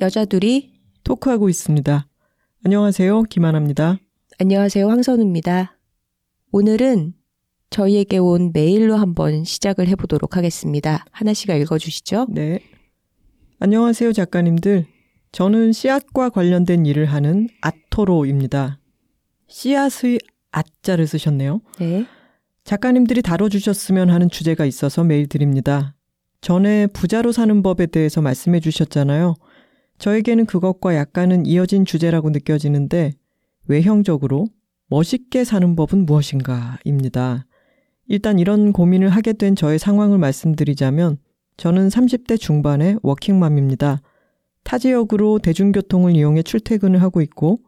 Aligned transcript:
여자들이 0.00 0.72
토크하고 1.04 1.50
있습니다. 1.50 2.08
안녕하세요. 2.64 3.24
김하나입니다. 3.24 3.98
안녕하세요. 4.40 4.88
황선우입니다. 4.88 5.78
오늘은 6.52 7.12
저희에게 7.68 8.16
온 8.16 8.52
메일로 8.54 8.96
한번 8.96 9.44
시작을 9.44 9.86
해보도록 9.88 10.36
하겠습니다. 10.38 11.04
하나 11.10 11.34
씨가 11.34 11.54
읽어주시죠. 11.56 12.28
네. 12.30 12.60
안녕하세요, 13.60 14.12
작가님들. 14.12 14.86
저는 15.32 15.72
씨앗과 15.72 16.28
관련된 16.28 16.86
일을 16.86 17.06
하는 17.06 17.48
아토로입니다. 17.60 18.78
씨앗의 19.48 20.20
아자를 20.52 21.08
쓰셨네요. 21.08 21.60
네. 21.80 22.06
작가님들이 22.62 23.20
다뤄주셨으면 23.20 24.10
하는 24.10 24.30
주제가 24.30 24.64
있어서 24.64 25.02
메일 25.02 25.26
드립니다. 25.26 25.96
전에 26.40 26.86
부자로 26.86 27.32
사는 27.32 27.60
법에 27.64 27.86
대해서 27.86 28.22
말씀해 28.22 28.60
주셨잖아요. 28.60 29.34
저에게는 29.98 30.46
그것과 30.46 30.94
약간은 30.94 31.44
이어진 31.44 31.84
주제라고 31.84 32.30
느껴지는데 32.30 33.14
외형적으로 33.66 34.46
멋있게 34.86 35.42
사는 35.42 35.74
법은 35.74 36.06
무엇인가? 36.06 36.78
입니다. 36.84 37.44
일단 38.06 38.38
이런 38.38 38.72
고민을 38.72 39.08
하게 39.08 39.32
된 39.32 39.56
저의 39.56 39.80
상황을 39.80 40.18
말씀드리자면 40.18 41.18
저는 41.58 41.88
30대 41.88 42.38
중반의 42.38 43.00
워킹맘입니다. 43.02 44.00
타 44.62 44.78
지역으로 44.78 45.40
대중교통을 45.40 46.14
이용해 46.14 46.42
출퇴근을 46.42 47.02
하고 47.02 47.20
있고 47.20 47.58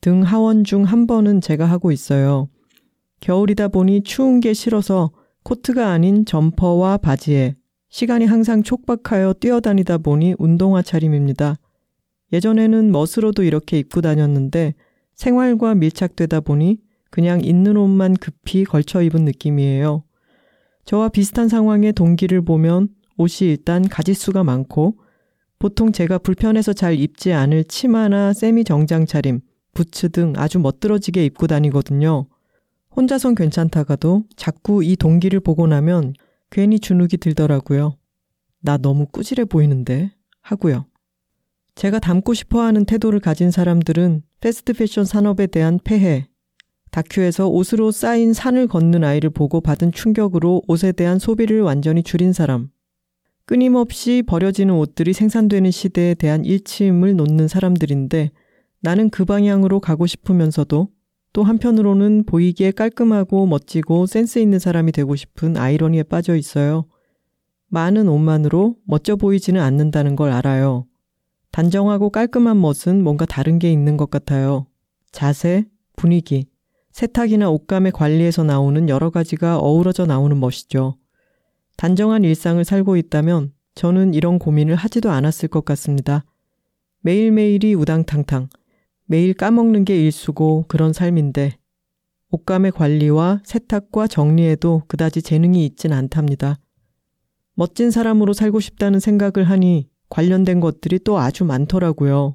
등 0.00 0.22
하원 0.22 0.64
중 0.64 0.82
한 0.82 1.06
번은 1.06 1.40
제가 1.40 1.64
하고 1.64 1.92
있어요. 1.92 2.48
겨울이다 3.20 3.68
보니 3.68 4.02
추운 4.02 4.40
게 4.40 4.52
싫어서 4.52 5.12
코트가 5.44 5.88
아닌 5.90 6.24
점퍼와 6.24 6.98
바지에 6.98 7.54
시간이 7.90 8.26
항상 8.26 8.64
촉박하여 8.64 9.34
뛰어다니다 9.34 9.98
보니 9.98 10.34
운동화 10.38 10.82
차림입니다. 10.82 11.58
예전에는 12.32 12.90
멋으로도 12.90 13.44
이렇게 13.44 13.78
입고 13.78 14.00
다녔는데 14.00 14.74
생활과 15.14 15.76
밀착되다 15.76 16.40
보니 16.40 16.78
그냥 17.10 17.40
있는 17.42 17.76
옷만 17.76 18.14
급히 18.14 18.64
걸쳐 18.64 19.00
입은 19.00 19.24
느낌이에요. 19.24 20.02
저와 20.84 21.10
비슷한 21.10 21.48
상황의 21.48 21.92
동기를 21.92 22.42
보면 22.42 22.88
옷이 23.18 23.50
일단 23.50 23.86
가짓수가 23.86 24.44
많고 24.44 24.96
보통 25.58 25.92
제가 25.92 26.18
불편해서 26.18 26.72
잘 26.72 26.98
입지 26.98 27.32
않을 27.32 27.64
치마나 27.64 28.32
세미 28.32 28.64
정장 28.64 29.06
차림, 29.06 29.40
부츠 29.74 30.10
등 30.10 30.32
아주 30.36 30.58
멋들어지게 30.60 31.24
입고 31.26 31.48
다니거든요. 31.48 32.26
혼자선 32.94 33.34
괜찮다가도 33.34 34.24
자꾸 34.36 34.82
이 34.82 34.96
동기를 34.96 35.40
보고 35.40 35.66
나면 35.66 36.14
괜히 36.50 36.78
주눅이 36.80 37.18
들더라고요. 37.20 37.96
나 38.60 38.76
너무 38.76 39.06
꾸질해 39.06 39.44
보이는데 39.44 40.12
하고요. 40.40 40.86
제가 41.74 41.98
닮고 41.98 42.34
싶어 42.34 42.62
하는 42.62 42.84
태도를 42.84 43.20
가진 43.20 43.50
사람들은 43.50 44.22
패스트 44.40 44.72
패션 44.72 45.04
산업에 45.04 45.46
대한 45.46 45.78
폐해, 45.82 46.28
다큐에서 46.90 47.48
옷으로 47.48 47.90
쌓인 47.90 48.32
산을 48.32 48.66
걷는 48.66 49.04
아이를 49.04 49.30
보고 49.30 49.60
받은 49.60 49.92
충격으로 49.92 50.62
옷에 50.66 50.92
대한 50.92 51.18
소비를 51.18 51.60
완전히 51.60 52.02
줄인 52.02 52.32
사람, 52.32 52.70
끊임없이 53.48 54.22
버려지는 54.26 54.74
옷들이 54.74 55.14
생산되는 55.14 55.70
시대에 55.70 56.12
대한 56.12 56.44
일침을 56.44 57.16
놓는 57.16 57.48
사람들인데 57.48 58.30
나는 58.80 59.08
그 59.08 59.24
방향으로 59.24 59.80
가고 59.80 60.06
싶으면서도 60.06 60.88
또 61.32 61.42
한편으로는 61.44 62.24
보이기에 62.26 62.72
깔끔하고 62.72 63.46
멋지고 63.46 64.04
센스 64.04 64.38
있는 64.38 64.58
사람이 64.58 64.92
되고 64.92 65.16
싶은 65.16 65.56
아이러니에 65.56 66.02
빠져 66.02 66.36
있어요. 66.36 66.84
많은 67.68 68.10
옷만으로 68.10 68.76
멋져 68.84 69.16
보이지는 69.16 69.62
않는다는 69.62 70.14
걸 70.14 70.30
알아요. 70.30 70.84
단정하고 71.50 72.10
깔끔한 72.10 72.60
멋은 72.60 73.02
뭔가 73.02 73.24
다른 73.24 73.58
게 73.58 73.72
있는 73.72 73.96
것 73.96 74.10
같아요. 74.10 74.66
자세, 75.10 75.64
분위기, 75.96 76.44
세탁이나 76.92 77.48
옷감의 77.48 77.92
관리에서 77.92 78.44
나오는 78.44 78.90
여러 78.90 79.08
가지가 79.08 79.56
어우러져 79.56 80.04
나오는 80.04 80.38
멋이죠. 80.38 80.98
단정한 81.78 82.24
일상을 82.24 82.62
살고 82.64 82.96
있다면 82.96 83.52
저는 83.76 84.12
이런 84.12 84.40
고민을 84.40 84.74
하지도 84.74 85.12
않았을 85.12 85.48
것 85.48 85.64
같습니다. 85.64 86.24
매일매일이 87.02 87.76
우당탕탕, 87.76 88.48
매일 89.06 89.32
까먹는 89.32 89.84
게 89.84 90.04
일수고 90.04 90.64
그런 90.66 90.92
삶인데 90.92 91.56
옷감의 92.32 92.72
관리와 92.72 93.42
세탁과 93.44 94.08
정리에도 94.08 94.82
그다지 94.88 95.22
재능이 95.22 95.64
있진 95.66 95.92
않답니다. 95.92 96.58
멋진 97.54 97.92
사람으로 97.92 98.32
살고 98.32 98.58
싶다는 98.58 98.98
생각을 98.98 99.48
하니 99.48 99.88
관련된 100.08 100.58
것들이 100.58 100.98
또 101.04 101.20
아주 101.20 101.44
많더라고요. 101.44 102.34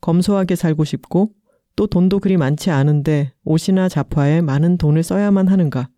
검소하게 0.00 0.54
살고 0.54 0.84
싶고 0.84 1.32
또 1.74 1.88
돈도 1.88 2.20
그리 2.20 2.36
많지 2.36 2.70
않은데 2.70 3.32
옷이나 3.42 3.88
잡화에 3.88 4.40
많은 4.40 4.78
돈을 4.78 5.02
써야만 5.02 5.48
하는가. 5.48 5.88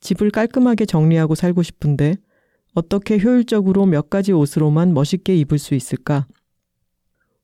집을 0.00 0.30
깔끔하게 0.30 0.86
정리하고 0.86 1.34
살고 1.34 1.62
싶은데 1.62 2.16
어떻게 2.74 3.18
효율적으로 3.18 3.86
몇 3.86 4.10
가지 4.10 4.32
옷으로만 4.32 4.92
멋있게 4.94 5.34
입을 5.36 5.58
수 5.58 5.74
있을까? 5.74 6.26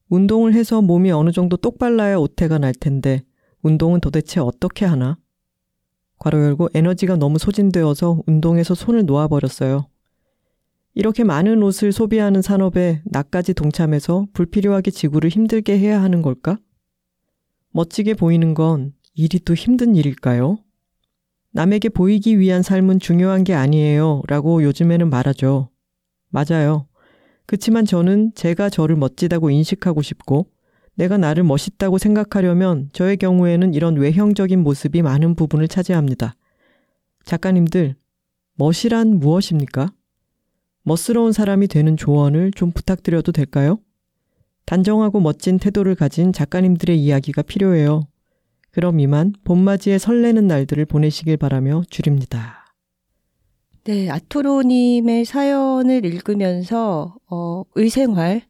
운동을 0.08 0.52
해서 0.52 0.82
몸이 0.82 1.10
어느 1.10 1.32
정도 1.32 1.56
똑발라야 1.56 2.16
오태가 2.16 2.58
날 2.58 2.74
텐데 2.74 3.22
운동은 3.62 4.00
도대체 4.00 4.40
어떻게 4.40 4.84
하나? 4.84 5.16
괄호 6.18 6.38
열고 6.38 6.68
에너지가 6.74 7.16
너무 7.16 7.38
소진되어서 7.38 8.22
운동에서 8.26 8.74
손을 8.74 9.06
놓아버렸어요. 9.06 9.88
이렇게 10.94 11.24
많은 11.24 11.62
옷을 11.62 11.92
소비하는 11.92 12.42
산업에 12.42 13.00
나까지 13.06 13.54
동참해서 13.54 14.26
불필요하게 14.34 14.90
지구를 14.90 15.30
힘들게 15.30 15.78
해야 15.78 16.02
하는 16.02 16.20
걸까? 16.20 16.58
멋지게 17.70 18.14
보이는 18.14 18.52
건 18.52 18.92
일이 19.14 19.40
또 19.40 19.54
힘든 19.54 19.96
일일까요? 19.96 20.58
남에게 21.52 21.90
보이기 21.90 22.38
위한 22.38 22.62
삶은 22.62 22.98
중요한 22.98 23.44
게 23.44 23.54
아니에요. 23.54 24.22
라고 24.26 24.62
요즘에는 24.62 25.10
말하죠. 25.10 25.68
맞아요. 26.30 26.86
그치만 27.46 27.84
저는 27.84 28.32
제가 28.34 28.70
저를 28.70 28.96
멋지다고 28.96 29.50
인식하고 29.50 30.00
싶고, 30.00 30.46
내가 30.94 31.18
나를 31.18 31.44
멋있다고 31.44 31.98
생각하려면 31.98 32.88
저의 32.92 33.16
경우에는 33.18 33.74
이런 33.74 33.96
외형적인 33.96 34.60
모습이 34.60 35.02
많은 35.02 35.34
부분을 35.34 35.68
차지합니다. 35.68 36.34
작가님들, 37.24 37.96
멋이란 38.54 39.18
무엇입니까? 39.18 39.92
멋스러운 40.84 41.32
사람이 41.32 41.68
되는 41.68 41.96
조언을 41.96 42.52
좀 42.52 42.72
부탁드려도 42.72 43.32
될까요? 43.32 43.78
단정하고 44.64 45.20
멋진 45.20 45.58
태도를 45.58 45.94
가진 45.94 46.32
작가님들의 46.32 46.98
이야기가 46.98 47.42
필요해요. 47.42 48.08
그럼 48.72 49.00
이만 49.00 49.34
봄맞이에 49.44 49.98
설레는 49.98 50.46
날들을 50.46 50.86
보내시길 50.86 51.36
바라며 51.36 51.82
줄입니다. 51.90 52.64
네, 53.84 54.08
아토로님의 54.10 55.24
사연을 55.24 56.04
읽으면서, 56.06 57.16
어, 57.28 57.64
의생활, 57.74 58.42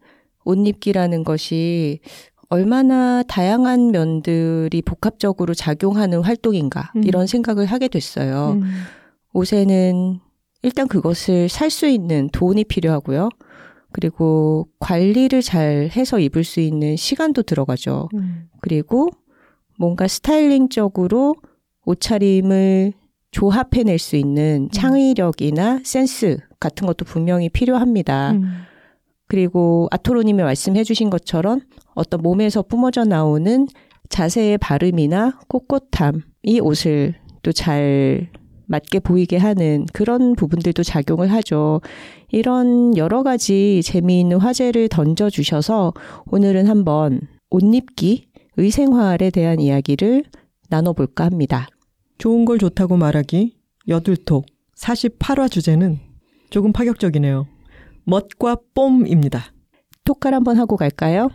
옷 0.45 0.67
입기라는 0.67 1.25
것이 1.25 2.01
얼마나 2.49 3.23
다양한 3.23 3.93
면들이 3.93 4.83
복합적으로 4.83 5.55
작용하는 5.55 6.21
활동인가, 6.23 6.93
음. 6.97 7.03
이런 7.05 7.27
생각을 7.27 7.67
하게 7.67 7.89
됐어요. 7.89 8.59
음. 8.61 8.63
옷에는 9.33 10.21
일단 10.63 10.87
그것을 10.87 11.49
살 11.49 11.71
수 11.71 11.87
있는 11.89 12.29
돈이 12.31 12.65
필요하고요. 12.65 13.31
그리고 13.91 14.69
관리를 14.79 15.43
잘 15.43 15.91
해서 15.97 16.19
입을 16.19 16.45
수 16.45 16.61
있는 16.61 16.97
시간도 16.97 17.43
들어가죠. 17.43 18.09
음. 18.15 18.49
그리고 18.61 19.09
뭔가 19.83 20.07
스타일링적으로 20.07 21.35
옷차림을 21.87 22.93
조합해낼 23.33 23.99
수 23.99 24.15
있는 24.15 24.69
음. 24.69 24.71
창의력이나 24.71 25.81
센스 25.83 26.39
같은 26.61 26.87
것도 26.87 27.05
분명히 27.05 27.49
필요합니다. 27.49 28.31
음. 28.31 28.45
그리고 29.27 29.89
아토로님이 29.91 30.41
말씀해주신 30.41 31.11
것처럼 31.11 31.63
어떤 31.95 32.23
몸에서 32.23 32.63
뿜어져 32.63 33.05
나오는 33.05 33.67
자세의 34.09 34.59
발음이나 34.59 35.41
꼿꼿함, 35.49 36.23
이 36.45 36.61
옷을 36.61 37.17
또 37.43 37.51
잘 37.51 38.31
맞게 38.67 39.01
보이게 39.01 39.37
하는 39.37 39.87
그런 39.93 40.37
부분들도 40.37 40.85
작용을 40.85 41.33
하죠. 41.33 41.81
이런 42.31 42.97
여러 42.97 43.25
가지 43.25 43.81
재미있는 43.83 44.39
화제를 44.39 44.89
던져주셔서 44.89 45.93
오늘은 46.31 46.69
한번 46.69 47.21
옷 47.51 47.63
입기, 47.75 48.29
의생활에 48.57 49.31
대한 49.31 49.61
이야기를 49.61 50.25
나눠볼까 50.69 51.25
합니다. 51.25 51.67
좋은 52.19 52.45
걸 52.45 52.59
좋다고 52.59 52.97
말하기, 52.97 53.57
여둘톡, 53.89 54.47
48화 54.77 55.51
주제는 55.51 55.99
조금 56.51 56.73
파격적이네요. 56.73 57.47
멋과 58.05 58.57
뽐입니다. 58.75 59.53
톡깔 60.05 60.35
한번 60.35 60.59
하고 60.59 60.77
갈까요? 60.77 61.31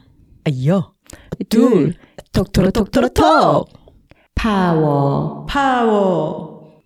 아이요. 0.46 0.94
둘, 1.50 1.94
톡톡톡톡톡! 2.34 3.70
파워. 4.36 5.46
파워. 5.48 6.82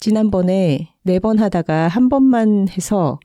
지난번에 0.00 0.94
네 1.04 1.18
번 1.20 1.38
하다가 1.38 1.88
한 1.88 2.08
번만 2.08 2.66
해서 2.68 3.20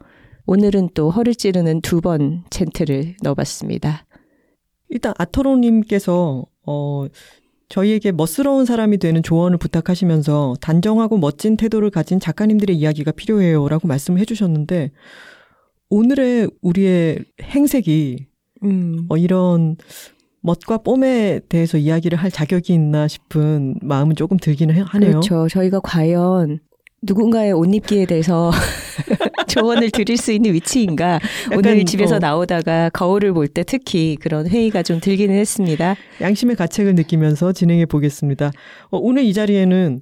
오늘은 0.45 0.89
또 0.93 1.09
허를 1.09 1.33
찌르는 1.35 1.81
두 1.81 2.01
번 2.01 2.43
챈트를 2.49 3.15
넣어봤습니다. 3.23 4.05
일단 4.89 5.13
아토로님께서 5.17 6.45
어 6.65 7.05
저희에게 7.69 8.11
멋스러운 8.13 8.65
사람이 8.65 8.97
되는 8.97 9.21
조언을 9.21 9.57
부탁하시면서 9.57 10.55
단정하고 10.61 11.17
멋진 11.17 11.57
태도를 11.57 11.89
가진 11.89 12.19
작가님들의 12.19 12.75
이야기가 12.77 13.11
필요해요라고 13.11 13.87
말씀을 13.87 14.19
해주셨는데 14.21 14.91
오늘의 15.89 16.49
우리의 16.61 17.19
행색이 17.41 18.25
음. 18.63 19.05
어, 19.09 19.17
이런 19.17 19.75
멋과 20.41 20.77
뽐에 20.79 21.41
대해서 21.49 21.77
이야기를 21.77 22.17
할 22.17 22.31
자격이 22.31 22.73
있나 22.73 23.07
싶은 23.07 23.75
마음은 23.81 24.15
조금 24.15 24.37
들기는 24.37 24.73
해- 24.75 24.81
하네요. 24.85 25.11
그렇죠. 25.11 25.47
저희가 25.49 25.81
과연 25.81 26.59
누군가의 27.01 27.53
옷 27.53 27.73
입기에 27.73 28.05
대해서 28.05 28.51
조언을 29.47 29.91
드릴 29.91 30.17
수 30.17 30.31
있는 30.31 30.53
위치인가. 30.53 31.19
오늘 31.55 31.85
집에서 31.85 32.15
어. 32.15 32.19
나오다가 32.19 32.89
거울을 32.89 33.33
볼 33.33 33.47
때 33.47 33.63
특히 33.63 34.17
그런 34.19 34.47
회의가 34.47 34.83
좀 34.83 34.99
들기는 34.99 35.33
했습니다. 35.35 35.95
양심의 36.21 36.55
가책을 36.55 36.95
느끼면서 36.95 37.53
진행해 37.53 37.85
보겠습니다. 37.85 38.51
어, 38.89 38.97
오늘 38.97 39.23
이 39.23 39.33
자리에는 39.33 40.01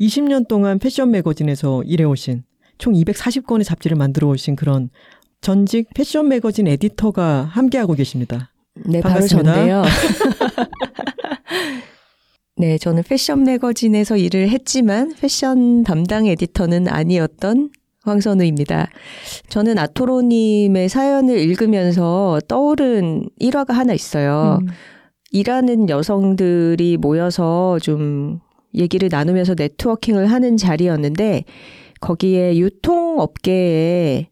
20년 0.00 0.46
동안 0.48 0.78
패션 0.78 1.10
매거진에서 1.10 1.84
일해오신 1.84 2.42
총 2.78 2.92
240권의 2.92 3.64
잡지를 3.64 3.96
만들어 3.96 4.28
오신 4.28 4.56
그런 4.56 4.90
전직 5.40 5.88
패션 5.94 6.28
매거진 6.28 6.66
에디터가 6.66 7.44
함께하고 7.50 7.94
계십니다. 7.94 8.50
네, 8.74 9.00
반갑습니다. 9.00 9.52
바로 9.54 9.66
전데요. 9.66 9.84
네, 12.58 12.78
저는 12.78 13.02
패션 13.06 13.44
매거진에서 13.44 14.16
일을 14.16 14.48
했지만 14.48 15.12
패션 15.20 15.84
담당 15.84 16.26
에디터는 16.26 16.88
아니었던 16.88 17.70
황선우입니다. 18.02 18.88
저는 19.48 19.78
아토로님의 19.78 20.88
사연을 20.88 21.38
읽으면서 21.38 22.40
떠오른 22.48 23.28
일화가 23.38 23.74
하나 23.74 23.92
있어요. 23.92 24.60
음. 24.62 24.68
일하는 25.32 25.90
여성들이 25.90 26.96
모여서 26.96 27.78
좀 27.82 28.40
얘기를 28.74 29.10
나누면서 29.12 29.54
네트워킹을 29.54 30.30
하는 30.30 30.56
자리였는데 30.56 31.44
거기에 32.00 32.56
유통업계에 32.56 34.28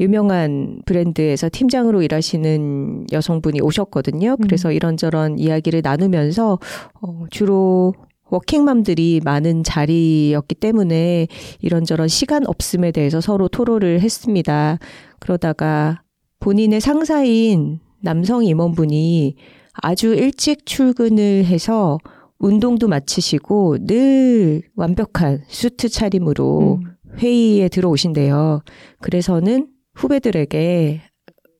유명한 0.00 0.80
브랜드에서 0.86 1.48
팀장으로 1.50 2.02
일하시는 2.02 3.06
여성분이 3.12 3.60
오셨거든요. 3.60 4.36
그래서 4.42 4.72
이런저런 4.72 5.38
이야기를 5.38 5.80
나누면서 5.82 6.58
어, 7.00 7.24
주로 7.30 7.94
워킹맘들이 8.30 9.22
많은 9.24 9.62
자리였기 9.64 10.54
때문에 10.56 11.28
이런저런 11.60 12.08
시간 12.08 12.46
없음에 12.46 12.92
대해서 12.92 13.20
서로 13.20 13.48
토로를 13.48 14.00
했습니다. 14.00 14.78
그러다가 15.18 16.02
본인의 16.40 16.80
상사인 16.80 17.80
남성 18.00 18.44
임원분이 18.44 19.34
아주 19.82 20.14
일찍 20.14 20.66
출근을 20.66 21.44
해서 21.44 21.98
운동도 22.38 22.86
마치시고 22.86 23.86
늘 23.86 24.62
완벽한 24.76 25.42
수트 25.48 25.88
차림으로 25.88 26.80
음. 26.84 27.18
회의에 27.18 27.68
들어오신대요. 27.68 28.62
그래서는 29.00 29.68
후배들에게 29.98 31.02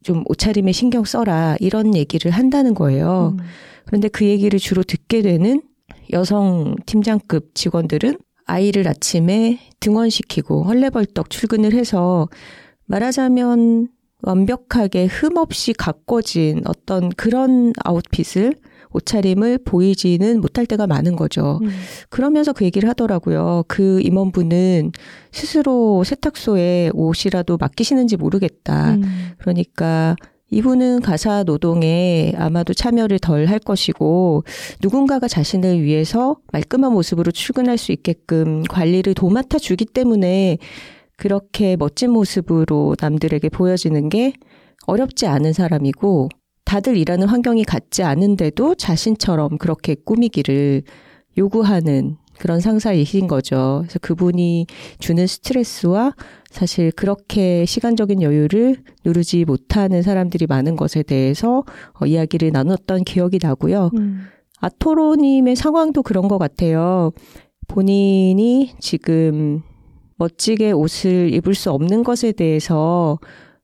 좀 0.05 0.25
옷차림에 0.29 0.73
신경 0.73 1.05
써라 1.05 1.57
이런 1.61 1.95
얘기를 1.95 2.31
한다는 2.31 2.75
거예요. 2.75 3.37
음. 3.39 3.45
그런데 3.85 4.09
그 4.09 4.25
얘기를 4.25 4.59
주로 4.59 4.83
듣게 4.83 5.23
되는 5.23 5.61
여성 6.13 6.77
팀장급 6.87 7.55
직원들은 7.55 8.19
아이를 8.47 8.89
아침에 8.89 9.59
등원시키고 9.81 10.65
헐레벌떡 10.65 11.31
출근을 11.31 11.75
해서 11.75 12.29
말하자면 12.87 13.89
완벽하게 14.23 15.07
흠 15.07 15.37
없이 15.37 15.73
가꿔진 15.73 16.63
어떤 16.65 17.11
그런 17.11 17.73
아웃핏을 17.85 18.55
옷차림을 18.93 19.59
보이지는 19.65 20.41
못할 20.41 20.67
때가 20.67 20.87
많은 20.87 21.17
거죠. 21.17 21.59
음. 21.63 21.71
그러면서 22.09 22.53
그 22.53 22.65
얘기를 22.65 22.89
하더라고요. 22.89 23.65
그 23.69 24.01
임원분은 24.03 24.93
스스로 25.33 26.05
세탁소에 26.05 26.91
옷이라도 26.95 27.57
맡기시는지 27.59 28.17
모르겠다. 28.17 28.95
음. 28.95 29.03
그러니까 29.39 30.17
이분은 30.51 31.01
가사 31.03 31.43
노동에 31.43 32.33
아마도 32.37 32.73
참여를 32.73 33.19
덜 33.19 33.47
할 33.49 33.59
것이고 33.59 34.45
누군가가 34.83 35.29
자신을 35.29 35.83
위해서 35.83 36.37
말끔한 36.53 36.93
모습으로 36.93 37.31
출근할 37.31 37.79
수 37.79 37.93
있게끔 37.93 38.63
관리를 38.65 39.15
도맡아 39.15 39.59
주기 39.59 39.85
때문에 39.85 40.59
그렇게 41.17 41.77
멋진 41.77 42.11
모습으로 42.11 42.97
남들에게 43.01 43.49
보여지는 43.51 44.09
게 44.09 44.33
어렵지 44.87 45.27
않은 45.27 45.53
사람이고 45.53 46.29
다들 46.69 46.99
일하는 46.99 47.27
환경이 47.27 47.65
같지 47.65 48.03
않은데도 48.03 48.75
자신처럼 48.75 49.57
그렇게 49.57 49.95
꾸미기를 49.95 50.83
요구하는 51.39 52.19
그런 52.39 52.61
상사이신 52.61 53.27
거죠. 53.27 53.85
그래서 53.85 53.99
그분이 54.01 54.67
주는 54.99 55.27
스트레스와 55.27 56.15
사실 56.51 56.93
그렇게 56.93 57.65
시간적인 57.65 58.21
여유를 58.21 58.83
누르지 59.03 59.47
못하는 59.47 60.03
사람들이 60.03 60.47
많은 60.47 60.77
것에 60.77 61.03
대해서 61.03 61.65
어, 61.95 62.05
이야기를 62.05 62.51
나눴던 62.53 63.05
기억이 63.05 63.39
나고요. 63.43 63.89
음. 63.97 64.27
아토로님의 64.61 65.57
상황도 65.57 66.03
그런 66.03 66.29
것 66.29 66.37
같아요. 66.37 67.13
본인이 67.67 68.75
지금 68.79 69.63
멋지게 70.17 70.73
옷을 70.73 71.33
입을 71.33 71.55
수 71.55 71.71
없는 71.71 72.05
것에 72.05 72.33
대해서 72.33 73.19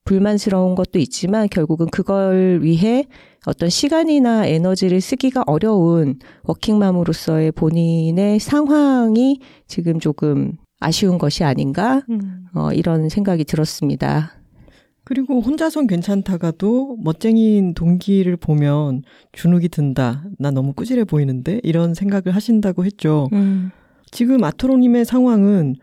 불만스러운 0.05 0.75
것도 0.75 0.99
있지만 0.99 1.49
결국은 1.49 1.87
그걸 1.87 2.61
위해 2.62 3.06
어떤 3.47 3.69
시간이나 3.69 4.47
에너지를 4.47 5.01
쓰기가 5.01 5.43
어려운 5.47 6.19
워킹맘으로서의 6.45 7.53
본인의 7.53 8.39
상황이 8.39 9.41
지금 9.67 10.01
조금 10.01 10.56
아쉬운 10.81 11.19
것이 11.19 11.45
아닌가 11.45 12.03
음. 12.11 12.47
어, 12.55 12.73
이런 12.73 13.09
생각이 13.09 13.45
들었습니다. 13.45 14.33
그리고 15.05 15.41
혼자선 15.41 15.87
괜찮다가도 15.87 16.97
멋쟁이인 17.03 17.75
동기를 17.75 18.37
보면 18.37 19.03
주눅이 19.32 19.69
든다. 19.69 20.25
나 20.39 20.51
너무 20.51 20.73
꾸질해 20.73 21.05
보이는데? 21.05 21.61
이런 21.63 21.93
생각을 21.93 22.34
하신다고 22.34 22.87
했죠. 22.87 23.29
지금 24.11 24.43
아토로님의 24.43 25.05
상황은 25.05 25.77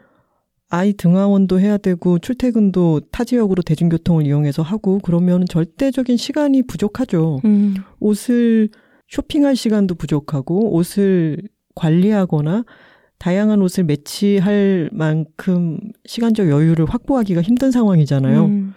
아이 0.73 0.93
등하원도 0.93 1.59
해야 1.59 1.77
되고 1.77 2.17
출퇴근도 2.17 3.01
타 3.11 3.25
지역으로 3.25 3.61
대중교통을 3.61 4.25
이용해서 4.25 4.63
하고 4.63 4.99
그러면 5.03 5.45
절대적인 5.45 6.15
시간이 6.15 6.63
부족하죠. 6.63 7.41
음. 7.43 7.75
옷을 7.99 8.69
쇼핑할 9.09 9.57
시간도 9.57 9.95
부족하고 9.95 10.73
옷을 10.73 11.41
관리하거나 11.75 12.63
다양한 13.19 13.61
옷을 13.61 13.83
매치할 13.83 14.89
만큼 14.93 15.77
시간적 16.05 16.49
여유를 16.49 16.85
확보하기가 16.85 17.41
힘든 17.41 17.69
상황이잖아요. 17.69 18.45
음. 18.45 18.73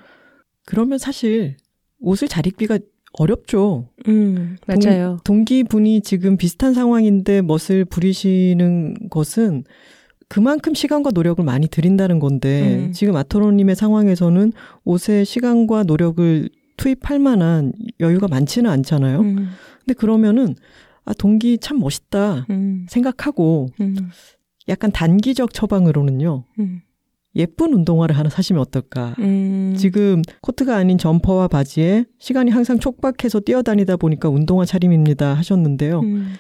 그러면 0.67 0.99
사실 0.99 1.57
옷을 2.01 2.27
잘 2.27 2.45
입기가 2.49 2.81
어렵죠. 3.13 3.91
음. 4.09 4.57
맞아요. 4.67 5.19
동기분이 5.23 6.01
지금 6.01 6.37
비슷한 6.37 6.75
상황인데 6.75 7.43
멋을 7.43 7.85
부리시는 7.89 9.11
것은 9.11 9.63
그만큼 10.35 10.75
시간과 10.75 11.13
노력을 11.15 11.45
많이 11.45 11.69
들인다는 11.69 12.19
건데 12.19 12.87
음. 12.87 12.93
지금 12.93 13.15
아토로님의 13.15 13.77
상황에서는 13.77 14.53
옷에 14.85 15.23
시간과 15.23 15.85
노력을 15.85 16.51
투입할 16.77 17.21
만한 17.21 17.73
여유가 18.01 18.27
많지는 18.27 18.69
않잖아요. 18.69 19.21
음. 19.21 19.49
근데 19.79 19.95
그러면은 19.97 20.57
아 21.05 21.13
동기 21.13 21.59
참 21.59 21.79
멋있다 21.79 22.47
음. 22.51 22.85
생각하고 22.89 23.69
음. 23.81 23.95
약간 24.69 24.91
단기적 24.91 25.55
처방으로는요. 25.55 26.43
음. 26.59 26.81
예쁜 27.37 27.73
운동화를 27.73 28.19
하나 28.19 28.29
사시면 28.29 28.61
어떨까? 28.61 29.15
음. 29.21 29.77
지금 29.79 30.23
코트가 30.41 30.75
아닌 30.75 30.99
점퍼와 30.99 31.47
바지에 31.47 32.07
시간이 32.19 32.51
항상 32.51 32.81
촉박해서 32.81 33.39
뛰어다니다 33.39 33.97
보니까 33.99 34.31
운동화 34.31 34.65
차림입니다 34.65 35.35
하셨는데요. 35.35 36.01
음. 36.01 36.33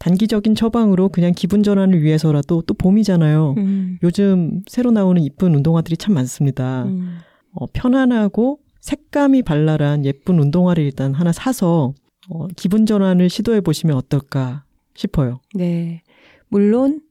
단기적인 0.00 0.54
처방으로 0.54 1.10
그냥 1.10 1.32
기분 1.36 1.62
전환을 1.62 2.02
위해서라도 2.02 2.62
또 2.62 2.74
봄이잖아요. 2.74 3.54
음. 3.58 3.98
요즘 4.02 4.62
새로 4.66 4.90
나오는 4.90 5.22
이쁜 5.22 5.54
운동화들이 5.54 5.98
참 5.98 6.14
많습니다. 6.14 6.84
음. 6.84 7.18
어, 7.52 7.66
편안하고 7.72 8.60
색감이 8.80 9.42
발랄한 9.42 10.06
예쁜 10.06 10.38
운동화를 10.38 10.82
일단 10.82 11.12
하나 11.12 11.32
사서 11.32 11.92
어, 12.30 12.48
기분 12.56 12.86
전환을 12.86 13.28
시도해 13.28 13.60
보시면 13.60 13.94
어떨까 13.96 14.64
싶어요. 14.94 15.40
네. 15.54 16.02
물론 16.48 17.02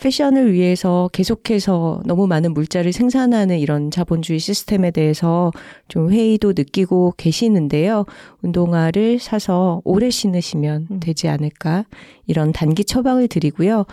패션을 0.00 0.52
위해서 0.52 1.08
계속해서 1.12 2.02
너무 2.04 2.26
많은 2.26 2.52
물자를 2.54 2.92
생산하는 2.92 3.58
이런 3.58 3.90
자본주의 3.90 4.38
시스템에 4.38 4.90
대해서 4.90 5.52
좀 5.88 6.10
회의도 6.10 6.52
느끼고 6.56 7.14
계시는데요. 7.16 8.04
운동화를 8.42 9.18
사서 9.18 9.80
오래 9.84 10.10
신으시면 10.10 10.88
음. 10.90 11.00
되지 11.00 11.28
않을까 11.28 11.84
이런 12.26 12.52
단기 12.52 12.84
처방을 12.84 13.28
드리고요. 13.28 13.86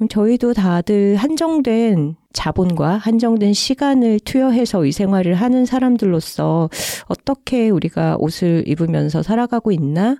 음, 0.00 0.08
저희도 0.08 0.52
다들 0.54 1.16
한정된 1.16 2.16
자본과 2.32 2.98
한정된 2.98 3.54
시간을 3.54 4.20
투여해서 4.20 4.84
의생활을 4.84 5.34
하는 5.34 5.64
사람들로서 5.64 6.68
어떻게 7.06 7.70
우리가 7.70 8.16
옷을 8.18 8.64
입으면서 8.66 9.22
살아가고 9.22 9.72
있나 9.72 10.16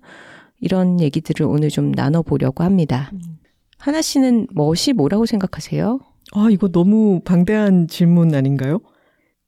이런 0.61 1.00
얘기들을 1.00 1.45
오늘 1.45 1.68
좀 1.68 1.92
나눠보려고 1.92 2.64
합니다. 2.64 3.11
하나 3.78 4.02
씨는 4.02 4.49
멋이 4.52 4.92
뭐라고 4.95 5.26
생각하세요? 5.26 6.00
아, 6.33 6.49
이거 6.50 6.68
너무 6.68 7.21
방대한 7.25 7.87
질문 7.88 8.35
아닌가요? 8.35 8.80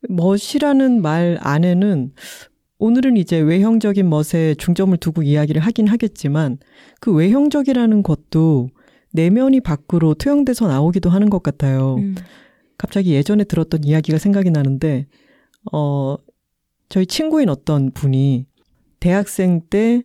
멋이라는 0.08 1.02
말 1.02 1.38
안에는 1.40 2.12
오늘은 2.78 3.16
이제 3.16 3.38
외형적인 3.38 4.08
멋에 4.08 4.54
중점을 4.56 4.96
두고 4.98 5.22
이야기를 5.22 5.60
하긴 5.60 5.88
하겠지만 5.88 6.58
그 7.00 7.12
외형적이라는 7.12 8.04
것도 8.04 8.68
내면이 9.12 9.60
밖으로 9.60 10.14
투영돼서 10.14 10.68
나오기도 10.68 11.10
하는 11.10 11.28
것 11.30 11.42
같아요. 11.42 11.96
음. 11.96 12.14
갑자기 12.76 13.14
예전에 13.14 13.44
들었던 13.44 13.82
이야기가 13.82 14.18
생각이 14.18 14.50
나는데, 14.50 15.06
어, 15.72 16.16
저희 16.88 17.06
친구인 17.06 17.48
어떤 17.48 17.90
분이 17.90 18.46
대학생 19.00 19.62
때 19.68 20.02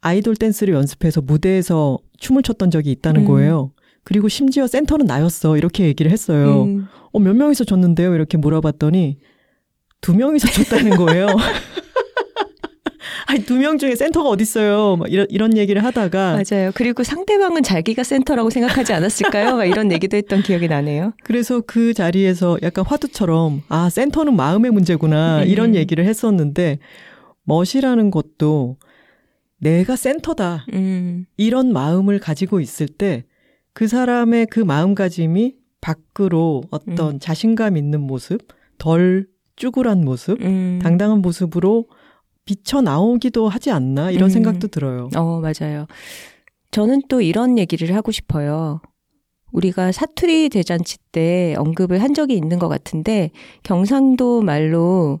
아이돌 0.00 0.36
댄스를 0.36 0.74
연습해서 0.74 1.20
무대에서 1.22 1.98
춤을 2.18 2.42
췄던 2.42 2.70
적이 2.70 2.92
있다는 2.92 3.22
음. 3.22 3.26
거예요. 3.26 3.72
그리고 4.04 4.28
심지어 4.28 4.66
센터는 4.66 5.06
나였어. 5.06 5.56
이렇게 5.56 5.84
얘기를 5.84 6.10
했어요. 6.12 6.64
음. 6.64 6.86
어, 7.12 7.18
몇 7.18 7.34
명이서 7.34 7.64
줬는데요? 7.64 8.14
이렇게 8.14 8.36
물어봤더니 8.36 9.18
두 10.00 10.14
명이서 10.14 10.48
줬다는 10.50 10.96
거예요. 10.96 11.26
아니, 13.26 13.42
두 13.44 13.54
명 13.56 13.78
중에 13.78 13.96
센터가 13.96 14.28
어딨어요. 14.28 14.96
막 14.96 15.10
이런, 15.10 15.26
이런 15.30 15.56
얘기를 15.56 15.82
하다가. 15.82 16.38
맞아요. 16.50 16.70
그리고 16.74 17.02
상대방은 17.02 17.62
자기가 17.62 18.02
센터라고 18.04 18.50
생각하지 18.50 18.92
않았을까요? 18.92 19.56
막 19.56 19.64
이런 19.64 19.90
얘기도 19.92 20.16
했던 20.16 20.42
기억이 20.42 20.68
나네요. 20.68 21.14
그래서 21.24 21.62
그 21.66 21.94
자리에서 21.94 22.58
약간 22.62 22.84
화두처럼, 22.86 23.62
아, 23.68 23.88
센터는 23.88 24.36
마음의 24.36 24.70
문제구나. 24.72 25.42
음. 25.42 25.48
이런 25.48 25.74
얘기를 25.74 26.04
했었는데, 26.04 26.78
멋이라는 27.44 28.10
것도 28.10 28.76
내가 29.58 29.96
센터다. 29.96 30.66
음. 30.72 31.26
이런 31.36 31.72
마음을 31.72 32.18
가지고 32.18 32.60
있을 32.60 32.86
때, 32.86 33.24
그 33.72 33.88
사람의 33.88 34.46
그 34.46 34.60
마음가짐이 34.60 35.54
밖으로 35.80 36.62
어떤 36.70 37.18
자신감 37.20 37.76
있는 37.76 38.00
모습, 38.00 38.38
덜 38.78 39.26
쭈글한 39.56 40.04
모습, 40.04 40.40
음. 40.42 40.80
당당한 40.82 41.20
모습으로 41.20 41.86
비쳐 42.44 42.82
나오기도 42.82 43.48
하지 43.48 43.70
않나 43.70 44.10
이런 44.10 44.28
음. 44.28 44.30
생각도 44.30 44.68
들어요. 44.68 45.08
어, 45.16 45.40
맞아요. 45.40 45.86
저는 46.70 47.02
또 47.08 47.20
이런 47.20 47.58
얘기를 47.58 47.94
하고 47.94 48.12
싶어요. 48.12 48.80
우리가 49.52 49.92
사투리 49.92 50.48
대잔치 50.48 50.98
때 51.12 51.54
언급을 51.56 52.02
한 52.02 52.12
적이 52.12 52.34
있는 52.34 52.58
것 52.58 52.68
같은데, 52.68 53.30
경상도 53.62 54.42
말로 54.42 55.20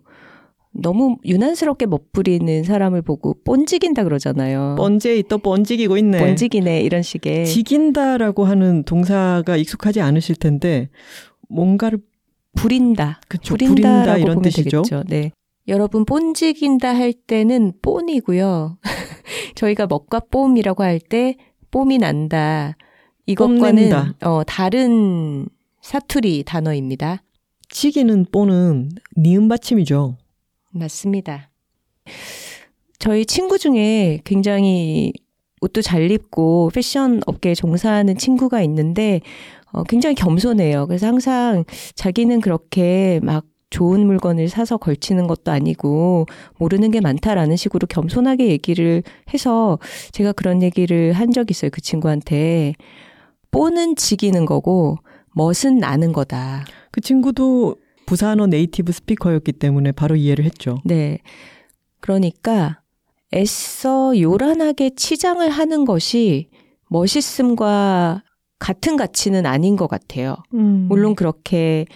너무 0.74 1.16
유난스럽게 1.24 1.86
멋부리는 1.86 2.64
사람을 2.64 3.02
보고 3.02 3.34
뻔지긴다 3.44 4.04
그러잖아요. 4.04 4.74
번지에 4.76 5.16
있다 5.18 5.36
번지기고 5.38 5.96
있네. 5.98 6.18
뻔지기네, 6.18 6.80
이런 6.82 7.02
식의. 7.02 7.46
지긴다라고 7.46 8.44
하는 8.44 8.82
동사가 8.82 9.56
익숙하지 9.56 10.00
않으실 10.00 10.36
텐데 10.36 10.88
뭔가를 11.48 12.00
부린다. 12.56 13.20
그쵸 13.28 13.54
부린다라고 13.56 14.02
부린다 14.02 14.16
이런 14.18 14.42
뜻이죠. 14.42 14.82
되겠죠. 14.82 15.04
네. 15.08 15.30
여러분 15.68 16.04
뽐지긴다 16.04 16.94
할 16.94 17.12
때는 17.12 17.72
뽐이고요. 17.80 18.78
저희가 19.54 19.86
먹과 19.86 20.20
뽐이라고 20.20 20.82
할 20.82 20.98
때 21.00 21.36
뽐이 21.70 21.98
난다. 21.98 22.76
이것과는 23.26 23.60
뽐낸다. 23.60 24.14
어, 24.22 24.42
다른 24.44 25.46
사투리 25.80 26.44
단어입니다. 26.44 27.22
치기는 27.68 28.26
뽀는 28.30 28.90
니은 29.16 29.48
받침이죠. 29.48 30.16
맞습니다. 30.74 31.50
저희 32.98 33.24
친구 33.26 33.58
중에 33.58 34.20
굉장히 34.24 35.12
옷도 35.60 35.82
잘 35.82 36.10
입고 36.10 36.70
패션 36.74 37.20
업계에 37.26 37.54
종사하는 37.54 38.16
친구가 38.16 38.62
있는데 38.62 39.20
어, 39.72 39.82
굉장히 39.84 40.14
겸손해요. 40.14 40.86
그래서 40.86 41.06
항상 41.06 41.64
자기는 41.94 42.40
그렇게 42.40 43.20
막 43.22 43.44
좋은 43.70 44.06
물건을 44.06 44.48
사서 44.48 44.76
걸치는 44.76 45.26
것도 45.26 45.50
아니고 45.50 46.26
모르는 46.58 46.90
게 46.92 47.00
많다라는 47.00 47.56
식으로 47.56 47.86
겸손하게 47.88 48.48
얘기를 48.48 49.02
해서 49.32 49.78
제가 50.12 50.32
그런 50.32 50.62
얘기를 50.62 51.12
한 51.12 51.32
적이 51.32 51.52
있어요. 51.52 51.70
그 51.72 51.80
친구한테. 51.80 52.74
뽀는 53.50 53.94
지기는 53.94 54.46
거고 54.46 54.98
멋은 55.32 55.78
나는 55.78 56.12
거다. 56.12 56.64
그 56.90 57.00
친구도 57.00 57.76
부산어 58.06 58.46
네이티브 58.46 58.92
스피커였기 58.92 59.52
때문에 59.52 59.92
바로 59.92 60.16
이해를 60.16 60.44
했죠. 60.44 60.78
네. 60.84 61.18
그러니까 62.00 62.80
애써 63.34 64.18
요란하게 64.18 64.90
치장을 64.94 65.48
하는 65.48 65.84
것이 65.84 66.48
멋있음과 66.88 68.22
같은 68.58 68.96
가치는 68.96 69.46
아닌 69.46 69.76
것 69.76 69.88
같아요. 69.88 70.36
음. 70.54 70.86
물론 70.88 71.14
그렇게 71.14 71.86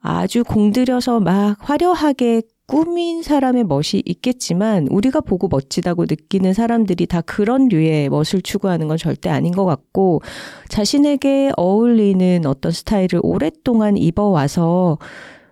아주 0.00 0.44
공들여서 0.44 1.20
막 1.20 1.56
화려하게 1.60 2.42
꾸민 2.66 3.22
사람의 3.22 3.64
멋이 3.64 4.02
있겠지만 4.04 4.88
우리가 4.90 5.20
보고 5.20 5.46
멋지다고 5.48 6.04
느끼는 6.04 6.52
사람들이 6.52 7.06
다 7.06 7.20
그런 7.20 7.68
류의 7.68 8.08
멋을 8.08 8.42
추구하는 8.42 8.88
건 8.88 8.96
절대 8.96 9.30
아닌 9.30 9.52
것 9.52 9.64
같고 9.64 10.20
자신에게 10.68 11.52
어울리는 11.56 12.44
어떤 12.44 12.72
스타일을 12.72 13.20
오랫동안 13.22 13.96
입어와서 13.96 14.98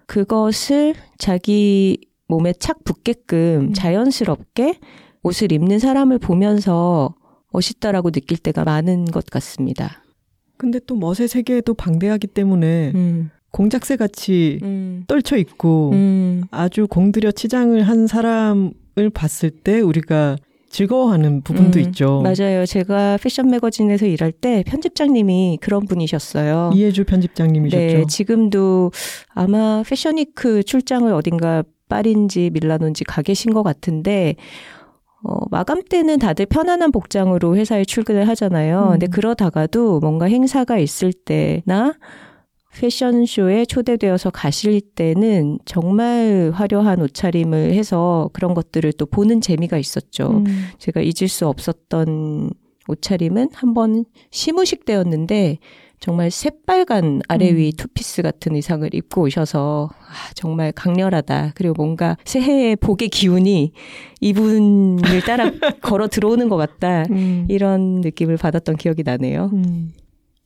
그것을 0.06 0.94
자기 1.18 1.98
몸에 2.28 2.52
착 2.52 2.84
붙게끔 2.84 3.68
음. 3.68 3.72
자연스럽게 3.74 4.78
옷을 5.22 5.52
입는 5.52 5.78
사람을 5.78 6.18
보면서 6.18 7.14
멋있다라고 7.52 8.10
느낄 8.10 8.38
때가 8.38 8.64
많은 8.64 9.06
것 9.06 9.26
같습니다. 9.26 10.02
근데 10.56 10.80
또 10.86 10.96
멋의 10.96 11.28
세계도 11.28 11.74
방대하기 11.74 12.28
때문에 12.28 12.92
음, 12.94 13.30
공작새 13.50 13.96
같이 13.96 14.58
음, 14.62 15.04
떨쳐 15.06 15.36
있고 15.36 15.90
음. 15.92 16.42
아주 16.50 16.86
공들여 16.88 17.32
치장을 17.32 17.80
한 17.82 18.06
사람을 18.06 19.10
봤을 19.12 19.50
때 19.50 19.80
우리가 19.80 20.36
즐거워하는 20.74 21.42
부분도 21.42 21.78
음, 21.78 21.84
있죠. 21.84 22.20
맞아요. 22.22 22.66
제가 22.66 23.16
패션 23.22 23.48
매거진에서 23.48 24.06
일할 24.06 24.32
때 24.32 24.64
편집장님이 24.66 25.58
그런 25.60 25.86
분이셨어요. 25.86 26.72
이해주 26.74 27.04
편집장님이셨죠. 27.04 27.78
네, 27.78 28.04
지금도 28.08 28.90
아마 29.28 29.84
패션위크 29.86 30.64
출장을 30.64 31.12
어딘가 31.12 31.62
파리인지 31.88 32.50
밀라노인지 32.52 33.04
가 33.04 33.22
계신 33.22 33.54
것 33.54 33.62
같은데, 33.62 34.34
어, 35.22 35.38
마감 35.48 35.80
때는 35.80 36.18
다들 36.18 36.46
편안한 36.46 36.90
복장으로 36.90 37.56
회사에 37.56 37.84
출근을 37.84 38.26
하잖아요. 38.30 38.86
음. 38.86 38.90
근데 38.92 39.06
그러다가도 39.06 40.00
뭔가 40.00 40.26
행사가 40.26 40.78
있을 40.78 41.12
때나 41.12 41.94
패션쇼에 42.74 43.64
초대되어서 43.66 44.30
가실 44.30 44.80
때는 44.80 45.58
정말 45.64 46.50
화려한 46.54 47.00
옷차림을 47.02 47.72
해서 47.74 48.30
그런 48.32 48.54
것들을 48.54 48.92
또 48.94 49.06
보는 49.06 49.40
재미가 49.40 49.78
있었죠. 49.78 50.42
음. 50.44 50.44
제가 50.78 51.00
잊을 51.00 51.28
수 51.28 51.46
없었던 51.46 52.50
옷차림은 52.88 53.50
한 53.54 53.74
번 53.74 54.04
시무식 54.30 54.84
때였는데 54.84 55.58
정말 56.00 56.30
새빨간 56.30 57.22
아래 57.28 57.54
위 57.56 57.72
투피스 57.72 58.20
같은 58.20 58.54
의상을 58.56 58.92
입고 58.94 59.22
오셔서 59.22 59.88
아, 59.90 60.32
정말 60.34 60.70
강렬하다. 60.72 61.52
그리고 61.54 61.72
뭔가 61.78 62.18
새해의 62.26 62.76
복의 62.76 63.08
기운이 63.08 63.72
이분을 64.20 65.22
따라 65.26 65.50
걸어 65.80 66.08
들어오는 66.08 66.48
것 66.50 66.56
같다. 66.56 67.04
음. 67.10 67.46
이런 67.48 68.00
느낌을 68.02 68.36
받았던 68.36 68.76
기억이 68.76 69.02
나네요. 69.02 69.50
음. 69.54 69.92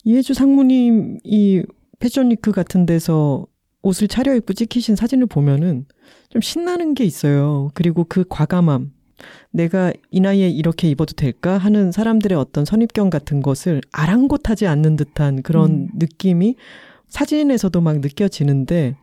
이해주 0.04 0.32
상무님이 0.34 1.62
패션위크 1.98 2.52
같은 2.52 2.86
데서 2.86 3.46
옷을 3.82 4.08
차려입고 4.08 4.54
찍히신 4.54 4.96
사진을 4.96 5.26
보면은 5.26 5.86
좀 6.30 6.42
신나는 6.42 6.94
게 6.94 7.04
있어요. 7.04 7.70
그리고 7.74 8.04
그 8.08 8.24
과감함. 8.28 8.92
내가 9.50 9.92
이 10.10 10.20
나이에 10.20 10.48
이렇게 10.48 10.88
입어도 10.88 11.14
될까 11.14 11.58
하는 11.58 11.90
사람들의 11.90 12.38
어떤 12.38 12.64
선입견 12.64 13.10
같은 13.10 13.42
것을 13.42 13.80
아랑곳하지 13.92 14.66
않는 14.66 14.96
듯한 14.96 15.42
그런 15.42 15.70
음. 15.70 15.88
느낌이 15.94 16.54
사진에서도 17.08 17.80
막 17.80 17.98
느껴지는데 17.98 18.96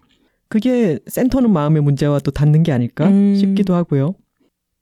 그게 0.47 0.99
센터는 1.07 1.51
마음의 1.51 1.81
문제와 1.81 2.19
또 2.19 2.31
닿는 2.31 2.63
게 2.63 2.71
아닐까 2.71 3.07
음. 3.07 3.35
싶기도 3.35 3.73
하고요. 3.75 4.15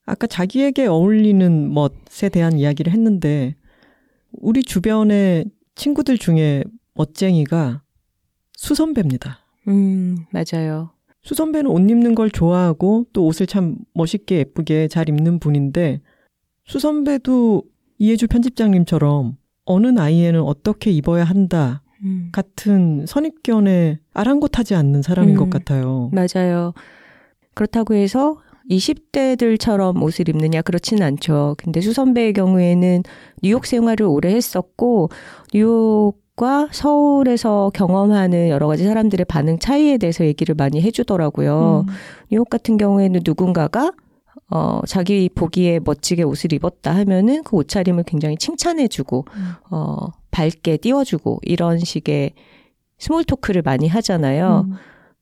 아까 0.05 0.27
자기에게 0.27 0.85
어울리는 0.85 1.73
멋에 1.73 2.29
대한 2.31 2.59
이야기를 2.59 2.91
했는데 2.91 3.55
우리 4.33 4.63
주변의 4.63 5.45
친구들 5.75 6.17
중에 6.17 6.63
멋쟁이가 6.93 7.82
수선배입니다. 8.63 9.39
음, 9.67 10.25
맞아요. 10.31 10.91
수선배는 11.23 11.69
옷 11.69 11.79
입는 11.79 12.15
걸 12.15 12.31
좋아하고 12.31 13.05
또 13.11 13.25
옷을 13.25 13.45
참 13.45 13.75
멋있게 13.93 14.37
예쁘게 14.37 14.87
잘 14.87 15.09
입는 15.09 15.39
분인데 15.39 16.01
수선배도 16.65 17.63
이해주 17.97 18.27
편집장님처럼 18.27 19.37
어느 19.65 19.87
나이에는 19.87 20.41
어떻게 20.41 20.91
입어야 20.91 21.25
한다 21.25 21.83
음. 22.03 22.29
같은 22.31 23.05
선입견에 23.05 23.99
아랑곳하지 24.13 24.75
않는 24.75 25.01
사람인 25.01 25.35
음. 25.35 25.39
것 25.39 25.49
같아요. 25.49 26.09
맞아요. 26.13 26.73
그렇다고 27.53 27.95
해서 27.95 28.37
20대들처럼 28.69 30.01
옷을 30.01 30.29
입느냐 30.29 30.61
그렇지는 30.61 31.03
않죠. 31.03 31.55
근데 31.57 31.81
수선배의 31.81 32.31
경우에는 32.33 33.03
뉴욕 33.41 33.65
생활을 33.65 34.05
오래 34.05 34.33
했었고 34.33 35.09
뉴욕과 35.53 36.67
서울에서 36.71 37.71
경험하는 37.75 38.49
여러 38.49 38.67
가지 38.67 38.83
사람들의 38.85 39.25
반응 39.25 39.59
차이에 39.59 39.97
대해서 39.97 40.25
얘기를 40.25 40.55
많이 40.55 40.81
해주더라고요. 40.81 41.85
음. 41.87 41.93
뉴욕 42.31 42.49
같은 42.49 42.77
경우에는 42.77 43.21
누군가가 43.23 43.91
어, 44.49 44.81
자기 44.87 45.29
보기에 45.33 45.79
멋지게 45.83 46.23
옷을 46.23 46.53
입었다 46.53 46.95
하면은 46.95 47.43
그 47.43 47.55
옷차림을 47.55 48.03
굉장히 48.03 48.35
칭찬해주고, 48.37 49.25
음. 49.35 49.51
어, 49.71 50.07
밝게 50.31 50.77
띄워주고, 50.77 51.39
이런 51.43 51.79
식의 51.79 52.33
small 52.97 53.23
talk를 53.23 53.61
많이 53.63 53.87
하잖아요. 53.87 54.65
음. 54.67 54.73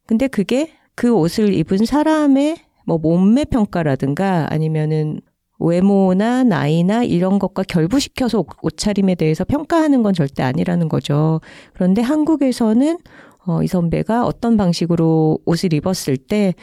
근데 0.05 0.27
그게 0.27 0.71
그 0.95 1.13
옷을 1.13 1.53
입은 1.53 1.85
사람의 1.85 2.57
뭐 2.85 2.97
몸매 2.97 3.45
평가라든가 3.45 4.47
아니면은 4.49 5.21
외모나 5.61 6.43
나이나 6.43 7.03
이런 7.03 7.39
것과 7.39 7.63
결부시켜서 7.63 8.39
옷- 8.39 8.47
옷차림에 8.61 9.15
대해서 9.15 9.43
평가하는 9.43 10.03
건 10.03 10.13
절대 10.13 10.43
아니라는 10.43 10.89
거죠. 10.89 11.39
그런데 11.73 12.01
한국에서는 12.01 12.97
어, 13.45 13.63
이 13.63 13.67
선배가 13.67 14.25
어떤 14.25 14.57
방식으로 14.57 15.39
옷을 15.45 15.73
입었을 15.73 16.17
때 16.17 16.53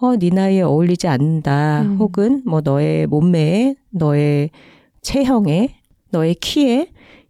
어, 0.00 0.16
네 0.16 0.28
나이에 0.30 0.60
어울리지 0.62 1.08
않는다. 1.08 1.82
음. 1.82 1.96
혹은 1.98 2.42
뭐 2.44 2.60
너의 2.62 3.06
몸매에, 3.06 3.76
너의 3.90 4.50
체형에, 5.00 5.76
너의 6.10 6.34
키에 6.34 6.88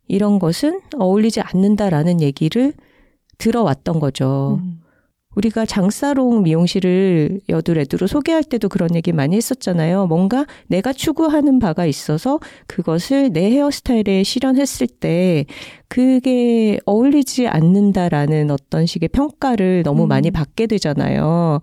이런 0.09 0.39
것은 0.39 0.81
어울리지 0.97 1.41
않는다라는 1.43 2.21
얘기를 2.21 2.73
들어왔던 3.39 4.01
거죠. 4.01 4.59
음. 4.63 4.81
우리가 5.37 5.67
장사롱 5.67 6.43
미용실을 6.43 7.41
여드레드로 7.49 8.07
소개할 8.07 8.43
때도 8.43 8.69
그런 8.69 8.95
얘기 8.97 9.13
많이 9.13 9.37
했었잖아요. 9.37 10.07
뭔가 10.07 10.47
내가 10.67 10.93
추구하는 10.93 11.59
바가 11.59 11.87
있어서 11.87 12.41
그것을 12.67 13.33
내 13.33 13.51
헤어스타일에 13.53 14.23
실현했을 14.23 14.87
때 14.87 15.45
그게 15.89 16.79
어울리지 16.87 17.49
않는다라는 17.49 18.51
어떤 18.51 18.87
식의 18.87 19.11
평가를 19.11 19.83
너무 19.85 20.05
음. 20.05 20.09
많이 20.09 20.31
받게 20.31 20.67
되잖아요. 20.67 21.61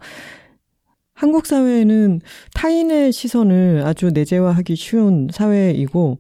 한국 1.16 1.46
사회는 1.46 2.22
타인의 2.54 3.12
시선을 3.12 3.84
아주 3.86 4.12
내재화하기 4.14 4.76
쉬운 4.76 5.30
사회이고 5.32 6.20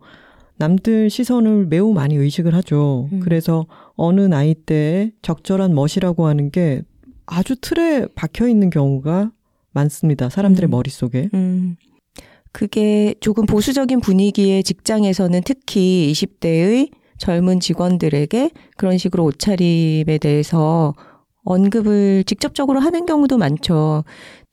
남들 0.57 1.09
시선을 1.09 1.67
매우 1.67 1.93
많이 1.93 2.15
의식을 2.15 2.55
하죠. 2.55 3.09
음. 3.11 3.19
그래서 3.19 3.65
어느 3.95 4.21
나이 4.21 4.55
대에 4.55 5.11
적절한 5.21 5.73
멋이라고 5.75 6.25
하는 6.27 6.49
게 6.51 6.81
아주 7.25 7.55
틀에 7.59 8.07
박혀 8.15 8.47
있는 8.47 8.69
경우가 8.69 9.31
많습니다. 9.71 10.29
사람들의 10.29 10.67
음. 10.67 10.71
머릿속에. 10.71 11.29
음. 11.33 11.75
그게 12.51 13.15
조금 13.19 13.45
보수적인 13.45 13.99
분위기의 13.99 14.63
직장에서는 14.63 15.41
특히 15.43 16.11
20대의 16.13 16.91
젊은 17.17 17.59
직원들에게 17.59 18.51
그런 18.77 18.97
식으로 18.97 19.23
옷차림에 19.25 20.19
대해서 20.19 20.93
언급을 21.43 22.23
직접적으로 22.25 22.79
하는 22.79 23.05
경우도 23.05 23.37
많죠. 23.37 24.03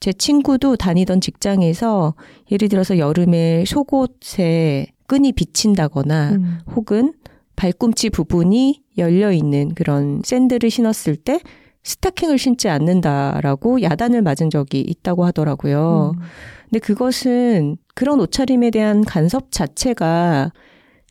제 0.01 0.13
친구도 0.13 0.77
다니던 0.77 1.21
직장에서 1.21 2.15
예를 2.51 2.69
들어서 2.69 2.99
여름에 2.99 3.65
속옷에 3.67 4.87
끈이 5.07 5.33
비친다거나 5.33 6.31
음. 6.31 6.59
혹은 6.75 7.13
발꿈치 7.55 8.09
부분이 8.09 8.83
열려 8.97 9.33
있는 9.33 9.75
그런 9.75 10.23
샌들을 10.25 10.71
신었을 10.71 11.17
때 11.17 11.41
스타킹을 11.83 12.39
신지 12.39 12.69
않는다라고 12.69 13.83
야단을 13.83 14.23
맞은 14.23 14.51
적이 14.51 14.81
있다고 14.81 15.25
하더라고요. 15.25 16.15
음. 16.17 16.23
근데 16.65 16.79
그것은 16.79 17.77
그런 17.95 18.21
옷차림에 18.21 18.71
대한 18.71 19.03
간섭 19.05 19.51
자체가 19.51 20.53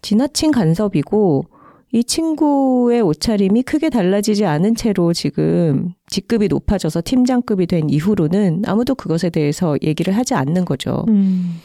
지나친 0.02 0.52
간섭이고 0.52 1.46
이 1.92 2.04
친구의 2.04 3.02
옷차림이 3.02 3.64
크게 3.64 3.90
달라지지 3.90 4.46
않은 4.46 4.76
채로 4.76 5.12
지금 5.12 5.94
직급이 6.08 6.48
높아져서 6.48 7.02
팀장급이 7.04 7.66
된 7.66 7.90
이후로는 7.90 8.62
아무도 8.68 8.94
그것에 8.94 9.32
대해서 9.32 9.76
얘기를 9.82 10.16
하지 10.16 10.36
않는 10.36 10.66
거죠. 10.66 11.04
음. 11.08 11.56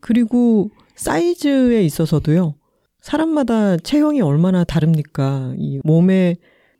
그리고 0.00 0.70
사이즈에 0.96 1.82
있어서도요. 1.82 2.54
사람마다 3.00 3.76
체형이 3.76 4.20
얼마나 4.22 4.64
다릅니까? 4.64 5.54
이 5.58 5.80
몸의 5.84 6.38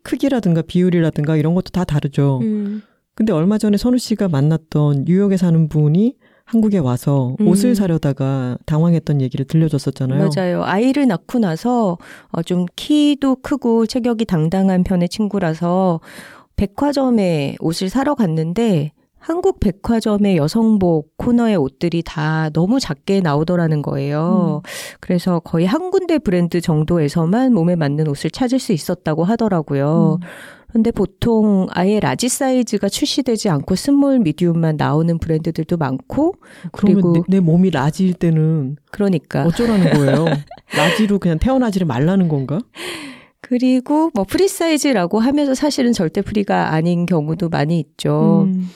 크기라든가 0.08 0.62
비율이라든가 0.62 1.36
이런 1.36 1.54
것도 1.54 1.70
다 1.70 1.84
다르죠. 1.84 2.40
음. 2.42 2.82
근데 3.14 3.32
얼마 3.32 3.58
전에 3.58 3.76
선우 3.76 3.98
씨가 3.98 4.28
만났던 4.28 5.04
뉴욕에 5.06 5.36
사는 5.36 5.68
분이 5.68 6.14
한국에 6.44 6.78
와서 6.78 7.36
음. 7.40 7.48
옷을 7.48 7.74
사려다가 7.74 8.56
당황했던 8.64 9.20
얘기를 9.20 9.44
들려줬었잖아요. 9.44 10.30
맞아요. 10.34 10.64
아이를 10.64 11.06
낳고 11.06 11.40
나서 11.40 11.98
어, 12.30 12.42
좀 12.42 12.64
키도 12.74 13.36
크고 13.42 13.84
체격이 13.84 14.24
당당한 14.24 14.82
편의 14.82 15.10
친구라서 15.10 16.00
백화점에 16.56 17.56
옷을 17.60 17.90
사러 17.90 18.14
갔는데 18.14 18.92
한국 19.18 19.60
백화점의 19.60 20.36
여성복 20.36 21.16
코너의 21.16 21.56
옷들이 21.56 22.02
다 22.04 22.50
너무 22.52 22.80
작게 22.80 23.20
나오더라는 23.20 23.82
거예요. 23.82 24.62
그래서 25.00 25.40
거의 25.40 25.66
한 25.66 25.90
군데 25.90 26.18
브랜드 26.18 26.60
정도에서만 26.60 27.52
몸에 27.52 27.76
맞는 27.76 28.08
옷을 28.08 28.30
찾을 28.30 28.58
수 28.58 28.72
있었다고 28.72 29.24
하더라고요. 29.24 30.18
음. 30.22 30.26
근데 30.70 30.90
보통 30.90 31.66
아예 31.70 31.98
large 31.98 32.28
사이즈가 32.28 32.88
출시되지 32.90 33.48
않고 33.48 33.74
small 33.74 34.18
medium만 34.18 34.76
나오는 34.76 35.18
브랜드들도 35.18 35.76
많고 35.78 36.34
그러면 36.72 36.94
그리고- 37.02 37.12
내, 37.14 37.36
내 37.36 37.40
몸이 37.40 37.70
large일 37.70 38.14
때는 38.14 38.76
그러니까 38.90 39.44
어쩌라는 39.46 39.92
거예요? 39.94 40.26
large로 40.76 41.18
그냥 41.18 41.38
태어나지를 41.38 41.86
말라는 41.86 42.28
건가? 42.28 42.60
그리고 43.40 44.10
뭐 44.14 44.24
free 44.24 44.46
사이즈라고 44.46 45.20
하면서 45.20 45.54
사실은 45.54 45.92
절대 45.92 46.20
free가 46.20 46.72
아닌 46.74 47.06
경우도 47.06 47.48
많이 47.48 47.80
있죠. 47.80 48.46
음. 48.48 48.68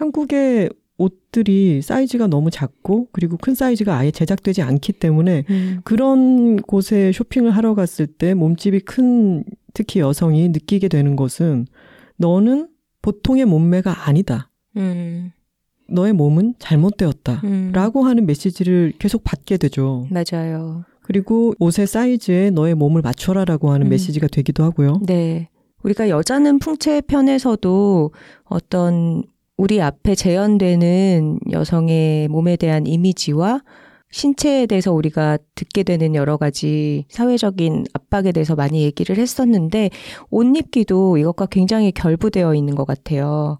한국의 0.00 0.70
옷들이 0.96 1.82
사이즈가 1.82 2.26
너무 2.26 2.50
작고 2.50 3.08
그리고 3.12 3.36
큰 3.36 3.54
사이즈가 3.54 3.96
아예 3.98 4.10
제작되지 4.10 4.62
않기 4.62 4.94
때문에 4.94 5.44
음. 5.50 5.80
그런 5.84 6.56
곳에 6.56 7.12
쇼핑을 7.12 7.50
하러 7.50 7.74
갔을 7.74 8.06
때 8.06 8.32
몸집이 8.32 8.80
큰 8.80 9.44
특히 9.74 10.00
여성이 10.00 10.48
느끼게 10.48 10.88
되는 10.88 11.16
것은 11.16 11.66
너는 12.16 12.68
보통의 13.02 13.44
몸매가 13.44 14.08
아니다. 14.08 14.50
음. 14.76 15.32
너의 15.88 16.14
몸은 16.14 16.54
잘못되었다. 16.58 17.42
음. 17.44 17.72
라고 17.74 18.04
하는 18.04 18.24
메시지를 18.24 18.94
계속 18.98 19.22
받게 19.22 19.58
되죠. 19.58 20.06
맞아요. 20.10 20.84
그리고 21.02 21.52
옷의 21.58 21.86
사이즈에 21.86 22.50
너의 22.50 22.74
몸을 22.74 23.02
맞춰라 23.02 23.44
라고 23.44 23.70
하는 23.70 23.86
음. 23.86 23.90
메시지가 23.90 24.28
되기도 24.28 24.64
하고요. 24.64 25.00
네. 25.06 25.50
우리가 25.82 26.08
여자는 26.08 26.58
풍채 26.58 27.02
편에서도 27.02 28.12
어떤 28.44 29.24
우리 29.60 29.82
앞에 29.82 30.14
재현되는 30.14 31.40
여성의 31.50 32.28
몸에 32.28 32.56
대한 32.56 32.86
이미지와 32.86 33.62
신체에 34.10 34.64
대해서 34.64 34.90
우리가 34.90 35.36
듣게 35.54 35.82
되는 35.82 36.14
여러 36.14 36.38
가지 36.38 37.04
사회적인 37.10 37.84
압박에 37.92 38.32
대해서 38.32 38.54
많이 38.56 38.82
얘기를 38.84 39.18
했었는데 39.18 39.90
옷 40.30 40.56
입기도 40.56 41.18
이것과 41.18 41.44
굉장히 41.44 41.92
결부되어 41.92 42.54
있는 42.54 42.74
것 42.74 42.86
같아요. 42.86 43.58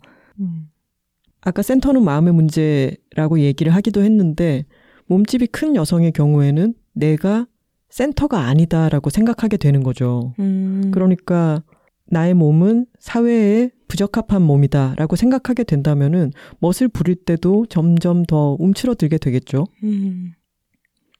아까 1.42 1.60
센터는 1.60 2.02
마음의 2.02 2.32
문제라고 2.32 3.40
얘기를 3.40 3.74
하기도 3.74 4.02
했는데 4.02 4.64
몸집이 5.04 5.48
큰 5.48 5.76
여성의 5.76 6.12
경우에는 6.12 6.72
내가 6.94 7.46
센터가 7.90 8.46
아니다라고 8.46 9.10
생각하게 9.10 9.58
되는 9.58 9.82
거죠. 9.82 10.32
음. 10.38 10.92
그러니까 10.94 11.62
나의 12.06 12.32
몸은 12.32 12.86
사회에 12.98 13.70
부적합한 13.90 14.40
몸이다라고 14.42 15.16
생각하게 15.16 15.64
된다면은 15.64 16.30
멋을 16.60 16.86
부릴 16.92 17.16
때도 17.16 17.66
점점 17.66 18.24
더 18.24 18.56
움츠러들게 18.60 19.18
되겠죠. 19.18 19.66
음. 19.82 20.32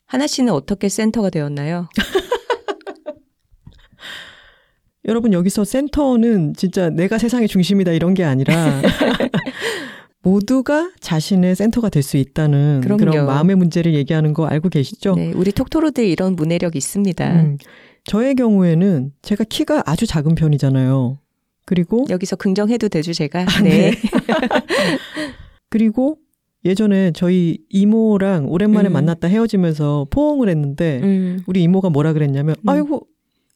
하나 0.07 0.29
씨는 0.29 0.53
어떻게 0.53 0.89
센터가 0.89 1.31
되었나요? 1.31 1.89
여러분 5.07 5.33
여기서 5.33 5.65
센터는 5.65 6.55
진짜 6.55 6.91
내가 6.91 7.19
세상의 7.19 7.49
중심이다 7.49 7.91
이런 7.93 8.15
게 8.15 8.23
아니라 8.23 8.83
모두가 10.23 10.93
자신의 11.01 11.57
센터가 11.57 11.89
될 11.89 12.03
수 12.05 12.19
있다는 12.19 12.83
그럼요. 12.85 12.99
그런 12.99 13.27
마음의 13.27 13.57
문제를 13.57 13.95
얘기하는 13.95 14.33
거 14.35 14.47
알고 14.47 14.69
계시죠? 14.69 15.15
네, 15.17 15.33
우리 15.35 15.51
톡토로들 15.51 16.05
이런 16.05 16.37
문해력 16.37 16.77
있습니다. 16.77 17.33
음. 17.33 17.59
저의 18.05 18.35
경우에는 18.37 19.13
제가 19.23 19.43
키가 19.45 19.83
아주 19.87 20.07
작은 20.07 20.35
편이잖아요. 20.37 21.19
그리고 21.65 22.05
여기서 22.09 22.37
긍정해도 22.37 22.89
되죠, 22.89 23.13
제가. 23.13 23.43
아, 23.43 23.63
네. 23.63 23.93
그리고 25.71 26.19
예전에 26.65 27.13
저희 27.13 27.59
이모랑 27.71 28.47
오랜만에 28.49 28.89
음. 28.89 28.93
만났다 28.93 29.29
헤어지면서 29.29 30.09
포옹을 30.11 30.49
했는데 30.49 31.01
음. 31.03 31.41
우리 31.47 31.63
이모가 31.63 31.91
뭐라 31.91 32.13
그랬냐면 32.13 32.57
음. 32.63 32.69
아이고 32.69 33.07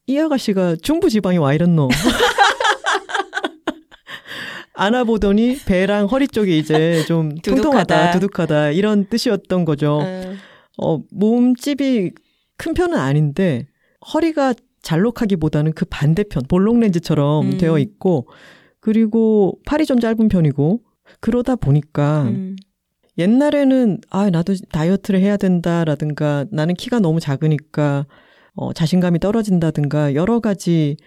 이 0.07 0.17
아가씨가 0.17 0.77
중부 0.81 1.09
지방에 1.09 1.37
와 1.37 1.53
이랬노. 1.53 1.89
안아보더니 4.77 5.57
배랑 5.65 6.07
허리 6.07 6.27
쪽이 6.27 6.57
이제 6.57 7.05
좀 7.05 7.29
통통하다, 7.43 8.11
두둑하다. 8.11 8.11
두둑하다 8.11 8.71
이런 8.71 9.05
뜻이었던 9.07 9.65
거죠. 9.65 9.99
음. 10.01 10.37
어, 10.77 10.99
몸집이 11.11 12.11
큰 12.57 12.73
편은 12.73 12.97
아닌데 12.97 13.67
허리가 14.13 14.53
잘록하기보다는 14.85 15.73
그 15.73 15.85
반대편 15.85 16.43
볼록 16.47 16.79
렌즈처럼 16.79 17.53
음. 17.53 17.57
되어 17.57 17.79
있고 17.79 18.27
그리고 18.79 19.59
팔이 19.65 19.85
좀 19.85 19.99
짧은 19.99 20.29
편이고 20.29 20.81
그러다 21.19 21.55
보니까 21.55 22.23
음. 22.25 22.55
옛날에는 23.17 23.99
아 24.09 24.29
나도 24.29 24.53
다이어트를 24.71 25.19
해야 25.19 25.37
된다라든가 25.37 26.45
나는 26.51 26.75
키가 26.75 26.99
너무 26.99 27.19
작으니까 27.19 28.05
어, 28.53 28.73
자신감이 28.73 29.19
떨어진다든가 29.19 30.13
여러 30.13 30.39
가지 30.39 30.97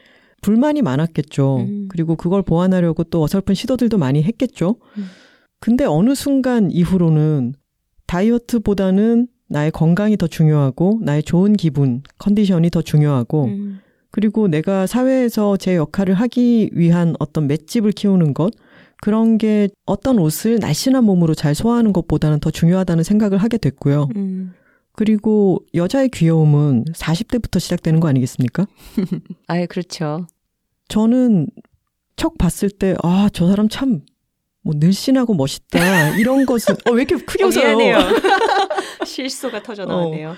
불만이 0.43 0.83
많았겠죠. 0.83 1.59
음. 1.59 1.89
그리고 1.89 2.17
그걸 2.17 2.43
보완하려고 2.43 3.05
또 3.05 3.23
어설픈 3.23 3.55
시도들도 3.55 3.97
많이 3.97 4.23
했겠죠. 4.23 4.77
음. 4.97 5.07
근데 5.61 5.85
어느 5.85 6.15
순간 6.15 6.71
이후로는 6.71 7.55
다이어트보다는 8.07 9.29
나의 9.49 9.71
건강이 9.71 10.17
더 10.17 10.27
중요하고 10.27 11.01
나의 11.03 11.23
좋은 11.23 11.55
기분, 11.55 12.03
컨디션이 12.19 12.71
더 12.71 12.83
중요하고 12.83 13.45
음. 13.47 13.81
그리고 14.11 14.49
내가 14.49 14.87
사회에서 14.87 15.57
제 15.57 15.77
역할을 15.77 16.15
하기 16.15 16.71
위한 16.73 17.15
어떤 17.19 17.47
맷집을 17.47 17.93
키우는 17.93 18.35
것 18.35 18.53
그런 19.01 19.39
게 19.39 19.69
어떤 19.87 20.19
옷을 20.19 20.59
날씬한 20.59 21.05
몸으로 21.05 21.35
잘 21.35 21.55
소화하는 21.55 21.93
것보다는 21.93 22.41
더 22.41 22.51
중요하다는 22.51 23.05
생각을 23.05 23.39
하게 23.39 23.59
됐고요. 23.59 24.09
음. 24.17 24.55
그리고 24.93 25.65
여자의 25.75 26.09
귀여움은 26.09 26.87
40대부터 26.93 27.61
시작되는 27.61 28.01
거 28.01 28.09
아니겠습니까? 28.09 28.67
아예 29.47 29.67
그렇죠. 29.67 30.27
저는 30.89 31.47
척 32.17 32.37
봤을 32.37 32.69
때, 32.69 32.97
아, 33.05 33.29
저 33.33 33.47
사람 33.47 33.69
참, 33.69 34.01
뭐, 34.69 34.75
늘씬하고 34.77 35.33
멋있다. 35.33 36.17
이런 36.19 36.45
것은, 36.45 36.75
어, 36.87 36.93
왜 36.93 37.03
이렇게 37.05 37.25
크게 37.25 37.45
웃어요? 37.45 37.79
실수가 39.07 39.63
터져 39.63 39.87
나왔네요. 39.87 40.35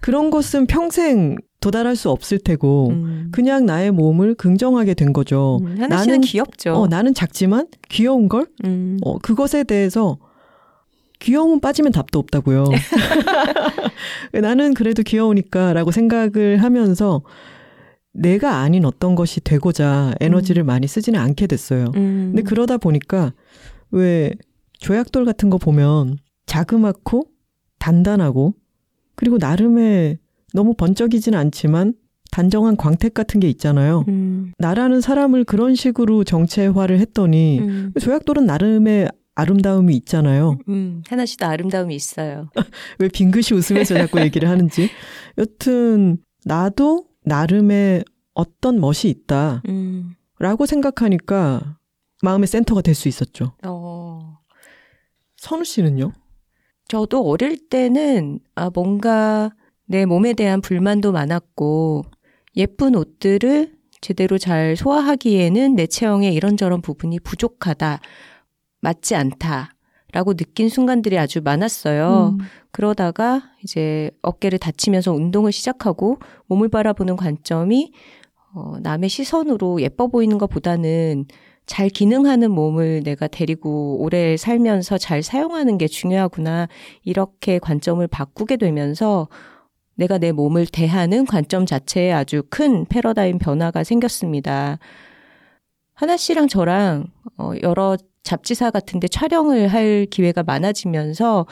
그런 0.00 0.30
것은 0.30 0.66
평생 0.66 1.36
도달할 1.60 1.94
수 1.94 2.10
없을 2.10 2.40
테고, 2.40 2.88
음. 2.90 3.28
그냥 3.30 3.66
나의 3.66 3.92
몸을 3.92 4.34
긍정하게 4.34 4.94
된 4.94 5.12
거죠. 5.12 5.60
음, 5.62 5.76
나는- 5.78 6.22
귀엽죠. 6.24 6.72
어, 6.74 6.86
나는 6.88 7.14
작지만 7.14 7.68
귀여운 7.88 8.28
걸? 8.28 8.46
음. 8.64 8.98
어, 9.02 9.18
그것에 9.18 9.62
대해서 9.62 10.18
귀여움은 11.20 11.60
빠지면 11.60 11.92
답도 11.92 12.18
없다고요. 12.18 12.64
나는 14.32 14.74
그래도 14.74 15.04
귀여우니까 15.04 15.72
라고 15.72 15.92
생각을 15.92 16.62
하면서 16.62 17.22
내가 18.18 18.58
아닌 18.58 18.84
어떤 18.84 19.14
것이 19.14 19.40
되고자 19.40 20.14
에너지를 20.20 20.64
많이 20.64 20.86
쓰지는 20.86 21.20
않게 21.20 21.46
됐어요. 21.46 21.92
음. 21.96 22.32
근데 22.34 22.42
그러다 22.42 22.76
보니까 22.76 23.32
왜 23.90 24.32
조약돌 24.78 25.24
같은 25.24 25.50
거 25.50 25.58
보면 25.58 26.18
자그맣고 26.46 27.26
단단하고 27.78 28.54
그리고 29.14 29.38
나름의 29.38 30.18
너무 30.54 30.74
번쩍이진 30.74 31.34
않지만 31.34 31.94
단정한 32.30 32.76
광택 32.76 33.14
같은 33.14 33.40
게 33.40 33.48
있잖아요. 33.48 34.04
음. 34.08 34.52
나라는 34.58 35.00
사람을 35.00 35.44
그런 35.44 35.74
식으로 35.74 36.24
정체화를 36.24 36.98
했더니 37.00 37.60
음. 37.60 37.92
조약돌은 37.98 38.46
나름의 38.46 39.08
아름다움이 39.34 39.94
있잖아요. 39.96 40.58
음. 40.68 41.02
하나 41.08 41.24
씨도 41.24 41.46
아름다움이 41.46 41.94
있어요. 41.94 42.50
왜 42.98 43.08
빙긋이 43.08 43.56
웃으면서 43.56 43.94
자꾸 43.94 44.20
얘기를 44.20 44.48
하는지. 44.48 44.90
여튼 45.38 46.18
나도 46.44 47.07
나름의 47.28 48.04
어떤 48.34 48.80
멋이 48.80 49.04
있다라고 49.06 49.62
음. 49.68 50.16
생각하니까 50.66 51.78
마음의 52.22 52.46
센터가 52.48 52.80
될 52.82 52.94
수 52.94 53.08
있었죠. 53.08 53.52
어. 53.64 54.38
선우 55.36 55.64
씨는요? 55.64 56.12
저도 56.88 57.28
어릴 57.28 57.68
때는 57.68 58.40
아 58.54 58.70
뭔가 58.74 59.50
내 59.86 60.04
몸에 60.06 60.32
대한 60.32 60.60
불만도 60.60 61.12
많았고 61.12 62.04
예쁜 62.56 62.94
옷들을 62.96 63.76
제대로 64.00 64.38
잘 64.38 64.76
소화하기에는 64.76 65.74
내 65.76 65.86
체형에 65.86 66.30
이런저런 66.32 66.80
부분이 66.82 67.20
부족하다. 67.20 68.00
맞지 68.80 69.14
않다 69.16 69.72
라고 70.12 70.34
느낀 70.34 70.68
순간들이 70.68 71.18
아주 71.18 71.40
많았어요. 71.42 72.36
음. 72.38 72.44
그러다가 72.70 73.42
이제 73.62 74.10
어깨를 74.22 74.58
다치면서 74.58 75.12
운동을 75.12 75.52
시작하고 75.52 76.18
몸을 76.46 76.68
바라보는 76.70 77.16
관점이 77.16 77.92
어, 78.54 78.76
남의 78.80 79.10
시선으로 79.10 79.82
예뻐 79.82 80.06
보이는 80.06 80.38
것보다는 80.38 81.26
잘 81.66 81.90
기능하는 81.90 82.50
몸을 82.50 83.02
내가 83.04 83.28
데리고 83.28 83.98
오래 84.02 84.38
살면서 84.38 84.96
잘 84.96 85.22
사용하는 85.22 85.76
게 85.76 85.86
중요하구나. 85.86 86.68
이렇게 87.04 87.58
관점을 87.58 88.04
바꾸게 88.06 88.56
되면서 88.56 89.28
내가 89.94 90.16
내 90.16 90.32
몸을 90.32 90.66
대하는 90.66 91.26
관점 91.26 91.66
자체에 91.66 92.12
아주 92.12 92.42
큰 92.48 92.86
패러다임 92.86 93.38
변화가 93.38 93.84
생겼습니다. 93.84 94.78
하나 95.92 96.16
씨랑 96.16 96.48
저랑 96.48 97.08
어, 97.36 97.52
여러 97.62 97.98
잡지사 98.28 98.70
같은데 98.70 99.08
촬영을 99.08 99.68
할 99.68 100.06
기회가 100.10 100.42
많아지면서 100.42 101.46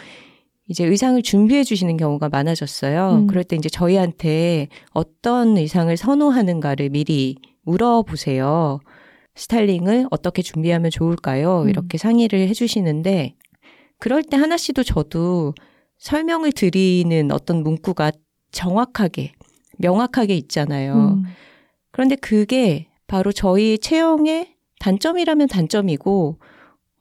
이제 0.68 0.84
의상을 0.84 1.20
준비해 1.22 1.64
주시는 1.64 1.96
경우가 1.96 2.28
많아졌어요. 2.28 3.12
음. 3.12 3.26
그럴 3.26 3.44
때 3.44 3.56
이제 3.56 3.70
저희한테 3.70 4.68
어떤 4.90 5.56
의상을 5.56 5.96
선호하는가를 5.96 6.90
미리 6.90 7.36
물어보세요. 7.62 8.80
스타일링을 9.36 10.08
어떻게 10.10 10.42
준비하면 10.42 10.90
좋을까요? 10.90 11.62
음. 11.62 11.68
이렇게 11.70 11.96
상의를 11.96 12.40
해주시는데, 12.48 13.36
그럴 13.98 14.22
때 14.22 14.36
하나 14.36 14.58
씨도 14.58 14.82
저도 14.82 15.54
설명을 15.98 16.52
드리는 16.52 17.30
어떤 17.32 17.62
문구가 17.62 18.12
정확하게, 18.52 19.32
명확하게 19.78 20.36
있잖아요. 20.36 20.94
음. 20.94 21.24
그런데 21.90 22.16
그게 22.16 22.88
바로 23.06 23.32
저희 23.32 23.78
체형의 23.78 24.56
단점이라면 24.80 25.48
단점이고, 25.48 26.38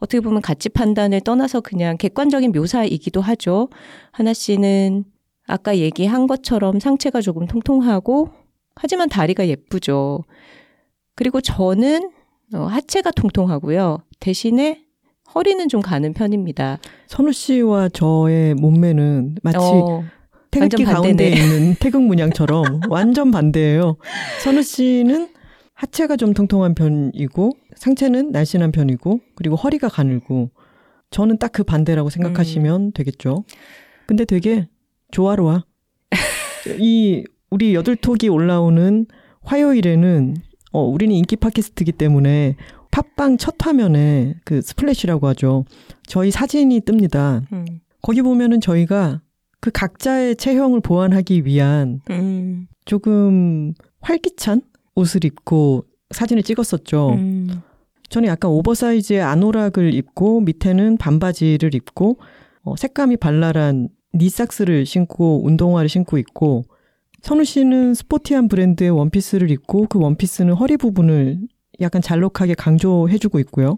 어떻게 0.06 0.20
보면 0.20 0.42
가치 0.42 0.70
판단을 0.70 1.22
떠나서 1.22 1.62
그냥 1.62 1.98
객관적인 1.98 2.52
묘사이기도 2.52 3.22
하죠. 3.22 3.70
하나 4.12 4.34
씨는 4.34 5.04
아까 5.48 5.78
얘기한 5.78 6.28
것처럼 6.28 6.80
상체가 6.80 7.22
조금 7.22 7.48
통통하고, 7.48 8.30
하지만 8.76 9.10
다리가 9.10 9.48
예쁘죠. 9.48 10.24
그리고 11.16 11.42
저는 11.42 12.12
어, 12.54 12.60
하체가 12.66 13.10
통통하고요. 13.12 14.00
대신에 14.20 14.84
허리는 15.34 15.68
좀 15.70 15.82
가는 15.82 16.14
편입니다. 16.14 16.78
선우 17.08 17.32
씨와 17.32 17.90
저의 17.90 18.54
몸매는 18.54 19.38
마치 19.42 19.58
어, 19.60 20.04
태극기 20.52 20.84
가운데. 20.84 21.30
있는 21.30 21.76
태극 21.80 22.04
문양처럼 22.04 22.82
완전 22.90 23.32
반대예요. 23.32 23.98
선우 24.44 24.62
씨는 24.62 25.30
하체가 25.86 26.16
좀 26.18 26.34
통통한 26.34 26.74
편이고 26.74 27.52
상체는 27.76 28.32
날씬한 28.32 28.72
편이고 28.72 29.20
그리고 29.36 29.56
허리가 29.56 29.88
가늘고 29.88 30.50
저는 31.12 31.38
딱 31.38 31.54
그 31.54 31.64
반대라고 31.64 32.10
생각하시면 32.10 32.82
음. 32.82 32.92
되겠죠. 32.92 33.46
근데 34.08 34.26
되게 34.26 34.68
조화로워. 35.12 35.64
이 36.80 37.24
우리 37.50 37.76
여덟톡이 37.76 38.28
올라오는 38.28 39.06
화요일에는 39.44 40.36
어 40.74 40.82
우리는 40.84 41.16
인기 41.16 41.36
팟캐스트이기 41.38 41.94
때문에 41.94 42.56
팟빵 42.92 43.38
첫 43.38 43.56
화면에 43.60 44.36
그 44.44 44.62
스플래시라고 44.62 45.28
하죠. 45.28 45.66
저희 46.08 46.32
사진이 46.32 46.82
뜹니다. 46.82 47.44
음, 47.54 47.66
거기 48.02 48.22
보면은 48.22 48.60
저희가 48.60 49.22
그 49.62 49.72
각자의 49.72 50.36
체형을 50.36 50.82
보완하기 50.82 51.46
위한 51.46 52.02
음, 52.10 52.68
조금 52.86 53.74
활기찬 54.02 54.62
옷을 54.96 55.26
입고 55.26 55.86
사진을 56.12 56.44
찍었었죠. 56.44 57.12
음, 57.14 57.62
저는 58.10 58.30
약간 58.30 58.52
oversize의 58.52 59.22
아노락을 59.22 59.94
입고 59.94 60.42
밑에는 60.42 60.98
반바지를 60.98 61.76
입고 61.76 62.18
어, 62.64 62.76
색감이 62.76 63.18
발랄한 63.18 63.90
knee 64.14 64.36
socks를 64.36 64.86
신고 64.86 65.46
운동화를 65.46 65.90
신고 65.90 66.18
있고 66.18 66.66
선우 67.22 67.44
씨는 67.44 67.96
sporty한 67.96 68.48
브랜드의 68.48 68.92
원피스를 68.92 69.50
입고 69.52 69.88
그 69.90 70.00
원피스는 70.00 70.54
허리 70.54 70.78
부분을 70.78 71.40
약간 71.82 72.02
잘록하게 72.02 72.54
강조해주고 72.54 73.40
있고요. 73.40 73.78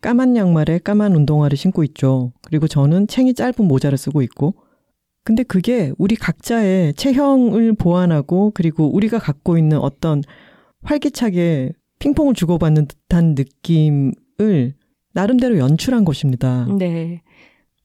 까만 0.00 0.36
양말에 0.36 0.78
까만 0.78 1.16
운동화를 1.16 1.56
신고 1.56 1.82
있죠. 1.82 2.32
그리고 2.46 2.68
저는 2.68 3.06
챙이 3.06 3.32
짧은 3.34 3.66
모자를 3.66 3.96
쓰고 3.96 4.20
있고 4.22 4.54
근데 5.24 5.42
그게 5.42 5.90
우리 5.96 6.16
각자의 6.16 6.94
체형을 6.94 7.72
보완하고 7.74 8.52
그리고 8.54 8.94
우리가 8.94 9.18
갖고 9.18 9.56
있는 9.56 9.78
어떤 9.78 10.22
활기차게 10.82 11.72
핑퐁을 11.98 12.34
주고받는 12.34 12.86
듯한 12.86 13.34
느낌을 13.34 14.74
나름대로 15.14 15.58
연출한 15.58 16.04
것입니다. 16.04 16.66
네. 16.78 17.22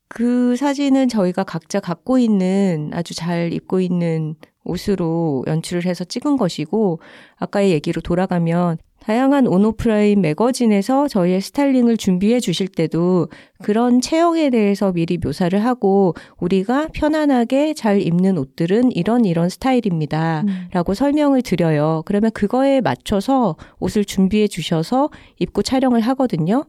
그 0.10 0.56
사진은 0.58 1.08
저희가 1.08 1.44
각자 1.44 1.80
갖고 1.80 2.18
있는 2.20 2.90
아주 2.94 3.16
잘 3.16 3.54
입고 3.54 3.80
있는 3.80 4.36
옷으로 4.66 5.46
연출을 5.48 5.86
해서 5.86 6.04
찍은 6.04 6.36
것이고, 6.36 7.00
아까의 7.38 7.72
얘기로 7.72 8.02
돌아가면 8.02 8.78
다양한 9.02 9.48
온오프라인 9.48 10.22
매거진에서 10.22 11.08
저희의 11.08 11.42
스타일링을 11.42 11.98
준비해 11.98 12.40
주실 12.40 12.68
때도 12.68 13.28
그런 13.64 14.02
체형에 14.02 14.50
대해서 14.50 14.92
미리 14.92 15.18
묘사를 15.18 15.58
하고 15.64 16.14
우리가 16.40 16.90
편안하게 16.94 17.74
잘 17.74 18.02
입는 18.02 18.38
옷들은 18.38 18.92
이런 18.92 19.26
이런 19.26 19.50
스타일입니다. 19.50 20.44
음. 20.48 20.68
라고 20.72 20.94
설명을 20.94 21.42
드려요. 21.42 22.04
그러면 22.06 22.32
그거에 22.32 22.82
맞춰서 22.82 23.56
옷을 23.80 24.06
준비해 24.06 24.48
주셔서 24.48 25.10
입고 25.40 25.62
촬영을 25.64 26.02
하거든요. 26.02 26.66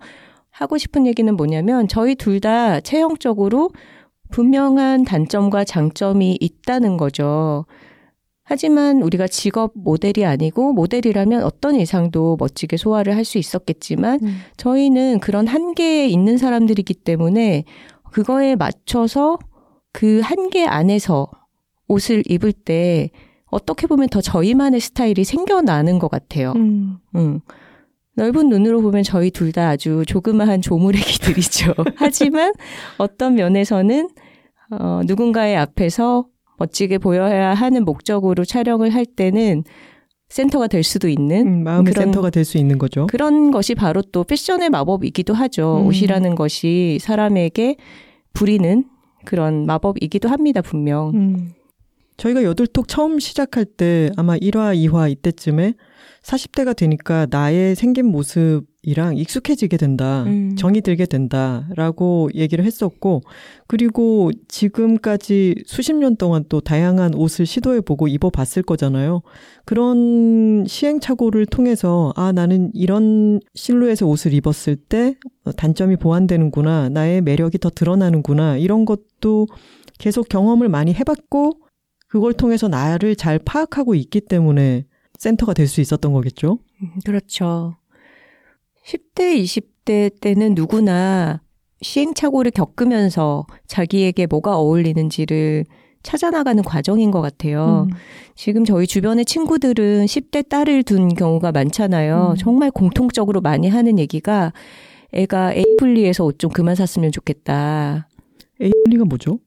하고 0.50 0.78
싶은 0.78 1.06
얘기는 1.06 1.32
뭐냐면 1.36 1.88
저희 1.88 2.14
둘 2.14 2.40
다 2.40 2.80
체형적으로 2.80 3.70
분명한 4.30 5.04
단점과 5.04 5.64
장점이 5.64 6.38
있다는 6.40 6.96
거죠. 6.96 7.66
하지만 8.50 9.00
우리가 9.00 9.28
직업 9.28 9.70
모델이 9.76 10.24
아니고 10.26 10.72
모델이라면 10.72 11.44
어떤 11.44 11.76
이상도 11.76 12.36
멋지게 12.40 12.76
소화를 12.76 13.14
할 13.16 13.24
수 13.24 13.38
있었겠지만 13.38 14.18
음. 14.24 14.38
저희는 14.56 15.20
그런 15.20 15.46
한계에 15.46 16.08
있는 16.08 16.36
사람들이기 16.36 16.94
때문에 16.94 17.62
그거에 18.10 18.56
맞춰서 18.56 19.38
그 19.92 20.20
한계 20.24 20.66
안에서 20.66 21.30
옷을 21.86 22.24
입을 22.28 22.52
때 22.52 23.10
어떻게 23.46 23.86
보면 23.86 24.08
더 24.08 24.20
저희만의 24.20 24.80
스타일이 24.80 25.22
생겨나는 25.22 26.00
것 26.00 26.10
같아요. 26.10 26.52
음. 26.56 26.96
음. 27.14 27.40
넓은 28.16 28.48
눈으로 28.48 28.82
보면 28.82 29.04
저희 29.04 29.30
둘 29.30 29.52
다 29.52 29.68
아주 29.68 30.02
조그마한 30.08 30.60
조무래기들이죠. 30.60 31.74
하지만 31.96 32.52
어떤 32.98 33.34
면에서는 33.36 34.08
어, 34.72 35.00
누군가의 35.04 35.56
앞에서 35.56 36.26
멋지게 36.60 36.98
보여야 36.98 37.54
하는 37.54 37.84
목적으로 37.84 38.44
촬영을 38.44 38.90
할 38.94 39.06
때는 39.06 39.64
센터가 40.28 40.68
될 40.68 40.84
수도 40.84 41.08
있는 41.08 41.46
음, 41.46 41.64
마음의 41.64 41.92
그런, 41.92 42.06
센터가 42.06 42.30
될 42.30 42.44
수 42.44 42.56
있는 42.58 42.78
거죠. 42.78 43.06
그런 43.08 43.50
것이 43.50 43.74
바로 43.74 44.00
또 44.02 44.22
패션의 44.22 44.70
마법이기도 44.70 45.34
하죠. 45.34 45.78
음. 45.80 45.86
옷이라는 45.86 46.36
것이 46.36 46.98
사람에게 47.00 47.76
부리는 48.32 48.84
그런 49.24 49.66
마법이기도 49.66 50.28
합니다, 50.28 50.62
분명. 50.62 51.10
음. 51.14 51.50
저희가 52.20 52.44
여덟톡 52.44 52.86
처음 52.86 53.18
시작할 53.18 53.64
때 53.64 54.10
아마 54.16 54.36
1화, 54.36 54.76
2화 54.76 55.10
이때쯤에 55.10 55.72
40대가 56.22 56.76
되니까 56.76 57.26
나의 57.30 57.74
생긴 57.74 58.04
모습이랑 58.06 59.16
익숙해지게 59.16 59.78
된다. 59.78 60.24
음. 60.24 60.54
정이 60.54 60.82
들게 60.82 61.06
된다. 61.06 61.66
라고 61.74 62.28
얘기를 62.34 62.62
했었고, 62.62 63.22
그리고 63.66 64.30
지금까지 64.48 65.54
수십 65.64 65.94
년 65.94 66.16
동안 66.16 66.44
또 66.50 66.60
다양한 66.60 67.14
옷을 67.14 67.46
시도해 67.46 67.80
보고 67.80 68.06
입어 68.06 68.28
봤을 68.28 68.62
거잖아요. 68.62 69.22
그런 69.64 70.66
시행착오를 70.66 71.46
통해서, 71.46 72.12
아, 72.16 72.32
나는 72.32 72.70
이런 72.74 73.40
실루엣의 73.54 74.06
옷을 74.06 74.34
입었을 74.34 74.76
때 74.76 75.14
단점이 75.56 75.96
보완되는구나. 75.96 76.90
나의 76.90 77.22
매력이 77.22 77.56
더 77.58 77.70
드러나는구나. 77.70 78.58
이런 78.58 78.84
것도 78.84 79.46
계속 79.98 80.28
경험을 80.28 80.68
많이 80.68 80.92
해봤고, 80.92 81.69
그걸 82.10 82.32
통해서 82.32 82.66
나를 82.68 83.14
잘 83.16 83.38
파악하고 83.38 83.94
있기 83.94 84.20
때문에 84.22 84.84
센터가 85.18 85.54
될 85.54 85.68
수 85.68 85.80
있었던 85.80 86.12
거겠죠? 86.12 86.58
음, 86.82 86.90
그렇죠. 87.06 87.76
10대, 88.84 89.40
20대 89.42 90.20
때는 90.20 90.54
누구나 90.54 91.40
시행착오를 91.82 92.50
겪으면서 92.50 93.46
자기에게 93.68 94.26
뭐가 94.26 94.56
어울리는지를 94.58 95.64
찾아나가는 96.02 96.62
과정인 96.64 97.10
것 97.10 97.20
같아요. 97.20 97.86
음. 97.90 97.96
지금 98.34 98.64
저희 98.64 98.86
주변의 98.86 99.24
친구들은 99.26 100.06
10대 100.06 100.48
딸을 100.48 100.82
둔 100.82 101.08
경우가 101.14 101.52
많잖아요. 101.52 102.30
음. 102.32 102.36
정말 102.36 102.70
공통적으로 102.70 103.40
많이 103.40 103.68
하는 103.68 103.98
얘기가 103.98 104.52
애가 105.12 105.52
에이블리에서 105.54 106.24
옷 106.24 106.38
좀 106.38 106.50
그만 106.50 106.74
샀으면 106.74 107.12
좋겠다. 107.12 108.08
에이블리가 108.60 109.04
뭐죠? 109.04 109.38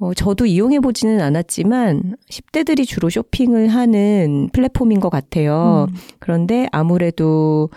어, 0.00 0.14
저도 0.14 0.46
이용해 0.46 0.80
보지는 0.80 1.20
않았지만 1.20 2.16
10대들이 2.30 2.86
주로 2.86 3.10
쇼핑을 3.10 3.68
하는 3.68 4.48
플랫폼인 4.52 5.00
것 5.00 5.10
같아요. 5.10 5.86
음. 5.90 5.96
그런데 6.20 6.68
아무래도 6.70 7.70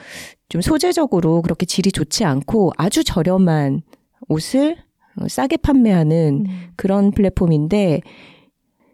좀 0.50 0.62
소재적으로 0.62 1.42
그렇게 1.42 1.66
질이 1.66 1.92
좋지 1.92 2.26
않고 2.26 2.74
아주 2.78 3.04
저렴한 3.04 3.82
옷을 4.28 4.78
어, 5.18 5.28
싸게 5.28 5.58
판매하는 5.58 6.46
음. 6.48 6.70
그런 6.76 7.12
플랫폼인데 7.12 8.02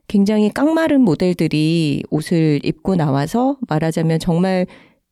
굉장히 0.07 0.49
깡마른 0.49 1.01
모델들이 1.01 2.03
옷을 2.09 2.61
입고 2.63 2.95
나와서 2.95 3.57
말하자면 3.67 4.19
정말 4.19 4.65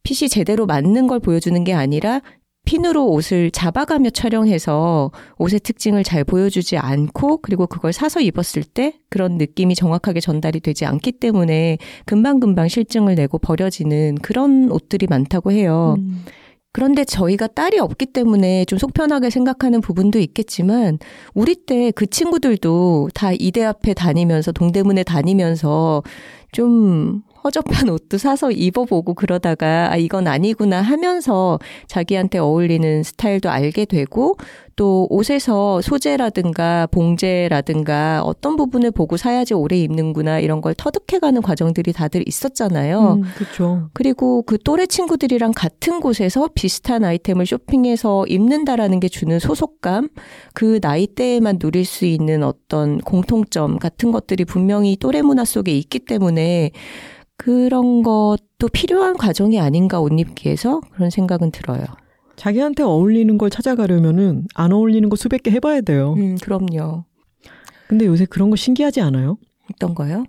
핏이 0.04 0.30
제대로 0.30 0.66
맞는 0.66 1.08
걸 1.08 1.20
보여주는 1.20 1.62
게 1.66 1.74
아니라 1.74 2.22
핀으로 2.66 3.08
옷을 3.08 3.52
잡아가며 3.52 4.10
촬영해서 4.10 5.12
옷의 5.38 5.60
특징을 5.62 6.04
잘 6.04 6.24
보여주지 6.24 6.78
않고 6.78 7.38
그리고 7.38 7.68
그걸 7.68 7.94
사서 7.94 8.22
입었을 8.22 8.64
때 8.64 8.94
그런 9.10 9.38
느낌이 9.38 9.76
정확하게 9.76 10.20
전달이 10.20 10.60
되지 10.60 10.86
않기 10.86 11.14
때문에 11.14 11.78
금방금방 12.06 12.68
실증을 12.68 13.16
내고 13.16 13.38
버려지는 13.38 14.16
그런 14.16 14.72
옷들이 14.72 15.08
많다고 15.08 15.52
해요. 15.52 15.96
음. 16.00 16.26
그런데 16.76 17.06
저희가 17.06 17.48
딸이 17.48 17.80
없기 17.80 18.08
때문에 18.08 18.66
좀 18.66 18.78
속편하게 18.78 19.30
생각하는 19.30 19.80
부분도 19.80 20.20
있겠지만 20.20 21.00
우리 21.34 21.56
때 21.56 21.90
그 21.96 22.06
친구들도 22.06 23.12
다 23.14 23.32
이대 23.32 23.64
앞에 23.64 23.94
다니면서 23.94 24.52
동대문에 24.52 25.04
다니면서 25.04 26.04
좀 26.52 27.22
허접한 27.46 27.90
옷도 27.90 28.18
사서 28.18 28.50
입어보고 28.50 29.14
그러다가 29.14 29.92
아 29.92 29.98
이건 29.98 30.28
아니구나 30.28 30.82
하면서 30.82 31.60
자기한테 31.88 32.40
어울리는 32.40 33.04
스타일도 33.04 33.52
알게 33.52 33.86
되고 33.86 34.36
또 34.76 35.08
옷에서 35.10 35.82
소재라든가 35.82 36.88
봉제라든가 36.88 38.22
어떤 38.24 38.58
부분을 38.58 38.92
보고 38.92 39.16
사야지 39.16 39.54
오래 39.54 39.78
입는구나 39.78 40.40
이런 40.40 40.60
걸 40.60 40.74
터득해가는 40.74 41.42
과정들이 41.42 41.94
다들 41.94 42.28
있었잖아요. 42.28 43.14
음, 43.14 43.24
그렇죠. 43.36 43.90
그리고 43.94 44.42
그 44.42 44.58
또래 44.58 44.86
친구들이랑 44.86 45.54
같은 45.56 46.02
곳에서 46.02 46.50
비슷한 46.54 47.06
아이템을 47.06 47.46
쇼핑해서 47.46 48.26
입는다라는 48.28 49.00
게 49.00 49.08
주는 49.08 49.40
소속감, 49.40 50.10
그 50.54 50.80
나이대에만 50.82 51.60
누릴 51.60 51.86
수 51.86 52.06
있는 52.06 52.44
어떤 52.44 52.98
공통점 53.00 53.80
같은 53.80 54.12
것들이 54.12 54.44
분명히 54.44 54.98
또래 54.98 55.22
문화 55.22 55.46
속에 55.46 55.72
있기 55.78 56.00
때문에 56.00 56.72
그런 57.38 58.04
것도 58.04 58.70
필요한 58.72 59.18
과정이 59.18 59.60
아닌가 59.60 60.00
옷 60.00 60.12
입기에서 60.18 60.82
그런 60.92 61.10
생각은 61.10 61.52
들어요. 61.52 61.84
자기한테 62.36 62.84
어울리는 62.84 63.38
걸 63.38 63.50
찾아가려면은 63.50 64.46
안 64.54 64.72
어울리는 64.72 65.08
거 65.10 65.16
수백 65.16 65.44
개 65.44 65.52
해봐야 65.52 65.82
돼요. 65.82 66.14
음, 66.18 66.38
그럼요. 66.42 67.06
근데 67.88 68.06
요새 68.06 68.26
그런 68.26 68.50
거 68.50 68.56
신기하지 68.56 69.02
않아요? 69.02 69.38
어떤 69.72 69.96
거요? 69.96 70.26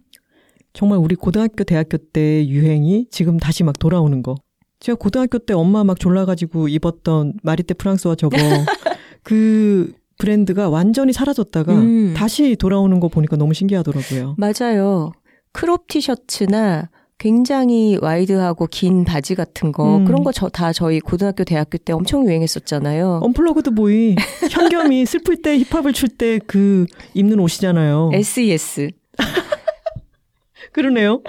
정말 0.72 0.98
우리 0.98 1.14
고등학교, 1.14 1.64
대학교 1.64 1.96
때 1.96 2.46
유행이 2.46 3.08
지금 3.10 3.38
다시 3.38 3.64
막 3.64 3.78
돌아오는 3.78 4.22
거. 4.22 4.34
제가 4.78 4.96
고등학교 4.96 5.38
때 5.38 5.54
엄마 5.54 5.84
막 5.84 5.98
졸라가지고 5.98 6.68
입었던 6.68 7.34
마리떼 7.42 7.74
프랑스와 7.74 8.14
저거 8.14 8.36
그 9.22 9.92
브랜드가 10.18 10.68
완전히 10.68 11.12
사라졌다가 11.12 11.74
음. 11.74 12.14
다시 12.14 12.56
돌아오는 12.56 13.00
거 13.00 13.08
보니까 13.08 13.36
너무 13.36 13.54
신기하더라고요. 13.54 14.36
맞아요. 14.38 15.12
crop 15.52 15.88
티셔츠나 15.88 16.90
굉장히 17.18 17.96
wide하고 18.00 18.66
긴 18.66 19.04
바지 19.04 19.34
같은 19.34 19.72
거 19.72 19.96
음. 19.98 20.04
그런 20.04 20.22
거 20.22 20.32
저 20.32 20.48
다 20.50 20.72
저희 20.72 21.00
고등학교 21.00 21.44
대학교 21.44 21.78
때 21.78 21.92
엄청 21.92 22.26
유행했었잖아요. 22.26 23.20
언플러그드 23.22 23.70
보이 23.74 24.14
현겸이 24.50 25.06
슬플 25.06 25.40
때 25.42 25.58
힙합을 25.58 25.92
출 25.94 26.08
때 26.18 26.38
그 26.46 26.86
입는 27.14 27.40
옷이잖아요. 27.40 28.10
SES. 28.12 28.90
그러네요. 30.72 31.22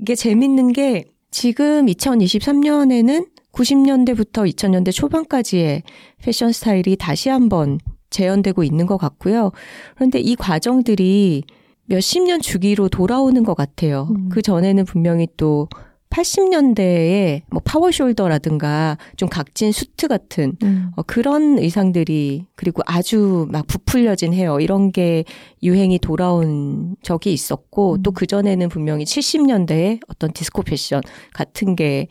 이게 0.00 0.14
재밌는 0.14 0.72
게 0.72 1.04
지금 1.30 1.86
2023년에는 1.86 3.28
90년대부터 3.52 4.48
2000년대 4.52 4.92
초반까지의 4.92 5.82
패션 6.22 6.52
스타일이 6.52 6.96
다시 6.96 7.28
한번 7.28 7.78
재현되고 8.10 8.64
있는 8.64 8.86
것 8.86 8.96
같고요. 8.96 9.52
그런데 9.94 10.18
이 10.20 10.34
과정들이 10.34 11.44
몇십 11.88 12.22
년 12.24 12.40
주기로 12.40 12.88
돌아오는 12.88 13.42
것 13.44 13.54
같아요. 13.54 14.08
음. 14.10 14.28
그 14.30 14.42
전에는 14.42 14.84
분명히 14.84 15.26
또 15.36 15.68
80년대에 16.10 17.42
뭐 17.50 17.60
파워숄더라든가 17.62 18.96
좀 19.16 19.28
각진 19.28 19.72
수트 19.72 20.08
같은 20.08 20.56
음. 20.62 20.90
어, 20.96 21.02
그런 21.02 21.58
의상들이 21.58 22.46
그리고 22.56 22.82
아주 22.86 23.46
막 23.50 23.66
부풀려진 23.66 24.32
헤어 24.32 24.58
이런 24.60 24.90
게 24.90 25.24
유행이 25.62 25.98
돌아온 25.98 26.96
적이 27.02 27.32
있었고 27.34 27.96
음. 27.96 28.02
또 28.02 28.10
그 28.12 28.26
전에는 28.26 28.68
분명히 28.70 29.04
70년대에 29.04 30.00
어떤 30.08 30.32
디스코 30.32 30.62
패션 30.62 31.02
같은 31.34 31.76
게 31.76 32.06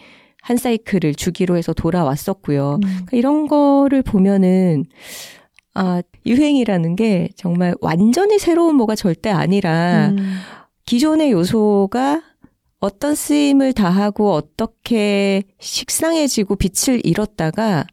한 0.48 0.56
사이클을 0.56 1.16
주기로 1.16 1.58
해서 1.58 1.74
돌아왔었고요. 1.74 2.76
음. 2.76 2.80
그러니까 2.80 3.18
이런 3.18 3.48
거를 3.48 4.02
보면은 4.02 4.86
아, 5.80 6.02
유행이라는 6.26 6.96
게 6.96 7.30
정말 7.36 7.76
완전히 7.82 8.40
새로운 8.40 8.76
뭐가 8.78 8.96
절대 8.96 9.30
아니라 9.30 10.08
음. 10.18 10.38
기존의 10.86 11.32
요소가 11.32 12.24
어떤 12.80 13.14
쓰임을 13.14 13.74
다하고 13.74 14.34
어떻게 14.34 15.44
식상해지고 15.60 16.56
빛을 16.56 17.06
잃었다가 17.06 17.86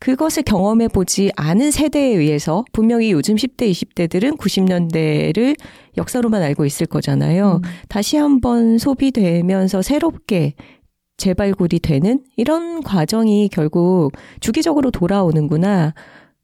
그것을 0.00 0.42
경험해 0.42 0.88
보지 0.88 1.30
않은 1.36 1.70
세대에 1.70 2.16
의해서 2.16 2.64
분명히 2.72 3.12
요즘 3.12 3.36
10대, 3.36 3.70
20대들은 3.70 4.36
90년대를 4.36 5.56
역사로만 5.96 6.42
알고 6.42 6.64
있을 6.64 6.86
거잖아요. 6.86 7.60
음. 7.62 7.70
다시 7.88 8.16
한번 8.16 8.78
소비되면서 8.78 9.82
새롭게 9.82 10.54
재발굴이 11.18 11.78
되는 11.82 12.24
이런 12.36 12.82
과정이 12.82 13.48
결국 13.48 14.12
주기적으로 14.40 14.90
돌아오는구나. 14.90 15.94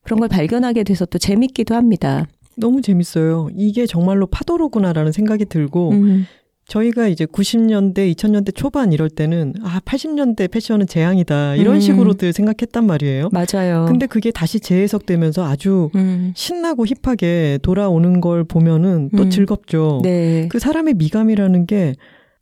그런 0.04 0.20
걸 0.20 0.28
발견하게 0.28 0.84
돼서 0.84 1.04
또 1.06 1.18
재밌기도 1.18 1.74
합니다. 1.74 2.26
너무 2.56 2.82
재밌어요. 2.82 3.48
이게 3.54 3.86
정말로 3.86 4.26
파도로구나라는 4.26 5.10
생각이 5.10 5.46
들고 5.46 5.90
음, 5.90 6.26
저희가 6.66 7.08
이제 7.08 7.26
90년대, 7.26 8.14
2000년대 8.14 8.54
초반 8.54 8.92
이럴 8.92 9.10
때는 9.10 9.54
아 9.62 9.80
80년대 9.84 10.50
패션은 10.50 10.86
재앙이다 10.86 11.56
이런 11.56 11.76
음. 11.76 11.80
식으로들 11.80 12.32
생각했단 12.32 12.86
말이에요. 12.86 13.28
맞아요. 13.32 13.86
근데 13.86 14.06
그게 14.06 14.30
다시 14.30 14.60
재해석되면서 14.60 15.44
아주 15.44 15.90
음, 15.94 16.32
신나고 16.34 16.86
힙하게 16.86 17.58
돌아오는 17.62 18.20
걸 18.20 18.44
보면은 18.44 19.10
또 19.16 19.24
음. 19.24 19.30
즐겁죠. 19.30 20.00
네. 20.02 20.48
그 20.48 20.58
사람의 20.58 20.94
미감이라는 20.94 21.66
게 21.66 21.94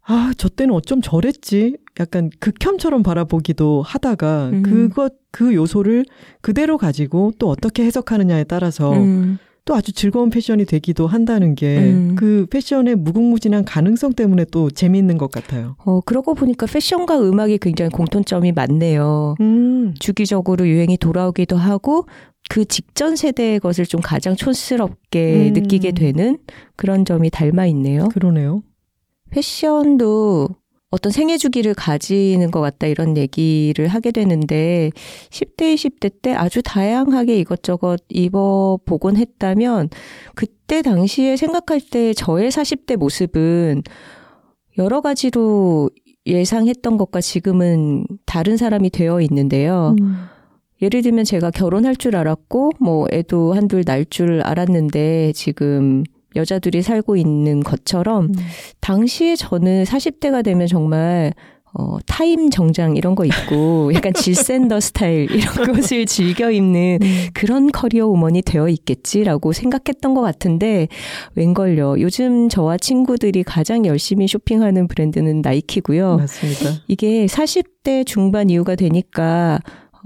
아, 0.04 0.32
저 0.36 0.48
때는 0.48 0.74
어쩜 0.74 1.00
저랬지? 1.00 1.76
약간 2.00 2.30
극혐처럼 2.40 3.02
바라보기도 3.02 3.82
하다가 3.82 4.50
음. 4.52 4.62
그것 4.62 5.14
그 5.30 5.54
요소를 5.54 6.04
그대로 6.40 6.78
가지고 6.78 7.32
또 7.38 7.48
어떻게 7.48 7.84
해석하느냐에 7.84 8.44
따라서 8.44 8.92
음, 8.92 9.38
또 9.64 9.74
아주 9.76 9.92
즐거운 9.92 10.30
패션이 10.30 10.64
되기도 10.64 11.06
한다는 11.06 11.54
게 11.54 11.78
음. 11.78 12.16
그 12.16 12.46
패션의 12.50 12.96
무궁무진한 12.96 13.64
가능성 13.64 14.14
때문에 14.14 14.46
또 14.50 14.70
재미있는 14.70 15.18
것 15.18 15.30
같아요. 15.30 15.76
어, 15.84 16.00
그러고 16.00 16.34
보니까 16.34 16.66
패션과 16.66 17.20
음악이 17.20 17.58
굉장히 17.58 17.90
공통점이 17.90 18.52
많네요. 18.52 19.36
음, 19.40 19.94
주기적으로 20.00 20.66
유행이 20.66 20.96
돌아오기도 20.96 21.56
하고 21.56 22.06
그 22.50 22.64
직전 22.64 23.14
세대의 23.14 23.60
것을 23.60 23.86
좀 23.86 24.00
가장 24.00 24.34
촌스럽게 24.34 25.50
음. 25.50 25.52
느끼게 25.52 25.92
되는 25.92 26.38
그런 26.76 27.04
점이 27.04 27.30
닮아 27.30 27.66
있네요. 27.66 28.08
그러네요. 28.08 28.62
패션도 29.32 30.48
어떤 30.90 31.10
생애 31.10 31.38
주기를 31.38 31.72
가지는 31.72 32.50
것 32.50 32.60
같다 32.60 32.86
이런 32.86 33.16
얘기를 33.16 33.88
하게 33.88 34.10
되는데 34.10 34.90
10대, 35.30 35.74
20대 35.74 36.12
때 36.20 36.34
아주 36.34 36.60
다양하게 36.62 37.38
이것저것 37.38 38.00
입어보곤 38.10 39.16
했다면 39.16 39.88
그때 40.34 40.82
당시에 40.82 41.36
생각할 41.36 41.80
때 41.80 42.12
저의 42.12 42.50
40대 42.50 42.96
모습은 42.96 43.82
여러 44.78 45.00
가지로 45.00 45.88
예상했던 46.26 46.98
것과 46.98 47.22
지금은 47.22 48.04
다른 48.26 48.58
사람이 48.58 48.90
되어 48.90 49.22
있는데요. 49.22 49.96
음. 50.00 50.26
예를 50.82 51.00
들면 51.00 51.24
제가 51.24 51.50
결혼할 51.50 51.96
줄 51.96 52.16
알았고 52.16 52.72
뭐 52.80 53.06
애도 53.12 53.54
한둘 53.54 53.84
날 53.86 54.04
줄 54.04 54.42
알았는데 54.42 55.32
지금 55.34 56.04
여자들이 56.36 56.82
살고 56.82 57.16
있는 57.16 57.60
것처럼 57.60 58.26
음. 58.26 58.34
당시에 58.80 59.36
저는 59.36 59.84
40대가 59.84 60.44
되면 60.44 60.66
정말 60.66 61.32
어, 61.74 61.96
타임 62.06 62.50
정장 62.50 62.96
이런 62.96 63.14
거 63.14 63.24
입고 63.24 63.92
약간 63.94 64.12
질샌더 64.12 64.80
스타일 64.80 65.30
이런 65.30 65.72
것을 65.72 66.04
즐겨 66.04 66.50
입는 66.50 66.98
음. 67.00 67.26
그런 67.32 67.72
커리어 67.72 68.06
우먼이 68.08 68.42
되어 68.42 68.68
있겠지라고 68.68 69.52
생각했던 69.52 70.12
것 70.14 70.20
같은데 70.20 70.88
웬걸요. 71.34 72.00
요즘 72.00 72.50
저와 72.50 72.76
친구들이 72.76 73.42
가장 73.42 73.86
열심히 73.86 74.28
쇼핑하는 74.28 74.86
브랜드는 74.86 75.40
나이키고요. 75.40 76.18
맞습니다. 76.18 76.82
이게 76.88 77.24
40대 77.24 78.04
중반 78.04 78.50
이후가 78.50 78.74
되니까 78.74 79.58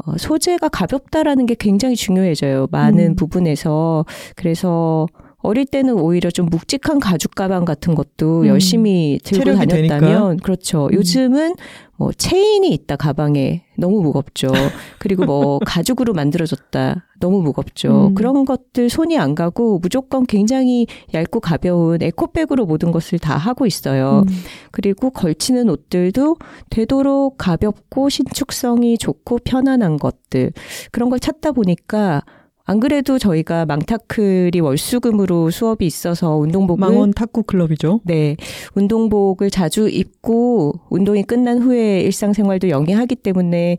어, 0.05 0.17
소재가 0.19 0.69
가볍다라는 0.69 1.47
게 1.47 1.57
굉장히 1.59 1.97
중요해져요. 1.97 2.69
많은 2.71 3.11
음. 3.11 3.17
부분에서. 3.17 4.05
그래서 4.37 5.07
어릴 5.47 5.65
때는 5.65 5.95
오히려 5.95 6.31
좀 6.31 6.47
묵직한 6.47 6.99
가죽 6.99 7.35
가방 7.35 7.65
같은 7.65 7.95
것도 7.95 8.41
음. 8.41 8.47
열심히 8.47 9.19
들고 9.23 9.55
다녔다면 9.55 9.69
되니까. 9.69 10.37
그렇죠. 10.43 10.87
음. 10.87 10.95
요즘은 10.95 11.55
뭐 11.99 12.13
체인이 12.13 12.69
있다 12.69 12.97
가방에 12.97 13.63
너무 13.79 14.03
무겁죠. 14.03 14.49
그리고 14.99 15.25
뭐 15.25 15.59
가죽으로 15.65 16.13
만들어졌다 16.13 17.07
너무 17.21 17.41
무겁죠. 17.43 18.09
음. 18.09 18.15
그런 18.15 18.45
것들 18.45 18.91
손이 18.91 19.19
안 19.19 19.35
가고 19.35 19.79
무조건 19.79 20.27
굉장히 20.27 20.87
얇고 21.15 21.41
가벼운 21.41 22.03
에코백으로 22.03 22.67
모든 22.67 22.91
것을 22.91 23.19
다 23.19 23.37
하고 23.37 23.67
있어요. 23.67 24.25
음. 24.29 24.35
그리고 24.73 25.11
걸치는 25.11 25.71
옷들도 25.71 26.37
되도록 26.71 27.39
가볍고 27.39 28.09
신축성이 28.09 28.99
좋고 28.99 29.39
편안한 29.45 29.97
것들 29.97 30.53
그런 30.91 31.09
걸 31.09 31.19
찾다 31.19 31.53
보니까 31.53 32.23
안 32.69 32.81
그래도 32.81 33.19
저희가 33.19 33.65
망타클이 33.65 34.59
월수금으로 34.61 35.51
수업이 35.51 35.87
있어서 35.87 36.37
운동복을 36.37 36.81
망원 36.81 37.13
탁구 37.13 37.45
클럽이죠. 37.45 38.01
네 38.05 38.37
운동복을 38.75 39.51
자주 39.51 39.89
입고 39.89 40.81
운동이 40.91 41.23
끝난 41.23 41.63
후에 41.63 42.01
일상생활도 42.01 42.69
영위하기 42.69 43.15
때문에 43.17 43.79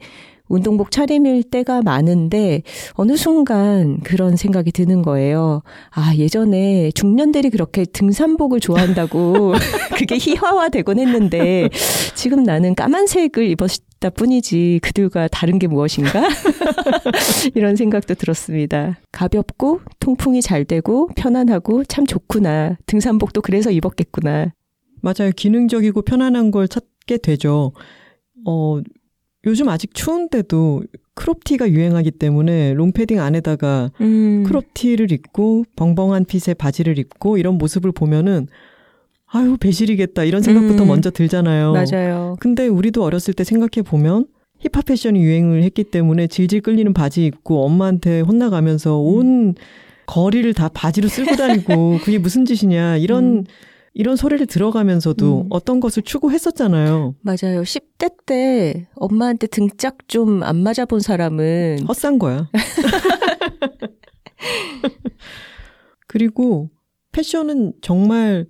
운동복 0.49 0.91
차림일 0.91 1.43
때가 1.43 1.81
많은데 1.81 2.63
어느 2.93 3.15
순간 3.15 3.99
그런 4.01 4.35
생각이 4.35 4.71
드는 4.71 5.01
거예요. 5.01 5.61
아 5.91 6.13
예전에 6.15 6.91
중년들이 6.91 7.49
그렇게 7.49 7.85
등산복을 7.85 8.59
좋아한다고 8.59 9.53
그게 9.97 10.17
희화화되곤 10.17 10.99
했는데 10.99 11.69
지금 12.15 12.43
나는 12.43 12.75
까만색을 12.75 13.47
입었다 13.49 14.09
뿐이지 14.09 14.79
그들과 14.81 15.27
다른 15.27 15.59
게 15.59 15.67
무엇인가? 15.67 16.27
이런 17.55 17.75
생각도 17.75 18.15
들었습니다. 18.15 18.99
가볍고 19.11 19.81
통풍이 19.99 20.41
잘 20.41 20.65
되고 20.65 21.09
편안하고 21.15 21.83
참 21.85 22.05
좋구나. 22.05 22.77
등산복도 22.85 23.41
그래서 23.41 23.71
입었겠구나. 23.71 24.53
맞아요. 25.01 25.31
기능적이고 25.35 26.01
편안한 26.01 26.51
걸 26.51 26.67
찾게 26.67 27.17
되죠. 27.17 27.73
어, 28.45 28.79
요즘 29.45 29.69
아직 29.69 29.93
추운데도 29.93 30.83
crop티가 31.13 31.69
유행하기 31.69 32.11
때문에 32.11 32.73
롱패딩 32.73 33.19
안에다가 33.19 33.91
음. 34.01 34.43
crop티를 34.45 35.11
입고 35.11 35.65
벙벙한 35.75 36.25
핏의 36.25 36.55
바지를 36.55 36.99
입고 36.99 37.37
이런 37.37 37.57
모습을 37.57 37.91
보면은 37.91 38.47
아유 39.25 39.57
배실이겠다 39.59 40.23
이런 40.23 40.41
생각부터 40.41 40.83
음. 40.83 40.87
먼저 40.87 41.11
들잖아요. 41.11 41.73
맞아요. 41.73 42.35
근데 42.39 42.67
우리도 42.67 43.03
어렸을 43.03 43.33
때 43.33 43.43
생각해 43.43 43.83
보면 43.83 44.25
힙합 44.59 44.85
패션이 44.85 45.21
유행을 45.21 45.63
했기 45.63 45.83
때문에 45.83 46.27
질질 46.27 46.61
끌리는 46.61 46.93
바지 46.93 47.25
입고 47.25 47.63
엄마한테 47.65 48.21
혼나가면서 48.21 48.97
온 48.97 49.55
거리를 50.07 50.51
다 50.53 50.69
바지로 50.69 51.09
쓸고 51.09 51.35
다니고 51.35 51.99
그게 52.03 52.17
무슨 52.17 52.45
짓이냐 52.45 52.97
이런 52.97 53.23
음. 53.23 53.43
이런 53.99 54.15
소리를 54.15 54.45
들어가면서도 54.45 55.41
음. 55.41 55.47
어떤 55.49 55.79
것을 55.79 56.03
추구했었잖아요. 56.03 57.15
맞아요. 57.21 57.63
10대 57.63 58.13
때 58.27 58.87
엄마한테 58.93 59.47
등짝 59.47 60.07
좀 60.07 60.43
안 60.43 60.57
맞아본 60.57 60.99
사람은 60.99 61.79
헛산 61.87 62.19
거야. 62.19 62.47
그리고 66.07 66.69
패션은 67.11 67.73
정말 67.81 68.45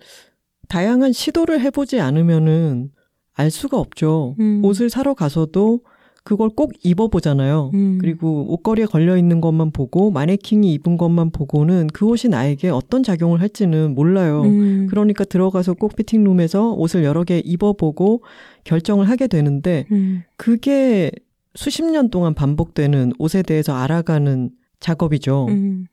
다양한 0.68 1.14
시도를 1.14 1.62
해보지 1.62 2.02
않으면은 2.02 2.92
알 3.34 3.50
수가 3.50 3.80
없죠. 3.80 4.36
음. 4.42 4.62
옷을 4.66 4.90
사러 4.90 5.14
가서도 5.14 5.80
그걸 6.28 6.50
꼭 6.50 6.74
입어보잖아요. 6.84 7.72
음. 7.74 7.98
그리고 8.02 8.52
옷걸이에 8.52 8.86
걸려 8.86 9.16
있는 9.16 9.40
것만 9.40 9.72
보고 9.72 10.12
마네킹이 10.12 10.74
입은 10.74 10.98
것만 10.98 11.32
보고는 11.32 11.88
그 11.94 12.06
옷이 12.06 12.30
나에게 12.30 12.68
어떤 12.68 13.02
작용을 13.02 13.40
할지는 13.40 13.96
몰라요. 13.96 14.42
음. 14.42 14.88
그러니까 14.90 15.24
들어가서 15.24 15.76
꼭 15.76 15.96
피팅룸에서 15.96 16.74
옷을 16.74 17.06
여러 17.06 17.24
개 17.24 17.40
입어보고 17.40 18.24
결정을 18.66 19.08
하게 19.08 19.28
되는데 19.28 19.86
음. 19.94 20.24
그게 20.36 21.12
수십 21.56 21.86
년 21.86 22.10
동안 22.10 22.34
반복되는 22.34 23.14
옷에 23.20 23.42
대해서 23.42 23.74
알아가는 23.74 24.50
작업이죠. 24.82 25.46
음. 25.48 25.86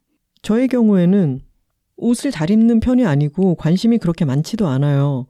저의 0.42 0.66
경우에는 0.66 1.42
옷을 1.96 2.32
잘 2.32 2.50
입는 2.50 2.80
편이 2.80 3.06
아니고 3.06 3.54
관심이 3.54 3.98
그렇게 3.98 4.24
많지도 4.24 4.66
않아요. 4.66 5.28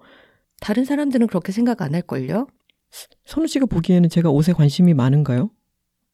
다른 0.63 0.87
사람들은 0.87 1.27
그렇게 1.27 1.53
생각 1.53 1.83
안 1.83 1.95
할걸요? 1.95 2.47
선우 3.25 3.47
씨가 3.47 3.67
보기에는 3.67 4.09
제가 4.09 4.31
옷에 4.31 4.53
관심이 4.53 4.95
많은가요? 4.95 5.51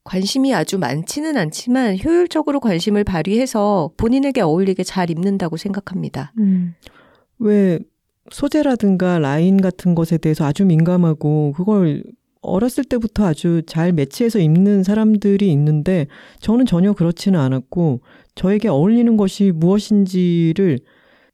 관심이 0.05 0.55
아주 0.55 0.79
많지는 0.79 1.37
않지만 1.37 1.99
효율적으로 2.03 2.61
관심을 2.61 3.05
발휘해서 3.05 3.93
본인에게 3.97 4.41
어울리게 4.41 4.83
잘 4.83 5.11
입는다고 5.11 5.57
생각합니다. 5.57 6.33
음. 6.39 6.75
왜 7.39 7.79
소재라든가 8.31 9.19
라인 9.19 9.61
같은 9.61 9.95
것에 9.95 10.19
대해서 10.19 10.45
아주 10.45 10.65
민감하고 10.65 11.53
그걸 11.57 12.03
어렸을 12.43 12.85
때부터 12.85 13.27
아주 13.27 13.63
잘 13.67 13.93
매치해서 13.93 14.39
입는 14.39 14.83
사람들이 14.83 15.51
있는데 15.53 16.07
저는 16.41 16.65
전혀 16.65 16.93
그렇지는 16.93 17.39
않았고 17.39 18.01
저에게 18.35 18.69
어울리는 18.69 19.17
것이 19.17 19.53
무엇인지를 19.55 20.79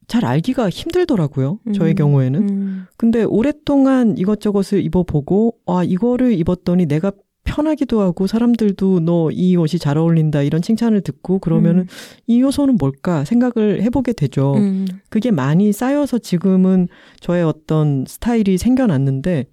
잘 0.06 0.24
알기가 0.24 0.70
힘들더라고요. 0.70 1.58
저의 1.74 1.94
음, 1.94 1.96
경우에는. 1.96 2.48
음. 2.48 2.86
근데 2.96 3.24
오랫동안 3.24 4.16
이것저것을 4.16 4.82
입어보고, 4.84 5.56
아, 5.66 5.82
이거를 5.84 6.32
입었더니 6.38 6.86
내가 6.86 7.12
편하기도 7.44 8.00
하고 8.00 8.26
사람들도 8.26 9.00
너 9.00 9.30
이 9.30 9.56
옷이 9.56 9.78
잘 9.78 9.96
어울린다 9.98 10.42
이런 10.42 10.62
칭찬을 10.62 11.00
듣고 11.02 11.38
그러면은 11.38 11.82
음. 11.82 11.86
이 12.26 12.40
요소는 12.40 12.76
뭘까 12.76 13.24
생각을 13.24 13.82
해보게 13.82 14.12
되죠. 14.14 14.54
음. 14.56 14.86
그게 15.08 15.30
많이 15.30 15.72
쌓여서 15.72 16.18
지금은 16.18 16.88
저의 17.20 17.44
어떤 17.44 18.04
스타일이 18.06 18.58
생겨났는데 18.58 19.46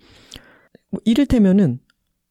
뭐 0.90 1.02
이를테면은 1.06 1.80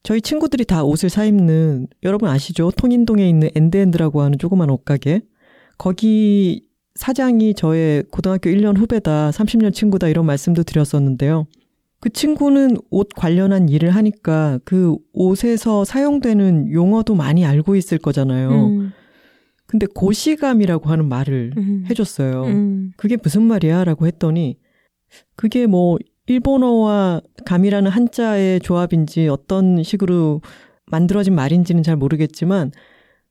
저희 0.02 0.20
친구들이 0.20 0.64
다 0.64 0.82
옷을 0.82 1.08
사 1.10 1.24
입는 1.24 1.86
여러분 2.02 2.28
아시죠? 2.28 2.72
통인동에 2.76 3.28
있는 3.28 3.48
엔드엔드라고 3.54 4.20
하는 4.20 4.38
조그만 4.38 4.68
옷가게 4.68 5.22
거기 5.78 6.64
사장이 6.94 7.54
저의 7.54 8.04
고등학교 8.10 8.50
1년 8.50 8.76
후배다, 8.76 9.30
30년 9.30 9.72
친구다 9.72 10.08
이런 10.08 10.26
말씀도 10.26 10.62
드렸었는데요. 10.62 11.46
그 12.00 12.10
친구는 12.10 12.76
옷 12.90 13.08
관련한 13.14 13.68
일을 13.68 13.90
하니까 13.90 14.58
그 14.64 14.96
옷에서 15.12 15.84
사용되는 15.84 16.72
용어도 16.72 17.14
많이 17.14 17.46
알고 17.46 17.76
있을 17.76 17.98
거잖아요. 17.98 18.50
음. 18.50 18.92
근데 19.66 19.86
고시감이라고 19.86 20.90
하는 20.90 21.08
말을 21.08 21.52
음. 21.56 21.84
해줬어요. 21.88 22.44
음. 22.44 22.92
그게 22.96 23.16
무슨 23.22 23.42
말이야? 23.44 23.84
라고 23.84 24.06
했더니 24.06 24.58
그게 25.36 25.66
뭐 25.66 25.96
일본어와 26.26 27.20
감이라는 27.44 27.90
한자의 27.90 28.60
조합인지 28.60 29.28
어떤 29.28 29.82
식으로 29.82 30.42
만들어진 30.86 31.34
말인지는 31.34 31.82
잘 31.82 31.96
모르겠지만 31.96 32.72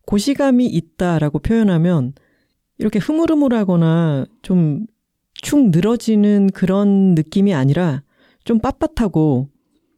고시감이 0.08 0.66
있다라고 0.66 1.40
표현하면 1.40 2.14
이렇게 2.82 3.00
흐물흐물하거나 3.00 4.26
좀 4.42 4.86
축 5.42 5.70
늘어지는 5.72 6.50
그런 6.54 7.16
느낌이 7.16 7.54
아니라 7.54 8.04
좀 8.44 8.60
빳빳하고 8.60 9.48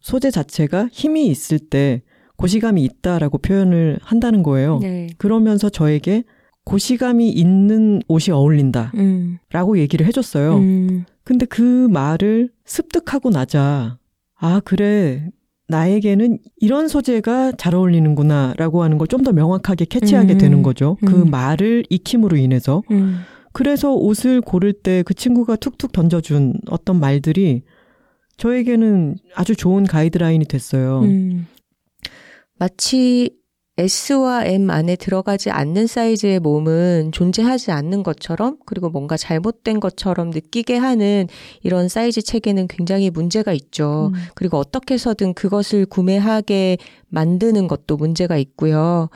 소재 0.00 0.30
자체가 0.30 0.88
힘이 0.90 1.26
있을 1.28 1.58
때 1.58 2.02
고시감이 2.36 2.82
있다라고 2.82 3.38
표현을 3.38 3.98
한다는 4.02 4.42
거예요. 4.42 4.78
네. 4.80 5.08
그러면서 5.18 5.68
저에게 5.68 6.24
고시감이 6.64 7.30
있는 7.30 8.00
옷이 8.08 8.34
어울린다. 8.34 8.92
음. 8.96 9.38
라고 9.50 9.78
얘기를 9.78 10.06
해줬어요. 10.06 10.56
음. 10.56 11.04
근데 11.22 11.46
그 11.46 11.88
말을 11.90 12.50
습득하고 12.64 13.30
나자, 13.30 13.98
아, 14.36 14.60
그래. 14.64 15.30
나에게는 15.68 16.38
이런 16.58 16.88
소재가 16.88 17.52
잘 17.56 17.74
어울리는구나. 17.74 18.54
라고 18.58 18.82
하는 18.82 18.98
걸 18.98 19.06
좀 19.08 19.22
더 19.24 19.32
명확하게 19.32 19.86
캐치하게 19.86 20.34
음. 20.34 20.38
되는 20.38 20.62
거죠. 20.62 20.96
그 21.06 21.22
음. 21.22 21.30
말을 21.30 21.84
익힘으로 21.88 22.36
인해서. 22.36 22.82
음. 22.90 23.20
그래서 23.52 23.94
옷을 23.94 24.40
고를 24.40 24.72
때 24.72 25.02
그 25.04 25.14
친구가 25.14 25.56
툭툭 25.56 25.92
던져준 25.92 26.54
어떤 26.70 27.00
말들이 27.00 27.62
저에게는 28.36 29.16
아주 29.34 29.54
좋은 29.56 29.84
가이드라인이 29.84 30.44
됐어요. 30.46 31.00
음. 31.02 31.46
마치 32.58 33.30
S와 33.76 34.44
M 34.44 34.70
안에 34.70 34.94
들어가지 34.94 35.50
않는 35.50 35.88
사이즈의 35.88 36.38
몸은 36.38 37.10
존재하지 37.12 37.72
않는 37.72 38.04
것처럼 38.04 38.56
그리고 38.66 38.88
뭔가 38.88 39.16
잘못된 39.16 39.80
것처럼 39.80 40.30
느끼게 40.30 40.76
하는 40.76 41.26
이런 41.62 41.88
사이즈 41.88 42.22
체계는 42.22 42.68
굉장히 42.68 43.10
문제가 43.10 43.52
있죠. 43.52 44.12
음. 44.14 44.20
그리고 44.36 44.58
어떻게 44.58 44.94
해서든 44.94 45.34
그것을 45.34 45.86
구매하게 45.86 46.78
만드는 47.08 47.66
것도 47.66 47.96
문제가 47.96 48.36
있고요. 48.36 49.08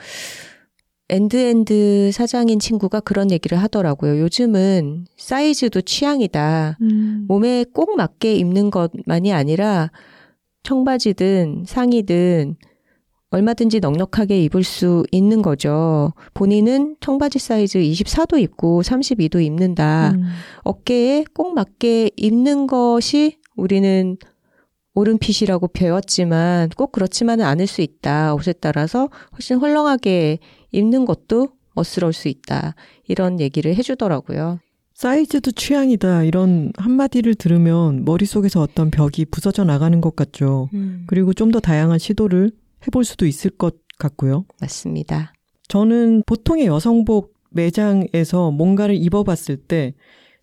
엔드엔드 1.07 2.11
사장인 2.13 2.59
친구가 2.59 2.99
그런 2.99 3.31
얘기를 3.31 3.57
하더라고요. 3.57 4.19
요즘은 4.19 5.05
사이즈도 5.17 5.81
취향이다. 5.81 6.77
음. 6.81 7.25
몸에 7.29 7.65
꼭 7.73 7.95
맞게 7.95 8.35
입는 8.35 8.71
것만이 8.71 9.31
아니라 9.31 9.89
청바지든 10.63 11.63
상의든 11.65 12.57
얼마든지 13.31 13.79
넉넉하게 13.79 14.43
입을 14.45 14.63
수 14.63 15.05
있는 15.11 15.41
거죠. 15.41 16.13
본인은 16.33 16.95
청바지 16.99 17.37
사이즈 17.39 17.77
24도 17.79 18.39
입고 18.41 18.81
32도 18.81 19.43
입는다. 19.43 20.11
음. 20.15 20.23
어깨에 20.63 21.25
꼭 21.33 21.53
맞게 21.53 22.11
입는 22.17 22.65
것이 22.67 23.37
우리는 23.55 24.17
옳은 24.95 25.19
핏이라고 25.19 25.67
배웠지만 25.69 26.69
꼭 26.75 26.91
그렇지만은 26.91 27.45
않을 27.45 27.67
수 27.67 27.81
있다. 27.81 28.33
옷에 28.33 28.53
따라서 28.53 29.09
훨씬 29.33 29.57
헐렁하게 29.57 30.39
입는 30.71 31.05
것도 31.05 31.49
멋스러울 31.75 32.13
수 32.13 32.27
있다. 32.27 32.73
이런 33.07 33.39
얘기를 33.39 33.75
해주더라고요. 33.75 34.59
사이즈도 34.95 35.51
취향이다. 35.51 36.23
이런 36.23 36.73
한마디를 36.77 37.35
들으면 37.35 38.03
머릿속에서 38.03 38.59
어떤 38.59 38.89
벽이 38.91 39.25
부서져 39.31 39.63
나가는 39.63 40.01
것 40.01 40.15
같죠. 40.15 40.69
음. 40.73 41.03
그리고 41.07 41.33
좀 41.33 41.51
더 41.51 41.59
다양한 41.59 41.99
시도를 41.99 42.51
해볼 42.87 43.03
수도 43.03 43.25
있을 43.25 43.51
것 43.51 43.75
같고요. 43.97 44.45
맞습니다. 44.61 45.33
저는 45.67 46.23
보통의 46.25 46.65
여성복 46.65 47.33
매장에서 47.51 48.51
뭔가를 48.51 48.95
입어봤을 48.95 49.57
때 49.57 49.93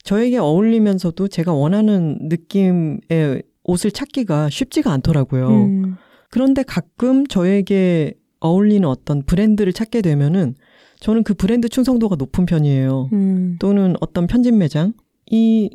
저에게 0.03 0.39
어울리면서도 0.39 1.29
제가 1.29 1.53
원하는 1.53 2.19
느낌의 2.23 3.43
옷을 3.65 3.91
찾기가 3.91 4.51
쉽지가 4.51 4.93
않더라고요. 4.93 5.49
음. 5.49 5.97
그런데 6.31 6.63
가끔 6.63 7.27
저에게 7.27 8.15
어울리는 8.41 8.87
어떤 8.89 9.23
브랜드를 9.23 9.73
찾게 9.73 10.03
되면은 10.03 10.55
저는 11.01 11.25
그 11.25 11.35
브랜드 11.35 11.69
충성도가 11.69 12.17
높은 12.17 12.47
편이에요. 12.47 13.11
음. 13.13 13.57
또는 13.59 13.95
어떤 14.01 14.27
편집 14.27 14.55
매장이 14.55 15.71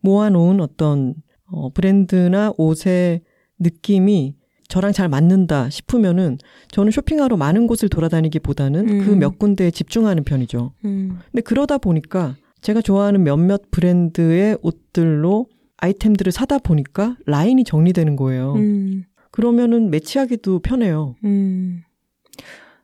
모아놓은 0.00 0.60
어떤 0.60 1.14
어, 1.46 1.70
브랜드나 1.70 2.52
옷의 2.56 3.22
느낌이 3.58 4.35
저랑 4.68 4.92
잘 4.92 5.08
맞는다 5.08 5.70
싶으면은 5.70 6.38
저는 6.70 6.90
쇼핑하러 6.90 7.36
많은 7.36 7.66
곳을 7.66 7.88
돌아다니기보다는 7.88 8.86
그 8.86 8.92
음. 8.92 9.04
그몇 9.04 9.38
군데에 9.38 9.70
집중하는 9.70 10.24
편이죠. 10.24 10.72
음. 10.84 11.18
근데 11.30 11.42
그러다 11.42 11.78
보니까 11.78 12.34
제가 12.60 12.80
좋아하는 12.80 13.22
몇몇 13.22 13.70
브랜드의 13.70 14.58
옷들로 14.62 15.46
아이템들을 15.76 16.32
사다 16.32 16.58
보니까 16.58 17.16
라인이 17.26 17.62
정리되는 17.64 18.16
거예요. 18.16 18.54
음. 18.54 19.04
그러면은 19.30 19.90
매치하기도 19.90 20.60
편해요. 20.60 21.14
음. 21.24 21.82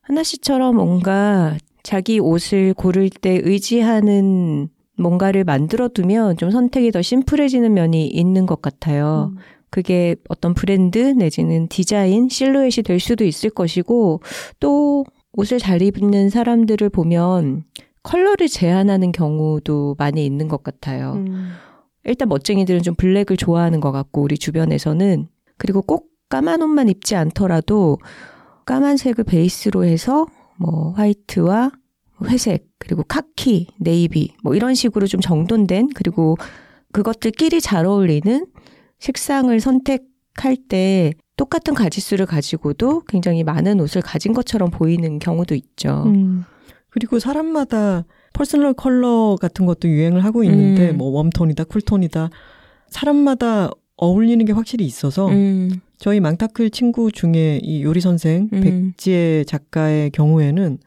하나 0.03 0.22
씨처럼 0.22 0.76
뭔가 0.76 1.57
자기 1.83 2.18
옷을 2.18 2.74
고를 2.74 3.09
때 3.09 3.41
의지하는 3.43 4.68
뭔가를 4.99 5.45
만들어 5.45 5.89
두면 5.89 6.37
좀 6.37 6.51
선택이 6.51 6.91
더 6.93 7.03
심플해지는 7.03 7.72
면이 7.72 8.07
있는 8.09 8.47
것 8.47 8.61
같아요. 8.61 9.33
음. 9.33 9.39
그게 9.73 10.16
어떤 10.29 10.53
브랜드 10.53 10.99
내지는 10.99 11.66
디자인, 11.66 12.29
실루엣이 12.29 12.83
될 12.85 13.01
수도 13.01 13.25
있을 13.25 13.49
것이고 13.49 14.20
또 14.61 15.05
옷을 15.33 15.59
잘 15.59 15.81
입는 15.81 16.29
사람들을 16.29 16.91
보면 16.91 17.64
컬러를 18.03 18.49
제한하는 18.49 19.12
경우도 19.12 19.97
많이 19.99 20.27
있는 20.27 20.47
것 20.47 20.62
같아요. 20.62 21.14
음. 21.14 21.53
일단 22.05 22.29
멋쟁이들은 22.29 22.83
좀 22.83 22.95
black을 22.95 23.39
좋아하는 23.39 23.81
것 23.81 23.93
같고 23.93 24.20
우리 24.20 24.37
주변에서는 24.37 25.29
그리고 25.57 25.81
꼭 25.81 26.11
까만 26.29 26.61
옷만 26.61 26.91
입지 26.91 27.16
않더라도 27.16 27.97
까만색을 28.66 29.25
베이스로 29.25 29.85
해서 29.85 30.27
뭐 30.59 30.93
화이트와 30.93 31.70
회색 32.25 32.66
그리고 32.79 33.05
카키, 33.05 33.68
네이비 33.81 34.35
뭐 34.43 34.55
이런 34.55 34.75
식으로 34.75 35.07
좀 35.07 35.23
정돈된 35.23 35.91
그리고 35.95 36.37
그것들끼리 36.93 37.62
잘 37.62 37.87
어울리는 37.87 38.47
색상을 39.03 39.59
선택할 39.59 40.57
때 40.68 41.12
똑같은 41.36 41.74
가지수를 41.74 42.24
가지고도 42.24 43.03
굉장히 43.09 43.42
많은 43.42 43.80
옷을 43.80 44.00
가진 44.00 44.32
것처럼 44.32 44.70
보이는 44.70 45.18
경우도 45.18 45.57
있죠. 45.57 46.05
음. 46.07 46.44
그리고 46.88 47.18
사람마다 47.18 48.05
personal 48.33 48.74
컬러 48.74 49.36
같은 49.40 49.66
것도 49.66 49.88
유행을 49.88 50.24
하고 50.24 50.44
있는데 50.44 50.90
음. 50.90 50.98
뭐 50.98 51.09
warm톤이다, 51.20 51.64
cool톤이다 51.64 52.30
사람마다 52.90 53.70
어울리는 53.96 54.44
게 54.44 54.53
확실히 54.53 54.84
있어서 54.84 55.28
음. 55.30 55.70
저희 55.98 56.20
망타클 56.20 56.70
친구 56.70 57.11
중에 57.11 57.59
이 57.61 57.82
요리 57.82 58.00
선생 58.00 58.48
음. 58.53 58.61
백지혜 58.94 59.42
작가의 59.44 60.11
경우에는 60.11 60.78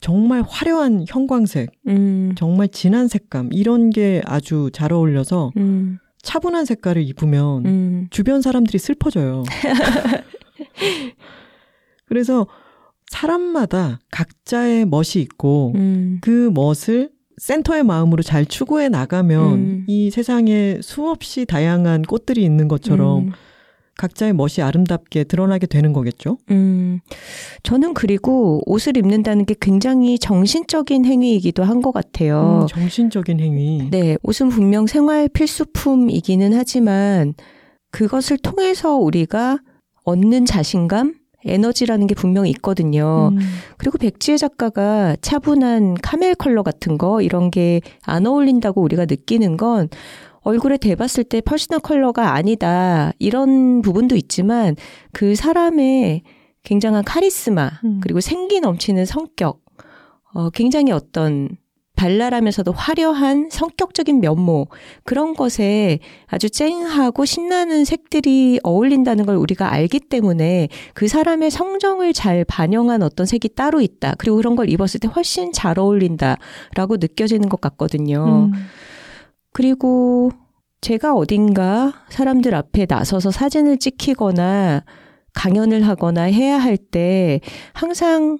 정말 0.00 0.42
화려한 0.48 1.04
형광색, 1.06 1.72
음. 1.88 2.32
정말 2.38 2.68
진한 2.68 3.06
색감 3.06 3.50
이런 3.52 3.90
게 3.90 4.22
아주 4.24 4.70
잘 4.72 4.94
어울려서 4.94 5.52
음. 5.58 5.98
차분한 6.22 6.64
색깔을 6.64 7.02
입으면 7.02 7.66
음. 7.66 8.06
주변 8.10 8.42
사람들이 8.42 8.78
슬퍼져요. 8.78 9.44
그래서 12.06 12.46
사람마다 13.06 14.00
각자의 14.10 14.86
멋이 14.86 15.16
있고 15.16 15.72
음. 15.76 16.18
그 16.20 16.50
멋을 16.54 17.10
센터의 17.38 17.84
마음으로 17.84 18.22
잘 18.22 18.44
추구해 18.44 18.88
나가면 18.88 19.54
음. 19.54 19.84
이 19.88 20.10
세상에 20.10 20.80
수없이 20.82 21.46
다양한 21.46 22.02
꽃들이 22.02 22.44
있는 22.44 22.68
것처럼 22.68 23.28
음. 23.28 23.32
각자의 24.00 24.32
멋이 24.32 24.62
아름답게 24.62 25.24
드러나게 25.24 25.66
되는 25.66 25.92
거겠죠? 25.92 26.38
음, 26.50 27.00
저는 27.62 27.92
그리고 27.92 28.62
옷을 28.64 28.96
입는다는 28.96 29.44
게 29.44 29.54
굉장히 29.60 30.18
정신적인 30.18 31.04
행위이기도 31.04 31.62
한 31.62 31.82
것 31.82 31.92
같아요. 31.92 32.62
음, 32.62 32.66
정신적인 32.66 33.40
행위. 33.40 33.88
네, 33.90 34.16
옷은 34.22 34.48
분명 34.48 34.86
생활 34.86 35.28
필수품이기는 35.28 36.52
하지만 36.54 37.34
그것을 37.90 38.38
통해서 38.38 38.96
우리가 38.96 39.58
얻는 40.04 40.46
자신감, 40.46 41.14
에너지라는 41.44 42.06
게 42.06 42.14
분명히 42.14 42.50
있거든요. 42.50 43.30
음. 43.32 43.38
그리고 43.78 43.96
백지혜 43.98 44.36
작가가 44.36 45.16
차분한 45.22 45.94
camel 46.02 46.34
컬러 46.34 46.62
같은 46.62 46.98
거 46.98 47.22
이런 47.22 47.50
게 47.50 47.80
안 48.04 48.26
어울린다고 48.26 48.82
우리가 48.82 49.06
느끼는 49.06 49.56
건 49.56 49.88
얼굴에 50.42 50.76
대봤을 50.78 51.24
때 51.24 51.40
personal 51.40 51.80
컬러가 51.80 52.34
아니다. 52.34 53.12
이런 53.18 53.82
부분도 53.82 54.16
있지만 54.16 54.76
그 55.12 55.34
사람의 55.34 56.22
굉장한 56.62 57.04
카리스마, 57.04 57.70
음. 57.84 58.00
그리고 58.02 58.20
생기 58.20 58.60
넘치는 58.60 59.06
성격, 59.06 59.62
어, 60.34 60.50
굉장히 60.50 60.92
어떤 60.92 61.48
발랄하면서도 61.96 62.72
화려한 62.72 63.50
성격적인 63.50 64.20
면모, 64.20 64.68
그런 65.04 65.34
것에 65.34 65.98
아주 66.26 66.48
쨍하고 66.48 67.26
신나는 67.26 67.84
색들이 67.84 68.58
어울린다는 68.62 69.26
걸 69.26 69.36
우리가 69.36 69.70
알기 69.70 70.00
때문에 70.00 70.68
그 70.94 71.08
사람의 71.08 71.50
성정을 71.50 72.14
잘 72.14 72.44
반영한 72.46 73.02
어떤 73.02 73.26
색이 73.26 73.50
따로 73.54 73.82
있다. 73.82 74.14
그리고 74.16 74.36
그런 74.36 74.56
걸 74.56 74.70
입었을 74.70 74.98
때 75.00 75.08
훨씬 75.08 75.52
잘 75.52 75.78
어울린다라고 75.78 76.96
느껴지는 76.98 77.50
것 77.50 77.60
같거든요. 77.60 78.50
음. 78.50 78.52
그리고 79.52 80.30
제가 80.80 81.14
어딘가 81.14 81.92
사람들 82.08 82.54
앞에 82.54 82.86
나서서 82.88 83.30
사진을 83.30 83.78
찍히거나 83.78 84.84
강연을 85.34 85.86
하거나 85.86 86.22
해야 86.22 86.58
할 86.58 86.76
때 86.76 87.40
항상 87.72 88.38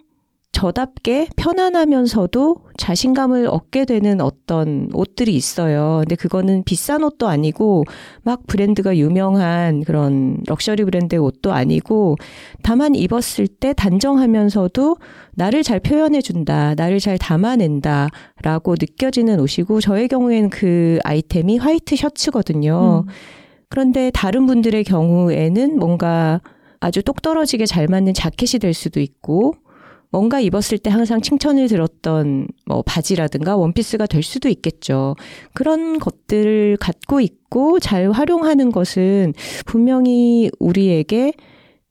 저답게 0.61 1.29
편안하면서도 1.37 2.57
자신감을 2.77 3.47
얻게 3.47 3.87
되는 3.87 4.21
어떤 4.21 4.91
옷들이 4.93 5.35
있어요. 5.35 6.01
근데 6.03 6.17
그거는 6.17 6.65
비싼 6.65 7.03
옷도 7.03 7.29
아니고 7.29 7.85
막 8.25 8.47
브랜드가 8.47 8.99
유명한 8.99 9.83
그런 9.85 10.37
럭셔리 10.47 10.85
브랜드의 10.85 11.19
옷도 11.19 11.55
아니고 11.55 12.17
다만 12.63 12.95
입었을 12.95 13.47
때 13.47 13.73
단정하면서도 13.73 14.99
나를 15.33 15.63
잘 15.63 15.81
표현해 15.81 16.21
준다, 16.21 16.75
나를 16.75 17.01
잘 17.01 17.17
담아낸다 17.17 18.09
라고 18.43 18.75
느껴지는 18.79 19.41
옷이고 19.41 19.81
저의 19.81 20.09
경우에는 20.09 20.51
그 20.51 20.99
아이템이 21.05 21.57
화이트 21.57 21.97
셔츠거든요. 21.97 23.05
음. 23.07 23.11
그런데 23.71 24.11
다른 24.13 24.45
분들의 24.45 24.85
경우에는 24.85 25.79
뭔가 25.79 26.43
아주 26.81 27.03
똑 27.03 27.23
떨어지게 27.23 27.65
잘 27.65 27.89
맞는 27.89 28.13
자켓이 28.13 28.61
될 28.61 28.75
수도 28.75 29.01
있고 29.01 29.55
뭔가 30.11 30.41
입었을 30.41 30.79
때 30.79 30.91
항상 30.91 31.21
칭찬을 31.21 31.69
들었던 31.69 32.49
뭐 32.67 32.83
바지라든가 32.83 33.57
원피스가 33.57 34.07
될 34.07 34.23
수도 34.23 34.49
있겠죠. 34.49 35.15
그런 35.55 35.99
것들을 35.99 36.77
갖고 36.79 37.21
있고 37.21 37.79
잘 37.79 38.11
활용하는 38.11 38.73
것은 38.73 39.35
분명히 39.67 40.51
우리에게 40.59 41.33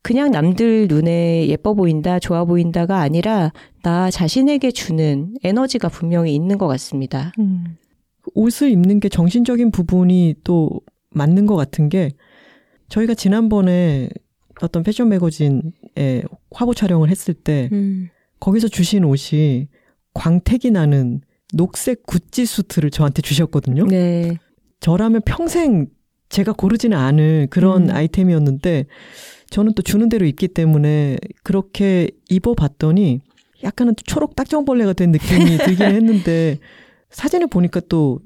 그냥 0.01 0.31
남들 0.31 0.87
눈에 0.87 1.47
예뻐 1.47 1.73
보인다, 1.73 2.19
좋아 2.19 2.45
보인다가 2.45 2.99
아니라 2.99 3.51
나 3.83 4.09
자신에게 4.09 4.71
주는 4.71 5.33
에너지가 5.43 5.89
분명히 5.89 6.33
있는 6.35 6.57
것 6.57 6.67
같습니다. 6.67 7.31
음. 7.39 7.77
옷을 8.33 8.69
입는 8.69 8.99
게 8.99 9.09
정신적인 9.09 9.71
부분이 9.71 10.35
또 10.43 10.81
맞는 11.11 11.45
것 11.45 11.55
같은 11.55 11.89
게 11.89 12.11
저희가 12.89 13.13
지난번에 13.13 14.09
어떤 14.61 14.83
패션 14.83 15.09
매거진에 15.09 15.61
화보 16.51 16.73
촬영을 16.73 17.09
했을 17.09 17.33
때 17.33 17.69
음. 17.71 18.09
거기서 18.39 18.67
주신 18.67 19.03
옷이 19.03 19.67
광택이 20.13 20.71
나는 20.71 21.21
녹색 21.53 22.05
구찌 22.05 22.45
수트를 22.45 22.91
저한테 22.91 23.21
주셨거든요. 23.21 23.85
네. 23.87 24.37
저라면 24.79 25.21
평생 25.25 25.87
제가 26.29 26.53
고르지는 26.53 26.97
않을 26.97 27.47
그런 27.49 27.89
음. 27.89 27.95
아이템이었는데 27.95 28.85
저는 29.49 29.73
또 29.73 29.81
주는 29.81 30.09
대로 30.09 30.25
입기 30.25 30.47
때문에 30.47 31.17
그렇게 31.43 32.09
입어봤더니 32.29 33.21
약간은 33.63 33.95
초록 34.05 34.35
딱정벌레가 34.35 34.93
된 34.93 35.11
느낌이 35.11 35.57
들긴 35.65 35.87
했는데 35.87 36.59
사진을 37.09 37.47
보니까 37.47 37.81
또 37.89 38.19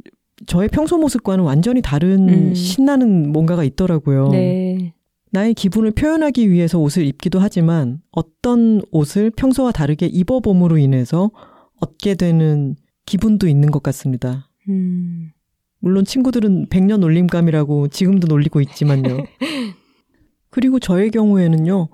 저의 0.45 0.67
평소 0.67 0.97
모습과는 0.97 1.43
완전히 1.43 1.81
다른 1.81 2.27
음. 2.29 2.53
신나는 2.53 3.31
뭔가가 3.31 3.63
있더라고요. 3.63 4.29
네. 4.29 4.93
나의 5.33 5.55
기분을 5.55 5.91
표현하기 5.91 6.51
위해서 6.51 6.77
옷을 6.77 7.07
입기도 7.07 7.39
하지만 7.39 7.99
어떤 8.11 8.81
옷을 8.91 9.31
평소와 9.31 9.71
다르게 9.71 10.05
입어봄으로 10.05 10.77
인해서 10.77 11.31
얻게 11.81 12.13
되는 12.13 12.75
기분도 13.07 13.47
있는 13.47 13.71
것 13.71 13.81
같습니다. 13.81 14.47
음. 14.69 15.31
물론 15.79 16.05
친구들은 16.05 16.67
백년 16.69 16.99
놀림감이라고 16.99 17.87
지금도 17.87 18.27
놀리고 18.27 18.61
있지만요. 18.61 19.25
그리고 20.51 20.77
저의 20.77 21.09
경우에는요, 21.09 21.89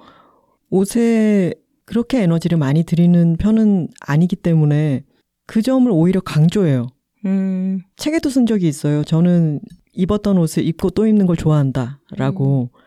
옷에 0.70 1.54
그렇게 1.86 2.22
에너지를 2.22 2.58
많이 2.58 2.84
들이는 2.84 3.38
편은 3.38 3.88
아니기 4.02 4.36
때문에 4.36 5.06
그 5.48 5.62
점을 5.62 5.90
오히려 5.90 6.20
강조해요. 6.20 6.88
음. 7.26 7.80
책에도 7.96 8.30
쓴 8.30 8.46
적이 8.46 8.68
있어요. 8.68 9.06
저는 9.06 9.62
입었던 9.94 10.38
옷을 10.38 10.68
입고 10.68 10.90
또 10.90 11.08
입는 11.08 11.26
걸 11.26 11.38
좋아한다. 11.38 12.02
라고. 12.18 12.70
음. 12.76 12.79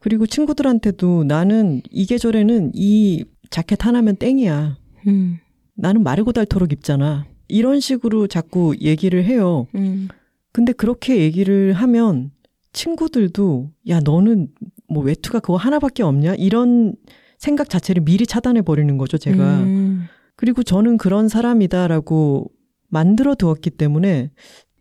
그리고 0.00 0.26
친구들한테도 0.26 1.24
나는 1.24 1.82
이 1.90 2.06
계절에는 2.06 2.72
이 2.74 3.24
자켓 3.50 3.84
하나면 3.84 4.16
땡이야. 4.16 4.78
음. 5.06 5.38
나는 5.74 6.02
마르고 6.02 6.32
닳도록 6.32 6.72
입잖아. 6.72 7.26
이런 7.48 7.80
식으로 7.80 8.26
자꾸 8.26 8.74
얘기를 8.80 9.24
해요. 9.24 9.66
음. 9.74 10.08
근데 10.52 10.72
그렇게 10.72 11.18
얘기를 11.18 11.72
하면 11.74 12.30
친구들도 12.72 13.70
야 13.88 14.00
너는 14.00 14.48
뭐 14.88 15.04
외투가 15.04 15.40
그거 15.40 15.56
하나밖에 15.56 16.02
없냐 16.02 16.34
이런 16.34 16.94
생각 17.38 17.68
자체를 17.68 18.02
미리 18.02 18.26
차단해 18.26 18.62
버리는 18.62 18.96
거죠 18.96 19.18
제가. 19.18 19.60
음. 19.60 20.06
그리고 20.36 20.62
저는 20.62 20.96
그런 20.96 21.28
사람이다라고 21.28 22.50
만들어 22.88 23.34
두었기 23.34 23.70
때문에 23.70 24.30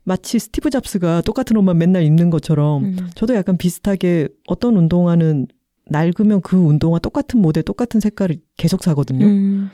마치 0.10 0.40
스티브 0.40 0.72
잡스가 0.72 1.22
똑같은 1.22 1.56
옷만 1.56 1.78
맨날 1.78 2.02
입는 2.02 2.32
것처럼 2.32 2.84
음. 2.84 3.10
저도 3.14 3.36
약간 3.36 3.58
비슷하게 3.58 4.28
어떤 4.48 4.76
운동화는 4.76 5.46
낡으면 5.86 6.42
그 6.42 6.58
운동화 6.58 6.98
똑같은 6.98 7.40
모델 7.40 7.62
똑같은 7.62 8.00
색깔을 8.00 8.38
계속 8.58 8.84
사거든요. 8.84 9.28
음. 9.28 9.70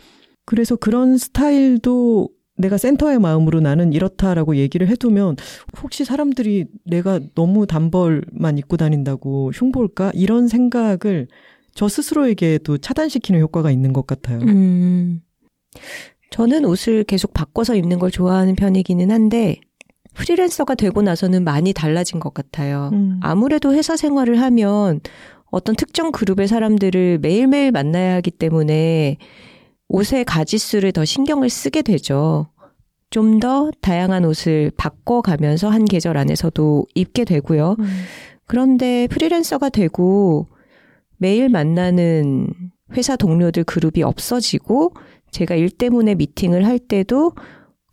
그래서 0.46 0.76
그런 0.76 1.18
스타일도 1.18 2.28
내가 2.58 2.78
센터의 2.78 3.18
마음으로 3.18 3.62
나는 3.62 3.94
이렇다라고 3.94 4.58
얘기를 4.58 4.90
해두면 4.90 5.38
혹시 5.82 6.04
사람들이 6.04 6.66
내가 6.84 7.22
너무 7.34 7.66
단벌만 7.66 8.58
입고 8.58 8.76
다닌다고 8.76 9.52
흉볼까 9.54 10.12
이런 10.16 10.50
생각을 10.50 11.30
저 11.74 11.88
스스로에게도 11.88 12.80
차단시키는 12.80 13.40
효과가 13.40 13.72
있는 13.72 13.94
것 13.94 14.06
같아요. 14.06 14.40
음. 14.40 15.22
저는 16.32 16.66
옷을 16.66 17.06
계속 17.06 17.34
바꿔서 17.34 17.76
입는 17.76 18.00
걸 18.00 18.12
좋아하는 18.12 18.58
편이기는 18.58 19.10
한데 19.12 19.62
프리랜서가 20.16 20.76
되고 20.76 21.02
나서는 21.02 21.44
많이 21.44 21.74
달라진 21.74 22.20
것 22.20 22.34
같아요. 22.34 22.90
음. 22.94 23.20
아무래도 23.22 23.74
회사 23.74 23.96
생활을 23.96 24.42
하면 24.42 25.02
어떤 25.52 25.76
특정 25.76 26.12
그룹의 26.12 26.48
사람들을 26.48 27.20
매일매일 27.20 27.72
만나야 27.72 28.16
하기 28.16 28.32
때문에 28.32 29.18
옷의 29.88 30.26
가지수를 30.26 30.92
더 30.92 31.06
신경을 31.06 31.50
쓰게 31.50 31.82
되죠. 31.84 32.48
좀 33.12 33.40
더 33.40 33.72
다양한 33.82 34.26
옷을 34.26 34.72
바꿔가면서 34.76 35.70
한 35.70 35.86
계절 35.86 36.18
안에서도 36.18 36.86
입게 36.96 37.24
되고요. 37.24 37.76
음. 37.80 37.86
그런데 38.46 39.08
프리랜서가 39.08 39.70
되고 39.70 40.48
매일 41.18 41.50
만나는 41.50 42.48
회사 42.96 43.16
동료들 43.16 43.64
그룹이 43.64 44.04
없어지고 44.04 44.94
제가 45.32 45.56
일 45.56 45.70
때문에 45.70 46.16
미팅을 46.16 46.66
할 46.66 46.80
때도 46.80 47.34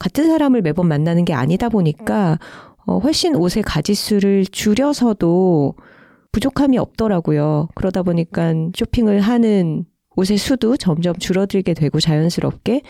같은 0.02 0.26
사람을 0.26 0.62
매번 0.62 0.88
만나는 0.88 1.24
게 1.24 1.32
아니다 1.32 1.68
보니까 1.68 2.40
어, 2.84 2.98
훨씬 2.98 3.36
옷의 3.36 3.62
가지수를 3.62 4.44
줄여서도 4.46 5.76
부족함이 6.32 6.76
없더라고요. 6.76 7.68
그러다 7.76 8.02
보니까 8.02 8.52
쇼핑을 8.74 9.20
하는 9.20 9.84
옷의 10.16 10.38
수도 10.38 10.76
점점 10.76 11.14
줄어들게 11.14 11.72
되고 11.74 12.00
자연스럽게 12.00 12.82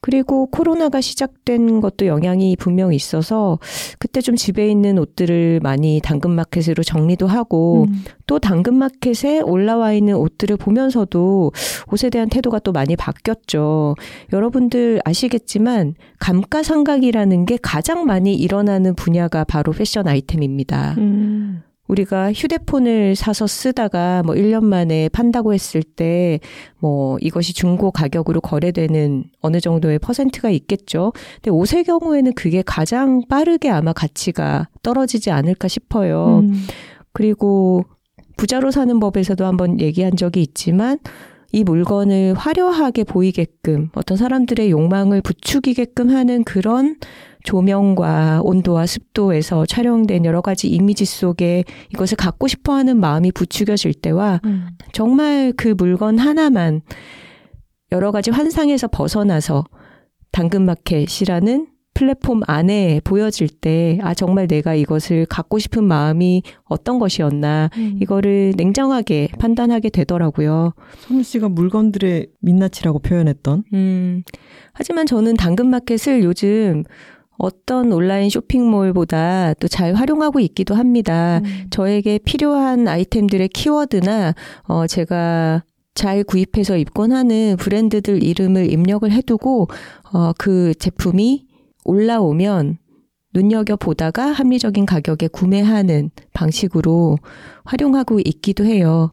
그리고 0.00 0.46
코로나가 0.46 1.00
시작된 1.00 1.80
것도 1.80 2.06
영향이 2.06 2.56
분명히 2.56 2.96
있어서 2.96 3.58
그때 3.98 4.20
좀 4.20 4.36
집에 4.36 4.68
있는 4.70 4.96
옷들을 4.98 5.60
많이 5.60 6.00
당근마켓으로 6.02 6.82
정리도 6.84 7.26
하고 7.26 7.86
음. 7.88 8.04
또 8.26 8.38
당근마켓에 8.38 9.40
올라와 9.40 9.92
있는 9.92 10.14
옷들을 10.16 10.56
보면서도 10.56 11.52
옷에 11.90 12.10
대한 12.10 12.28
태도가 12.28 12.60
또 12.60 12.72
많이 12.72 12.94
바뀌었죠. 12.94 13.96
여러분들 14.32 15.00
아시겠지만 15.04 15.94
감가상각이라는 16.20 17.44
게 17.46 17.58
가장 17.60 18.06
많이 18.06 18.34
일어나는 18.34 18.94
분야가 18.94 19.44
바로 19.44 19.72
패션 19.72 20.06
아이템입니다. 20.06 20.94
음. 20.98 21.62
우리가 21.88 22.32
휴대폰을 22.32 23.16
사서 23.16 23.46
쓰다가 23.46 24.22
뭐 24.24 24.34
1년 24.34 24.64
만에 24.64 25.08
판다고 25.08 25.54
했을 25.54 25.82
때 25.82 26.38
뭐 26.80 27.18
이것이 27.20 27.52
중고 27.54 27.90
가격으로 27.90 28.40
거래되는 28.40 29.24
어느 29.40 29.60
정도의 29.60 29.98
퍼센트가 29.98 30.50
있겠죠. 30.50 31.12
근데 31.36 31.50
옷의 31.50 31.84
경우에는 31.84 32.34
그게 32.34 32.62
가장 32.64 33.22
빠르게 33.28 33.70
아마 33.70 33.92
가치가 33.92 34.68
떨어지지 34.82 35.30
않을까 35.30 35.68
싶어요. 35.68 36.40
음. 36.44 36.66
그리고 37.12 37.84
부자로 38.36 38.70
사는 38.70 38.98
법에서도 39.00 39.44
한번 39.44 39.80
얘기한 39.80 40.16
적이 40.16 40.42
있지만 40.42 40.98
이 41.50 41.64
물건을 41.64 42.34
화려하게 42.34 43.04
보이게끔 43.04 43.88
어떤 43.94 44.16
사람들의 44.16 44.70
욕망을 44.70 45.22
부추기게끔 45.22 46.10
하는 46.10 46.44
그런 46.44 46.96
조명과 47.44 48.42
온도와 48.42 48.86
습도에서 48.86 49.66
촬영된 49.66 50.24
여러 50.24 50.40
가지 50.40 50.68
이미지 50.68 51.04
속에 51.04 51.64
이것을 51.92 52.16
갖고 52.16 52.48
싶어 52.48 52.74
하는 52.74 52.98
마음이 52.98 53.32
부추겨질 53.32 53.94
때와 53.94 54.40
음. 54.44 54.68
정말 54.92 55.52
그 55.56 55.74
물건 55.76 56.18
하나만 56.18 56.82
여러 57.92 58.12
가지 58.12 58.30
환상에서 58.30 58.88
벗어나서 58.88 59.64
당근마켓이라는 60.32 61.68
플랫폼 61.98 62.42
안에 62.46 63.00
보여질 63.02 63.48
때, 63.48 63.98
아, 64.02 64.14
정말 64.14 64.46
내가 64.46 64.76
이것을 64.76 65.26
갖고 65.26 65.58
싶은 65.58 65.82
마음이 65.82 66.44
어떤 66.62 67.00
것이었나, 67.00 67.70
음. 67.76 67.98
이거를 68.00 68.52
냉정하게 68.56 69.30
판단하게 69.36 69.90
되더라고요. 69.90 70.74
손우 70.98 71.24
씨가 71.24 71.48
물건들의 71.48 72.28
민낯이라고 72.40 73.00
표현했던? 73.00 73.64
음. 73.72 74.22
하지만 74.72 75.06
저는 75.06 75.34
당근마켓을 75.34 76.22
요즘 76.22 76.84
어떤 77.38 77.92
온라인 77.92 78.28
쇼핑몰보다 78.30 79.54
또 79.54 79.68
잘 79.68 79.94
활용하고 79.94 80.40
있기도 80.40 80.74
합니다. 80.74 81.40
음. 81.44 81.66
저에게 81.70 82.18
필요한 82.18 82.88
아이템들의 82.88 83.48
키워드나 83.48 84.34
어 84.64 84.86
제가 84.86 85.62
잘 85.94 86.24
구입해서 86.24 86.76
입곤 86.76 87.12
하는 87.12 87.56
브랜드들 87.56 88.22
이름을 88.22 88.70
입력을 88.72 89.10
해두고 89.10 89.68
어 90.12 90.32
그 90.38 90.74
제품이 90.78 91.46
올라오면 91.84 92.78
눈여겨 93.34 93.76
보다가 93.76 94.32
합리적인 94.32 94.86
가격에 94.86 95.28
구매하는 95.28 96.10
방식으로 96.32 97.18
활용하고 97.64 98.20
있기도 98.24 98.64
해요. 98.64 99.10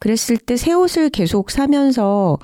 그랬을 0.00 0.36
때 0.38 0.56
새 0.56 0.72
옷을 0.72 1.10
계속 1.10 1.50
사면서 1.50 2.38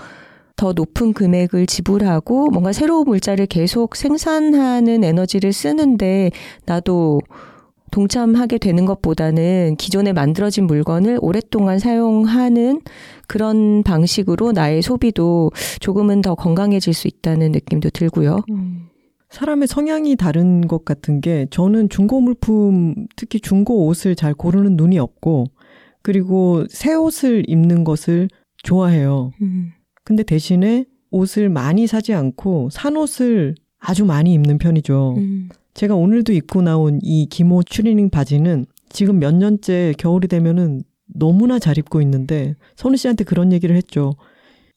더 0.64 0.72
높은 0.72 1.12
금액을 1.12 1.66
지불하고 1.66 2.48
뭔가 2.48 2.72
새로운 2.72 3.04
물자를 3.04 3.44
계속 3.44 3.96
생산하는 3.96 5.04
에너지를 5.04 5.52
쓰는데 5.52 6.30
나도 6.64 7.20
동참하게 7.90 8.56
되는 8.56 8.86
것보다는 8.86 9.76
기존에 9.76 10.14
만들어진 10.14 10.66
물건을 10.66 11.18
오랫동안 11.20 11.78
사용하는 11.78 12.80
그런 13.28 13.82
방식으로 13.82 14.52
나의 14.52 14.80
소비도 14.80 15.50
조금은 15.80 16.22
더 16.22 16.34
건강해질 16.34 16.94
수 16.94 17.08
있다는 17.08 17.52
느낌도 17.52 17.90
들고요. 17.90 18.40
음. 18.50 18.86
사람의 19.28 19.68
성향이 19.68 20.16
다른 20.16 20.66
것 20.66 20.86
같은 20.86 21.20
게 21.20 21.46
저는 21.50 21.90
중고 21.90 22.22
물품, 22.22 22.94
특히 23.16 23.38
중고 23.38 23.86
옷을 23.86 24.14
잘 24.14 24.32
고르는 24.32 24.76
눈이 24.76 24.98
없고 24.98 25.44
그리고 26.00 26.64
새 26.70 26.94
옷을 26.94 27.44
입는 27.48 27.84
것을 27.84 28.30
좋아해요. 28.62 29.32
음. 29.42 29.72
근데 30.04 30.22
대신에 30.22 30.84
옷을 31.10 31.48
많이 31.48 31.86
사지 31.86 32.12
않고 32.12 32.68
산 32.70 32.96
옷을 32.96 33.54
아주 33.78 34.04
많이 34.04 34.32
입는 34.34 34.58
편이죠. 34.58 35.14
음. 35.16 35.48
제가 35.74 35.94
오늘도 35.94 36.32
입고 36.32 36.62
나온 36.62 37.00
이 37.02 37.26
기모 37.26 37.62
추리닝 37.62 38.10
바지는 38.10 38.66
지금 38.90 39.18
몇 39.18 39.34
년째 39.34 39.94
겨울이 39.98 40.28
되면은 40.28 40.82
너무나 41.06 41.58
잘 41.58 41.78
입고 41.78 42.00
있는데 42.02 42.54
선우 42.76 42.96
씨한테 42.96 43.24
그런 43.24 43.52
얘기를 43.52 43.76
했죠. 43.76 44.14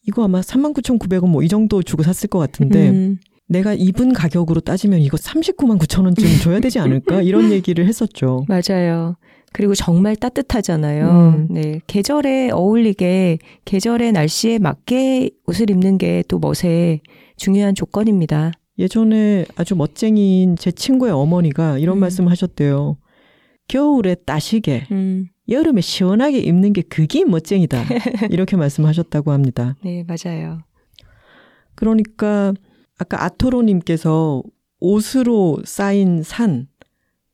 이거 0.07 0.23
아마 0.23 0.39
39,900원 0.41 1.27
뭐 1.29 1.43
이 1.43 1.47
정도 1.47 1.81
주고 1.83 2.03
샀을 2.03 2.29
것 2.29 2.39
같은데 2.39 2.89
음. 2.89 3.17
내가 3.49 3.73
입은 3.73 4.13
가격으로 4.13 4.59
따지면 4.61 4.99
이거 4.99 5.15
39만 5.17 5.77
9천 5.79 6.03
원쯤 6.03 6.25
줘야 6.41 6.59
되지 6.59 6.79
않을까? 6.79 7.21
이런 7.21 7.49
얘기를 7.51 7.85
했었죠. 7.87 8.45
맞아요. 8.47 9.15
그리고 9.53 9.73
정말 9.73 10.15
따뜻하잖아요. 10.15 11.09
음. 11.09 11.47
네. 11.49 11.79
계절에 11.87 12.51
어울리게 12.51 13.39
계절의 13.65 14.11
날씨에 14.11 14.59
맞게 14.59 15.31
옷을 15.47 15.69
입는 15.69 15.97
게 15.97 16.23
또 16.27 16.39
멋의 16.39 17.01
중요한 17.37 17.73
조건입니다. 17.75 18.51
예전에 18.79 19.45
아주 19.55 19.75
멋쟁이인 19.75 20.55
제 20.55 20.71
친구의 20.71 21.11
어머니가 21.13 21.77
이런 21.79 21.97
음. 21.97 22.01
말씀 22.01 22.27
하셨대요. 22.27 22.97
겨울에 23.67 24.15
따시게, 24.15 24.87
음. 24.91 25.27
여름에 25.49 25.81
시원하게 25.81 26.39
입는 26.39 26.73
게 26.73 26.81
그게 26.83 27.25
멋쟁이다. 27.25 27.83
이렇게 28.31 28.55
말씀하셨다고 28.55 29.31
합니다. 29.31 29.75
네, 29.83 30.05
맞아요. 30.07 30.59
그러니까 31.75 32.53
아까 32.97 33.23
아토로님께서 33.23 34.43
옷으로 34.79 35.59
쌓인 35.65 36.23
산, 36.23 36.67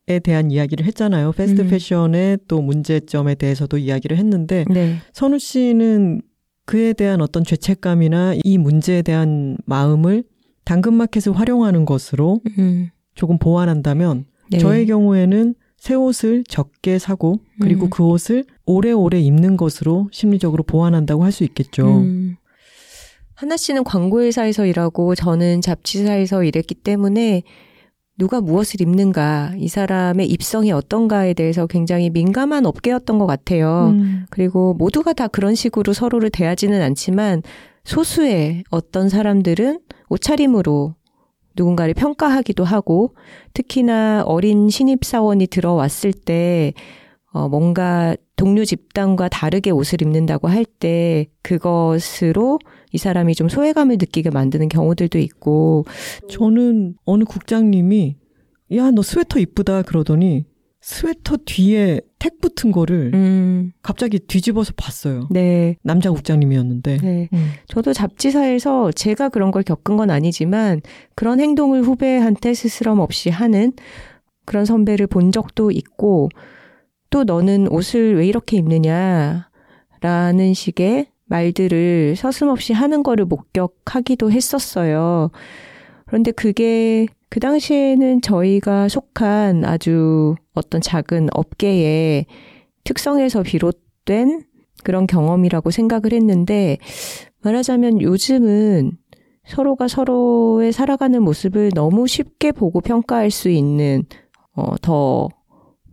에 0.06 0.18
대한 0.18 0.50
이야기를 0.50 0.84
했잖아요. 0.84 1.32
패스트 1.32 1.62
음. 1.62 1.68
패션의 1.68 2.38
또 2.46 2.60
문제점에 2.60 3.36
대해서도 3.36 3.78
이야기를 3.78 4.18
했는데 4.18 4.66
네. 4.68 4.96
선우 5.14 5.38
씨는 5.38 6.20
그에 6.66 6.92
대한 6.92 7.22
어떤 7.22 7.42
죄책감이나 7.42 8.34
이 8.44 8.58
문제에 8.58 9.00
대한 9.00 9.56
마음을 9.64 10.24
당근마켓을 10.64 11.32
활용하는 11.32 11.86
것으로 11.86 12.40
음. 12.58 12.90
조금 13.14 13.38
보완한다면 13.38 14.26
네. 14.50 14.58
저의 14.58 14.86
경우에는 14.86 15.54
새 15.78 15.94
옷을 15.94 16.44
적게 16.48 16.98
사고 16.98 17.40
그리고 17.60 17.86
음. 17.86 17.90
그 17.90 18.04
옷을 18.04 18.44
오래오래 18.66 19.20
입는 19.20 19.56
것으로 19.56 20.08
심리적으로 20.12 20.62
보완한다고 20.64 21.24
할 21.24 21.32
수 21.32 21.44
있겠죠. 21.44 21.98
음. 21.98 22.36
하나 23.34 23.56
씨는 23.56 23.84
광고회사에서 23.84 24.66
일하고 24.66 25.14
저는 25.14 25.60
잡지사에서 25.60 26.44
일했기 26.44 26.74
때문에 26.74 27.42
누가 28.16 28.40
무엇을 28.40 28.80
입는가, 28.80 29.54
이 29.56 29.66
사람의 29.68 30.28
입성이 30.28 30.70
어떤가에 30.70 31.34
대해서 31.34 31.66
굉장히 31.66 32.10
민감한 32.10 32.64
업계였던 32.64 33.18
것 33.18 33.26
같아요. 33.26 33.90
음. 33.94 34.26
그리고 34.30 34.74
모두가 34.74 35.12
다 35.12 35.26
그런 35.26 35.54
식으로 35.54 35.92
서로를 35.92 36.30
대하지는 36.30 36.80
않지만 36.80 37.42
소수의 37.84 38.64
어떤 38.70 39.08
사람들은 39.08 39.80
옷차림으로 40.08 40.94
누군가를 41.56 41.94
평가하기도 41.94 42.64
하고 42.64 43.14
특히나 43.52 44.22
어린 44.26 44.68
신입사원이 44.68 45.48
들어왔을 45.48 46.12
때 46.12 46.72
어, 47.32 47.48
뭔가 47.48 48.16
동료 48.36 48.64
집단과 48.64 49.28
다르게 49.28 49.70
옷을 49.70 50.02
입는다고 50.02 50.48
할 50.48 50.64
때 50.64 51.26
그것으로 51.42 52.58
이 52.94 52.98
사람이 52.98 53.34
좀 53.34 53.48
소외감을 53.48 53.96
느끼게 53.98 54.30
만드는 54.30 54.68
경우들도 54.68 55.18
있고 55.18 55.84
저는 56.30 56.94
어느 57.04 57.24
국장님이 57.24 58.16
야 58.76 58.90
너 58.92 59.02
스웨터 59.02 59.40
이쁘다 59.40 59.82
그러더니 59.82 60.46
스웨터 60.80 61.38
뒤에 61.44 62.00
택 62.18 62.40
붙은 62.40 62.70
거를 62.70 63.10
음. 63.14 63.72
갑자기 63.82 64.18
뒤집어서 64.18 64.72
봤어요. 64.76 65.28
네. 65.30 65.76
남자 65.82 66.10
국장님이었는데. 66.10 66.98
네. 66.98 67.28
음. 67.32 67.50
저도 67.68 67.92
잡지사에서 67.92 68.92
제가 68.92 69.30
그런 69.30 69.50
걸 69.50 69.62
겪은 69.62 69.96
건 69.96 70.10
아니지만 70.10 70.82
그런 71.16 71.40
행동을 71.40 71.82
후배한테 71.82 72.54
스스럼 72.54 73.00
없이 73.00 73.30
하는 73.30 73.72
그런 74.44 74.66
선배를 74.66 75.06
본 75.06 75.32
적도 75.32 75.70
있고 75.70 76.28
또 77.10 77.24
너는 77.24 77.68
옷을 77.68 78.16
왜 78.16 78.26
이렇게 78.26 78.58
입느냐 78.58 79.48
라는 80.00 80.54
식의 80.54 81.06
말들을 81.26 82.16
서슴없이 82.16 82.72
하는 82.72 83.02
거를 83.02 83.24
목격하기도 83.24 84.30
했었어요. 84.30 85.30
그런데 86.06 86.30
그게 86.30 87.06
그 87.30 87.40
당시에는 87.40 88.20
저희가 88.20 88.88
속한 88.88 89.64
아주 89.64 90.36
어떤 90.52 90.80
작은 90.80 91.28
업계의 91.32 92.26
특성에서 92.84 93.42
비롯된 93.42 94.44
그런 94.84 95.06
경험이라고 95.06 95.70
생각을 95.70 96.12
했는데 96.12 96.78
말하자면 97.42 98.02
요즘은 98.02 98.92
서로가 99.46 99.88
서로의 99.88 100.72
살아가는 100.72 101.22
모습을 101.22 101.70
너무 101.74 102.06
쉽게 102.06 102.52
보고 102.52 102.80
평가할 102.80 103.30
수 103.30 103.48
있는 103.48 104.04
어, 104.54 104.76
더 104.80 105.28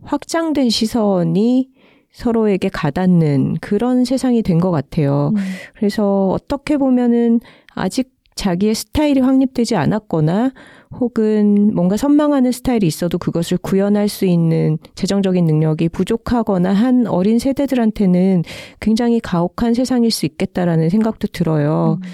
확장된 0.02 0.70
시선이 0.70 1.70
서로에게 2.12 2.68
가닿는 2.68 3.56
그런 3.60 4.04
세상이 4.04 4.42
된 4.42 4.58
것 4.60 4.70
같아요. 4.70 5.32
음. 5.34 5.42
그래서 5.74 6.28
어떻게 6.28 6.76
보면은 6.76 7.40
아직 7.74 8.12
자기의 8.34 8.74
스타일이 8.74 9.20
확립되지 9.20 9.76
않았거나 9.76 10.52
혹은 11.00 11.74
뭔가 11.74 11.96
선망하는 11.96 12.52
스타일이 12.52 12.86
있어도 12.86 13.18
그것을 13.18 13.58
구현할 13.58 14.08
수 14.08 14.24
있는 14.24 14.78
재정적인 14.94 15.44
능력이 15.44 15.88
부족하거나 15.88 16.72
한 16.72 17.06
어린 17.06 17.38
세대들한테는 17.38 18.44
굉장히 18.80 19.20
가혹한 19.20 19.74
세상일 19.74 20.10
수 20.10 20.26
있겠다라는 20.26 20.88
생각도 20.90 21.28
들어요. 21.28 21.98
음. 22.02 22.08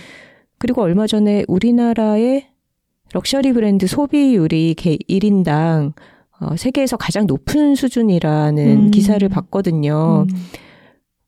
그리고 0.59 0.83
얼마 0.83 1.07
전에 1.07 1.45
우리나라의 1.49 2.49
럭셔리 3.13 3.53
브랜드 3.53 3.87
소비율이 3.87 4.75
1인당 4.75 5.93
어, 6.41 6.57
세계에서 6.57 6.97
가장 6.97 7.27
높은 7.27 7.75
수준이라는 7.75 8.87
음. 8.87 8.91
기사를 8.91 9.27
봤거든요. 9.29 10.27
음. 10.29 10.37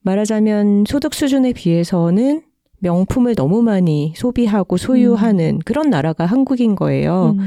말하자면 0.02 0.84
소득 0.86 1.14
수준에 1.14 1.52
비해서는 1.52 2.42
명품을 2.78 3.34
너무 3.34 3.62
많이 3.62 4.14
소비하고 4.16 4.76
소유하는 4.76 5.56
음. 5.56 5.58
그런 5.64 5.90
나라가 5.90 6.26
한국인 6.26 6.74
거예요. 6.74 7.36
음. 7.38 7.46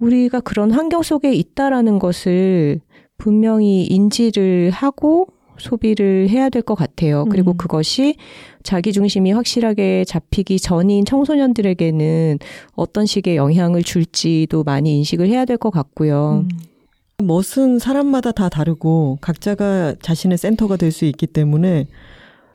우리가 0.00 0.40
그런 0.40 0.70
환경 0.72 1.02
속에 1.02 1.32
있다라는 1.32 1.98
것을 1.98 2.80
분명히 3.16 3.84
인지를 3.84 4.70
하고 4.70 5.28
소비를 5.58 6.28
해야 6.28 6.48
될 6.48 6.62
것 6.62 6.74
같아요. 6.74 7.24
그리고 7.30 7.52
음. 7.52 7.56
그것이 7.56 8.16
자기 8.62 8.92
중심이 8.92 9.32
확실하게 9.32 10.04
잡히기 10.04 10.58
전인 10.58 11.04
청소년들에게는 11.04 12.38
어떤 12.74 13.06
식의 13.06 13.36
영향을 13.36 13.82
줄지도 13.82 14.64
많이 14.64 14.96
인식을 14.98 15.28
해야 15.28 15.44
될 15.44 15.58
것 15.58 15.70
같고요. 15.70 16.44
음. 16.48 17.24
멋은 17.24 17.78
사람마다 17.78 18.32
다 18.32 18.48
다르고 18.48 19.18
각자가 19.20 19.94
자신의 20.02 20.36
센터가 20.38 20.76
될 20.76 20.90
수 20.90 21.04
있기 21.04 21.26
때문에 21.28 21.86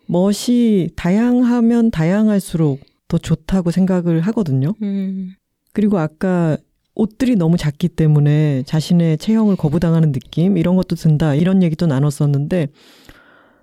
멋이 0.07 0.89
다양하면 0.95 1.91
다양할수록 1.91 2.79
더 3.07 3.17
좋다고 3.17 3.71
생각을 3.71 4.21
하거든요. 4.21 4.73
음. 4.81 5.33
그리고 5.73 5.99
아까 5.99 6.57
옷들이 6.99 7.37
너무 7.37 7.55
작기 7.55 7.87
때문에 7.87 8.63
자신의 8.63 9.19
체형을 9.19 9.55
거부당하는 9.55 10.11
느낌 10.11 10.57
이런 10.57 10.75
것도 10.75 10.97
든다 10.97 11.35
이런 11.35 11.63
얘기도 11.63 11.87
나눴었는데 11.87 12.67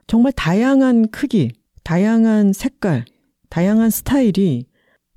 정말 0.07 0.33
다양한 0.33 1.09
크기, 1.11 1.51
다양한 1.85 2.55
색깔, 2.55 3.05
다양한 3.51 3.91
스타일이 3.91 4.65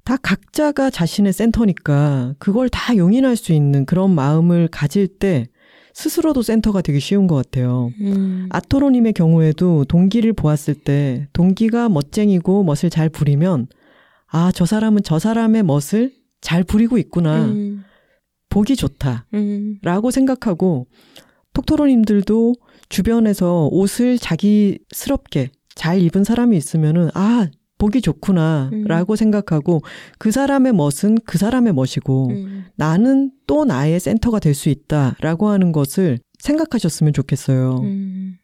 다 0.04 0.18
각자가 0.18 0.90
자신의 0.90 1.32
센터니까 1.32 2.34
그걸 2.40 2.68
다 2.68 2.98
용인할 2.98 3.38
수 3.38 3.54
있는 3.54 3.86
그런 3.86 4.14
마음을 4.14 4.68
가질 4.68 5.08
때 5.08 5.48
스스로도 5.94 6.42
센터가 6.42 6.82
되기 6.82 7.00
쉬운 7.00 7.26
것 7.26 7.36
같아요. 7.36 7.92
음. 8.02 8.50
아토로님의 8.52 9.14
경우에도 9.14 9.86
동기를 9.86 10.34
보았을 10.34 10.74
때 10.74 11.28
동기가 11.32 11.88
멋쟁이고 11.88 12.64
멋을 12.64 12.90
잘 12.90 13.08
부리면 13.08 13.68
아, 14.28 14.52
저 14.54 14.66
사람은 14.66 15.04
저 15.04 15.20
사람의 15.20 15.64
멋을 15.64 16.12
잘 16.42 16.64
부리고 16.64 16.98
있구나. 16.98 17.46
음. 17.46 17.86
보기 18.50 18.76
좋다. 18.76 19.26
음. 19.34 19.78
라고 19.82 20.12
생각하고 20.12 20.88
톡토로님들도 21.54 22.56
주변에서 22.90 23.68
옷을 23.72 24.18
자기스럽게 24.18 25.52
잘 25.76 26.00
입은 26.02 26.24
사람이 26.24 26.58
있으면은 26.58 27.10
아, 27.14 27.48
보기 27.78 28.02
좋구나라고 28.02 29.14
음. 29.14 29.16
생각하고 29.16 29.82
그 30.18 30.32
사람의 30.32 30.74
멋은 30.74 31.18
그 31.26 31.38
사람의 31.38 31.74
멋이고 31.74 32.28
음. 32.30 32.66
나는 32.76 33.32
또 33.48 33.64
나의 33.66 34.00
센터가 34.00 34.40
될 34.40 34.54
수 34.54 34.70
있다라고 34.70 35.48
하는 35.48 35.72
것을 35.72 36.20
생각하셨으면 36.40 37.14
좋겠어요. 37.14 37.80
음. 37.84 38.36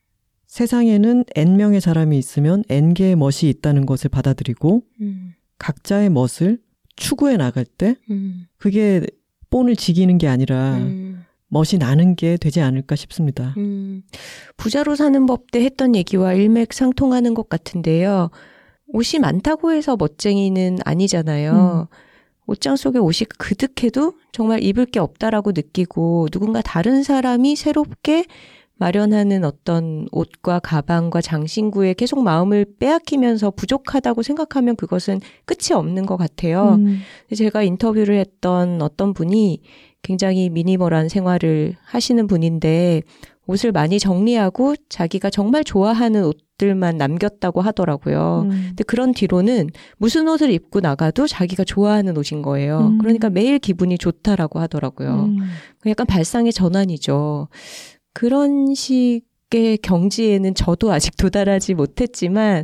세상에는 0.47 1.25
N명의 1.35 1.81
사람이 1.81 2.17
있으면 2.17 2.63
N개의 2.69 3.17
멋이 3.17 3.49
있다는 3.49 3.85
것을 3.85 4.09
받아들이고 4.09 4.83
음. 5.01 5.33
각자의 5.59 6.09
멋을 6.11 6.59
추구해 6.95 7.35
나갈 7.35 7.65
때 7.65 7.97
음. 8.09 8.45
그게 8.57 9.01
본을 9.49 9.75
지기는 9.75 10.17
게 10.17 10.27
아니라 10.27 10.77
음. 10.77 11.25
멋이 11.47 11.77
나는 11.79 12.15
게 12.15 12.37
되지 12.37 12.61
않을까 12.61 12.95
싶습니다. 12.95 13.53
부자로 14.57 14.95
사는 14.95 15.25
법 15.25 15.51
때 15.51 15.63
했던 15.63 15.95
얘기와 15.95 16.33
일맥상통하는 16.33 17.33
것 17.33 17.47
같은데요. 17.47 18.29
옷이 18.87 19.19
많다고 19.21 19.71
해서 19.71 19.95
멋쟁이는 19.97 20.79
아니잖아요. 20.83 21.87
음. 21.89 21.95
옷장 22.47 22.75
속에 22.75 22.99
옷이 22.99 23.25
그득해도 23.37 24.13
정말 24.31 24.61
입을 24.61 24.85
게 24.85 24.99
없다라고 24.99 25.51
느끼고 25.51 26.27
누군가 26.31 26.61
다른 26.61 27.03
사람이 27.03 27.55
새롭게 27.55 28.25
마련하는 28.77 29.45
어떤 29.45 30.07
옷과 30.11 30.59
가방과 30.59 31.21
장신구에 31.21 31.93
계속 31.93 32.21
마음을 32.23 32.65
빼앗기면서 32.79 33.51
부족하다고 33.51 34.21
생각하면 34.21 34.75
그것은 34.75 35.21
끝이 35.45 35.73
없는 35.73 36.05
것 36.05 36.17
같아요. 36.17 36.75
음. 36.79 36.99
제가 37.35 37.63
인터뷰를 37.63 38.17
했던 38.19 38.81
어떤 38.81 39.13
분이 39.13 39.61
굉장히 40.01 40.49
미니멀한 40.49 41.09
생활을 41.09 41.75
하시는 41.83 42.27
분인데 42.27 43.01
옷을 43.47 43.71
많이 43.71 43.99
정리하고 43.99 44.75
자기가 44.89 45.29
정말 45.29 45.63
좋아하는 45.63 46.25
옷들만 46.25 46.97
남겼다고 46.97 47.61
하더라고요. 47.61 48.43
음. 48.45 48.49
근데 48.69 48.83
그런 48.83 49.13
뒤로는 49.13 49.69
무슨 49.97 50.27
옷을 50.27 50.51
입고 50.51 50.79
나가도 50.79 51.27
자기가 51.27 51.63
좋아하는 51.63 52.17
옷인 52.17 52.41
거예요. 52.41 52.91
음. 52.93 52.97
그러니까 52.97 53.29
매일 53.29 53.59
기분이 53.59 53.97
좋다라고 53.97 54.59
하더라고요. 54.59 55.25
음. 55.25 55.37
약간 55.87 56.07
발상의 56.07 56.53
전환이죠. 56.53 57.47
그런 58.15 58.73
식의 58.73 59.79
경지에는 59.83 60.55
저도 60.55 60.93
아직 60.93 61.17
도달하지 61.17 61.73
못했지만 61.73 62.63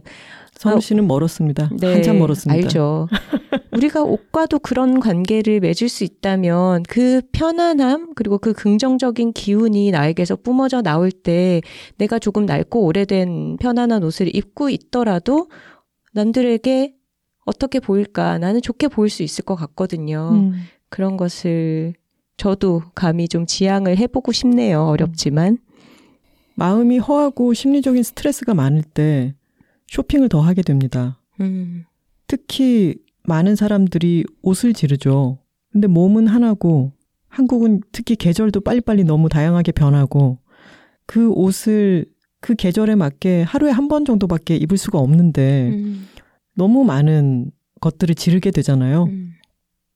선우 0.54 0.80
씨는 0.80 1.08
멀었습니다. 1.08 1.72
네, 1.78 1.94
한참 1.94 2.20
멀었습니다. 2.20 2.66
알죠. 2.66 3.08
우리가 3.76 4.04
옷과도 4.04 4.60
그런 4.60 5.02
관계를 5.02 5.60
맺을 5.60 5.90
수 5.90 6.06
있다면 6.06 6.84
그 6.84 7.22
편안함 7.34 8.14
그리고 8.16 8.38
그 8.38 8.54
긍정적인 8.54 9.34
기운이 9.34 9.92
나에게서 9.92 10.38
뿜어져 10.38 10.82
나올 10.82 11.12
때 11.12 11.62
내가 11.98 12.18
조금 12.18 12.46
낡고 12.46 12.86
오래된 12.86 13.58
편안한 13.60 14.04
옷을 14.04 14.34
입고 14.34 14.70
있더라도 14.70 15.50
남들에게 16.14 16.94
어떻게 17.46 17.82
보일까 17.82 18.38
나는 18.38 18.62
좋게 18.62 18.88
보일 18.88 19.10
수 19.10 19.24
있을 19.24 19.44
것 19.44 19.56
같거든요. 19.56 20.30
음. 20.32 20.54
그런 20.90 21.18
것을 21.18 21.96
저도 22.46 22.82
감히 22.96 23.28
좀 23.28 23.46
지향을 23.46 24.00
해보고 24.00 24.32
싶네요. 24.32 24.86
어렵지만. 24.86 25.60
마음이 26.56 26.98
허하고 26.98 27.54
심리적인 27.54 28.02
스트레스가 28.02 28.56
많을 28.56 28.82
때 28.82 29.36
쇼핑을 29.88 30.28
더 30.28 30.42
하게 30.42 30.64
됩니다. 30.64 31.20
음. 31.40 31.86
특히 32.26 32.96
많은 33.26 33.56
사람들이 33.56 34.24
옷을 34.42 34.74
지르죠. 34.74 35.38
근데 35.72 35.86
몸은 35.86 36.26
하나고 36.26 36.94
한국은 37.28 37.82
특히 37.92 38.16
계절도 38.16 38.62
빨리빨리 38.62 39.04
너무 39.04 39.30
다양하게 39.30 39.72
변하고 39.74 40.40
그 41.06 41.30
옷을 41.30 42.08
그 42.40 42.56
계절에 42.56 42.96
맞게 42.96 43.44
하루에 43.44 43.70
한 43.70 43.88
번 43.88 44.04
정도밖에 44.04 44.56
입을 44.56 44.80
수가 44.80 44.98
없는데 44.98 45.70
음. 45.70 46.08
너무 46.56 46.84
많은 46.86 47.52
것들을 47.82 48.16
지르게 48.16 48.50
되잖아요. 48.50 49.04
음. 49.04 49.34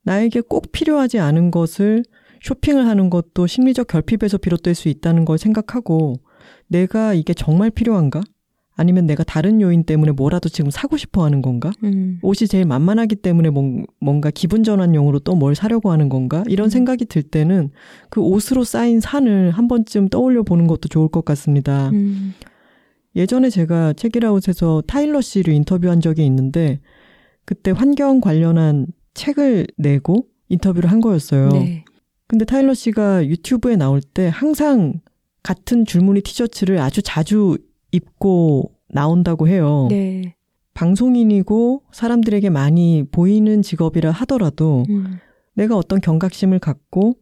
나에게 0.04 0.42
꼭 0.42 0.70
필요하지 0.70 1.18
않은 1.18 1.50
것을 1.50 2.04
쇼핑을 2.42 2.86
하는 2.86 3.10
것도 3.10 3.46
심리적 3.46 3.86
결핍에서 3.86 4.38
비롯될 4.38 4.74
수 4.74 4.88
있다는 4.88 5.24
걸 5.24 5.38
생각하고 5.38 6.14
내가 6.68 7.14
이게 7.14 7.34
정말 7.34 7.70
필요한가? 7.70 8.22
아니면 8.78 9.06
내가 9.06 9.24
다른 9.24 9.62
요인 9.62 9.84
때문에 9.84 10.12
뭐라도 10.12 10.50
지금 10.50 10.70
사고 10.70 10.98
싶어 10.98 11.24
하는 11.24 11.40
건가? 11.40 11.72
음. 11.82 12.18
옷이 12.20 12.46
제일 12.46 12.66
만만하기 12.66 13.16
때문에 13.16 13.50
뭔가 14.00 14.30
기분 14.30 14.64
전환용으로 14.64 15.20
또 15.20 15.34
뭘 15.34 15.54
사려고 15.54 15.90
하는 15.90 16.10
건가? 16.10 16.44
이런 16.46 16.66
음. 16.66 16.68
생각이 16.68 17.06
들 17.06 17.22
때는 17.22 17.70
그 18.10 18.20
옷으로 18.20 18.64
쌓인 18.64 19.00
산을 19.00 19.50
한 19.52 19.66
번쯤 19.66 20.10
떠올려 20.10 20.42
보는 20.42 20.66
것도 20.66 20.88
좋을 20.88 21.08
것 21.08 21.24
같습니다. 21.24 21.88
음. 21.90 22.34
예전에 23.14 23.48
제가 23.48 23.94
책이라웃에서 23.94 24.82
타일러 24.86 25.22
씨를 25.22 25.54
인터뷰한 25.54 26.02
적이 26.02 26.26
있는데 26.26 26.80
그때 27.46 27.70
환경 27.70 28.20
관련한 28.20 28.88
책을 29.14 29.68
내고 29.78 30.26
인터뷰를 30.50 30.90
한 30.90 31.00
거였어요. 31.00 31.48
네. 31.48 31.85
근데 32.28 32.44
타일러 32.44 32.74
씨가 32.74 33.26
유튜브에 33.26 33.76
나올 33.76 34.00
때 34.00 34.30
항상 34.32 35.00
같은 35.42 35.84
줄무늬 35.84 36.22
티셔츠를 36.22 36.78
아주 36.78 37.02
자주 37.02 37.56
입고 37.92 38.72
나온다고 38.88 39.46
해요. 39.46 39.86
네. 39.90 40.34
방송인이고 40.74 41.84
사람들에게 41.92 42.50
많이 42.50 43.04
보이는 43.10 43.62
직업이라 43.62 44.10
하더라도 44.10 44.84
음. 44.90 45.18
내가 45.54 45.76
어떤 45.76 46.00
경각심을 46.00 46.58
갖고 46.58 47.14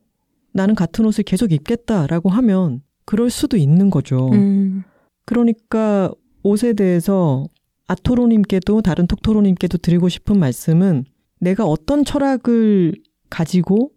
나는 0.52 0.74
같은 0.74 1.05
옷을 1.05 1.24
계속 1.24 1.52
입겠다라고 1.52 2.30
하면 2.30 2.82
그럴 3.05 3.30
수도 3.30 3.57
있는 3.57 3.90
거죠. 3.90 4.30
음. 4.32 4.82
그러니까 5.24 6.11
옷에 6.42 6.72
대해서 6.72 7.46
아토로님께도 7.86 8.82
다른 8.82 9.07
톡토로님께도 9.07 9.78
드리고 9.78 10.09
싶은 10.09 10.38
말씀은 10.38 11.05
내가 11.40 11.64
어떤 11.64 12.05
철학을 12.05 12.94
가지고 13.30 13.90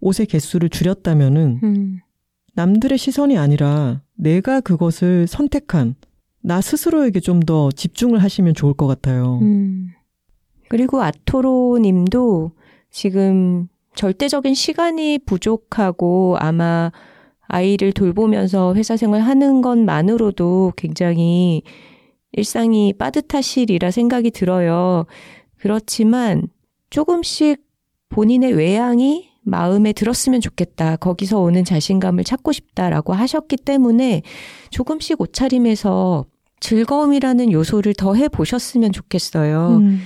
옷의 0.00 0.26
개수를 0.26 0.68
줄였다면은 0.68 1.60
음. 1.62 2.00
남들의 2.54 2.98
시선이 2.98 3.38
아니라 3.38 4.02
내가 4.14 4.60
그것을 4.60 5.26
선택한 5.26 5.94
나 6.42 6.60
스스로에게 6.60 7.20
좀 7.20 7.40
더 7.40 7.70
집중을 7.70 8.22
하시면 8.22 8.54
좋을 8.54 8.74
것 8.74 8.86
같아요. 8.86 9.38
음. 9.42 9.88
그리고 10.68 11.02
아토로 11.02 11.78
님도 11.80 12.52
지금 12.90 13.68
절대적인 13.94 14.54
시간이 14.54 15.18
부족하고 15.26 16.36
아마 16.38 16.92
아이를 17.42 17.92
돌보면서 17.92 18.74
회사 18.76 18.96
생활 18.96 19.22
하는 19.22 19.60
것만으로도 19.62 20.74
굉장히 20.76 21.62
일상이 22.32 22.92
빠듯하시리라 22.92 23.90
생각이 23.90 24.30
들어요. 24.30 25.06
그렇지만 25.58 26.46
조금씩 26.90 27.64
본인의 28.08 28.52
외향이 28.52 29.29
마음에 29.42 29.92
들었으면 29.92 30.40
좋겠다. 30.40 30.96
거기서 30.96 31.40
오는 31.40 31.64
자신감을 31.64 32.24
찾고 32.24 32.52
싶다라고 32.52 33.12
하셨기 33.12 33.56
때문에 33.56 34.22
조금씩 34.70 35.20
옷차림에서 35.20 36.26
즐거움이라는 36.60 37.52
요소를 37.52 37.94
더 37.94 38.14
해 38.14 38.28
보셨으면 38.28 38.92
좋겠어요. 38.92 39.78
음. 39.80 40.00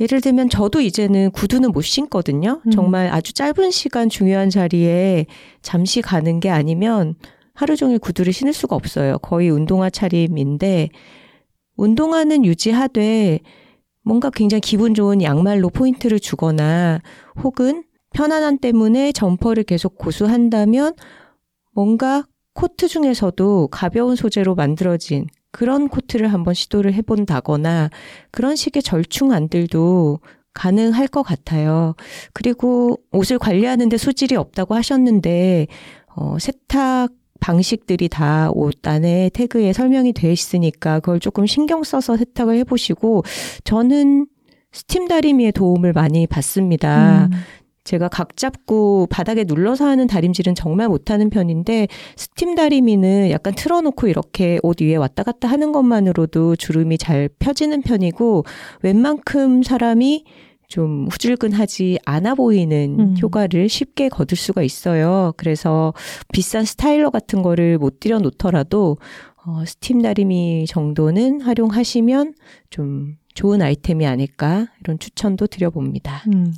예를 0.00 0.20
들면 0.20 0.50
저도 0.50 0.80
이제는 0.80 1.30
구두는 1.30 1.72
못 1.72 1.82
신거든요. 1.82 2.60
음. 2.66 2.70
정말 2.70 3.08
아주 3.08 3.32
짧은 3.32 3.70
시간 3.70 4.08
중요한 4.08 4.50
자리에 4.50 5.26
잠시 5.62 6.02
가는 6.02 6.40
게 6.40 6.50
아니면 6.50 7.14
하루 7.54 7.76
종일 7.76 7.98
구두를 7.98 8.32
신을 8.32 8.52
수가 8.52 8.76
없어요. 8.76 9.18
거의 9.18 9.48
운동화 9.50 9.88
차림인데 9.88 10.90
운동화는 11.76 12.44
유지하되 12.44 13.40
뭔가 14.02 14.30
굉장히 14.30 14.60
기분 14.60 14.94
좋은 14.94 15.22
양말로 15.22 15.70
포인트를 15.70 16.20
주거나 16.20 17.00
혹은 17.42 17.84
편안함 18.16 18.58
때문에 18.58 19.12
점퍼를 19.12 19.64
계속 19.64 19.98
고수한다면 19.98 20.94
뭔가 21.72 22.24
코트 22.54 22.88
중에서도 22.88 23.68
가벼운 23.68 24.16
소재로 24.16 24.54
만들어진 24.54 25.26
그런 25.50 25.88
코트를 25.88 26.32
한번 26.32 26.54
시도를 26.54 26.94
해본다거나 26.94 27.90
그런 28.30 28.56
식의 28.56 28.82
절충 28.82 29.32
안들도 29.32 30.20
가능할 30.54 31.08
것 31.08 31.22
같아요. 31.22 31.94
그리고 32.32 32.96
옷을 33.12 33.38
관리하는데 33.38 33.94
소질이 33.98 34.36
없다고 34.36 34.74
하셨는데, 34.74 35.66
어, 36.14 36.38
세탁 36.40 37.12
방식들이 37.40 38.08
다 38.08 38.50
옷 38.54 38.86
안에 38.88 39.30
태그에 39.34 39.74
설명이 39.74 40.14
돼 40.14 40.32
있으니까 40.32 41.00
그걸 41.00 41.20
조금 41.20 41.44
신경 41.44 41.84
써서 41.84 42.16
세탁을 42.16 42.56
해보시고, 42.60 43.24
저는 43.64 44.26
스팀 44.72 45.08
다리미의 45.08 45.52
도움을 45.52 45.92
많이 45.92 46.26
받습니다. 46.26 47.26
음. 47.26 47.30
제가 47.86 48.08
각 48.08 48.36
잡고 48.36 49.06
바닥에 49.10 49.44
눌러서 49.44 49.86
하는 49.86 50.06
다림질은 50.06 50.54
정말 50.54 50.88
못하는 50.88 51.30
편인데 51.30 51.86
스팀 52.16 52.54
다리미는 52.56 53.30
약간 53.30 53.54
틀어놓고 53.54 54.08
이렇게 54.08 54.58
옷 54.62 54.82
위에 54.82 54.96
왔다 54.96 55.22
갔다 55.22 55.48
하는 55.48 55.72
것만으로도 55.72 56.56
주름이 56.56 56.98
잘 56.98 57.30
펴지는 57.38 57.82
편이고 57.82 58.44
웬만큼 58.82 59.62
사람이 59.62 60.24
좀 60.68 61.06
후줄근하지 61.10 62.00
않아 62.04 62.34
보이는 62.34 62.96
음. 62.98 63.14
효과를 63.22 63.68
쉽게 63.68 64.08
거둘 64.08 64.36
수가 64.36 64.62
있어요. 64.62 65.32
그래서 65.36 65.94
비싼 66.32 66.64
스타일러 66.64 67.10
같은 67.10 67.40
거를 67.40 67.78
못 67.78 68.00
들여 68.00 68.18
놓더라도 68.18 68.98
어, 69.44 69.64
스팀 69.64 70.02
다리미 70.02 70.66
정도는 70.68 71.40
활용하시면 71.40 72.34
좀 72.70 73.16
좋은 73.34 73.62
아이템이 73.62 74.06
아닐까 74.06 74.66
이런 74.80 74.98
추천도 74.98 75.46
드려봅니다. 75.46 76.24
음. 76.34 76.52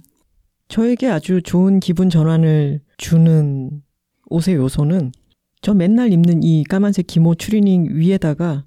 저에게 0.68 1.08
아주 1.08 1.42
좋은 1.42 1.80
기분 1.80 2.10
전환을 2.10 2.80
주는 2.98 3.82
옷의 4.28 4.56
요소는 4.56 5.12
저 5.62 5.74
맨날 5.74 6.12
입는 6.12 6.42
이 6.42 6.64
까만색 6.64 7.06
기모 7.06 7.34
추리닝 7.34 7.88
위에다가 7.90 8.64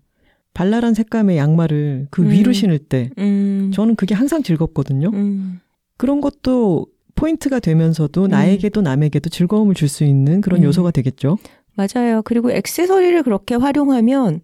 발랄한 0.54 0.94
색감의 0.94 1.38
양말을 1.38 2.08
그 2.10 2.24
음. 2.24 2.30
위로 2.32 2.52
신을 2.52 2.80
때 2.80 3.10
음. 3.18 3.72
저는 3.74 3.96
그게 3.96 4.14
항상 4.16 4.44
즐겁거든요. 4.44 5.10
음. 5.14 5.62
그런 5.98 6.20
것도 6.20 6.88
포인트가 7.16 7.60
되면서도 7.60 8.24
음. 8.26 8.30
나에게도 8.30 8.82
남에게도 8.82 9.30
즐거움을 9.30 9.76
줄 9.76 9.88
수 9.88 10.04
있는 10.04 10.42
그런 10.42 10.62
음. 10.62 10.66
요소가 10.66 10.92
되겠죠. 10.92 11.38
맞아요. 11.76 12.22
그리고 12.24 12.52
액세서리를 12.52 13.24
그렇게 13.24 13.56
활용하면 13.56 14.42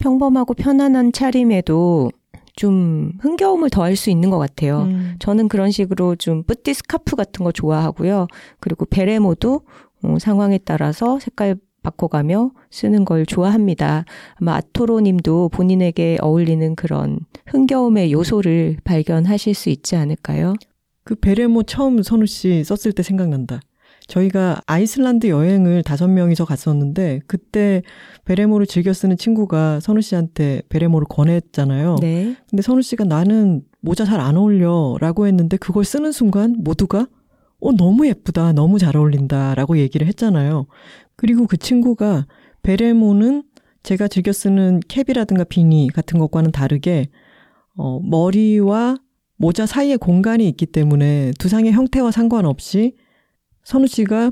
평범하고 0.00 0.54
편안한 0.54 1.12
차림에도 1.12 2.10
좀 2.58 3.12
흥겨움을 3.20 3.70
더할 3.70 3.94
수 3.94 4.10
있는 4.10 4.30
것 4.30 4.38
같아요. 4.38 4.82
음. 4.82 5.14
저는 5.20 5.46
그런 5.46 5.70
식으로 5.70 6.16
좀 6.16 6.42
뿌띠 6.42 6.74
스카프 6.74 7.14
같은 7.14 7.44
거 7.44 7.52
좋아하고요. 7.52 8.26
그리고 8.58 8.84
베레모도 8.84 9.60
어, 10.02 10.16
상황에 10.18 10.58
따라서 10.58 11.20
색깔 11.20 11.54
바꿔가며 11.84 12.50
쓰는 12.68 13.04
걸 13.04 13.26
좋아합니다. 13.26 14.04
아마 14.34 14.56
아토로 14.56 14.98
님도 14.98 15.50
본인에게 15.50 16.18
어울리는 16.20 16.74
그런 16.74 17.20
흥겨움의 17.46 18.10
요소를 18.10 18.78
발견하실 18.82 19.54
수 19.54 19.70
있지 19.70 19.94
않을까요? 19.94 20.54
그 21.04 21.14
베레모 21.14 21.62
처음 21.62 22.02
선우 22.02 22.26
씨 22.26 22.64
썼을 22.64 22.92
때 22.92 23.04
생각난다. 23.04 23.60
저희가 24.08 24.60
아이슬란드 24.66 25.28
여행을 25.28 25.82
다섯 25.82 26.08
명이서 26.08 26.44
갔었는데 26.46 27.20
그때 27.26 27.82
베레모를 28.24 28.66
즐겨 28.66 28.92
쓰는 28.92 29.16
친구가 29.16 29.80
선우 29.80 30.00
씨한테 30.00 30.62
베레모를 30.70 31.06
권했잖아요. 31.08 31.96
네. 32.00 32.34
근데 32.50 32.62
선우 32.62 32.82
씨가 32.82 33.04
나는 33.04 33.62
모자 33.80 34.04
잘 34.04 34.18
안 34.18 34.36
어울려라고 34.36 35.26
했는데 35.26 35.56
그걸 35.58 35.84
쓰는 35.84 36.10
순간 36.10 36.56
모두가 36.58 37.06
어 37.60 37.72
너무 37.72 38.06
예쁘다. 38.08 38.52
너무 38.52 38.78
잘 38.78 38.96
어울린다라고 38.96 39.78
얘기를 39.78 40.06
했잖아요. 40.08 40.66
그리고 41.16 41.46
그 41.46 41.56
친구가 41.56 42.26
베레모는 42.62 43.42
제가 43.82 44.08
즐겨 44.08 44.32
쓰는 44.32 44.80
캡이라든가 44.88 45.44
비니 45.44 45.88
같은 45.92 46.18
것과는 46.18 46.50
다르게 46.50 47.08
어 47.76 48.00
머리와 48.02 48.96
모자 49.36 49.66
사이에 49.66 49.96
공간이 49.96 50.48
있기 50.48 50.66
때문에 50.66 51.32
두상의 51.38 51.72
형태와 51.72 52.10
상관없이 52.10 52.94
선우 53.68 53.86
씨가 53.86 54.30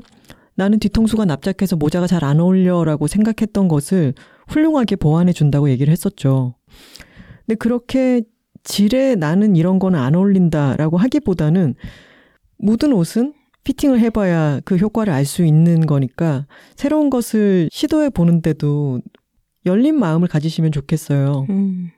나는 0.55 0.79
뒤통수가 0.79 1.25
납작해서 1.25 1.75
모자가 1.75 2.07
잘 2.07 2.23
안 2.23 2.39
어울려라고 2.39 3.05
생각했던 3.05 3.67
것을 3.67 4.15
훌륭하게 4.47 4.95
보완해 4.95 5.31
준다고 5.31 5.69
얘기를 5.69 5.91
했었죠. 5.91 6.55
근데 7.45 7.53
그렇게 7.53 8.23
질에 8.63 9.13
나는 9.13 9.55
이런 9.55 9.77
거는 9.77 9.99
안 9.99 10.15
어울린다라고 10.15 10.97
하기보다는 10.97 11.75
묻은 12.57 12.91
옷은 12.93 13.35
피팅을 13.63 13.99
해봐야 13.99 14.59
그 14.65 14.75
효과를 14.77 15.13
알 15.13 15.23
수 15.23 15.45
있는 15.45 15.85
거니까 15.85 16.47
새로운 16.75 17.11
것을 17.11 17.69
시도해 17.71 18.09
보는데도 18.09 19.01
열린 19.67 19.99
마음을 19.99 20.27
가지시면 20.27 20.71
좋겠어요. 20.71 21.45
음. 21.51 21.91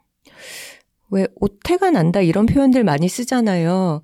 왜 1.10 1.26
오태가 1.36 1.92
난다 1.92 2.20
이런 2.20 2.46
표현들 2.48 2.84
많이 2.84 3.08
쓰잖아요. 3.08 4.02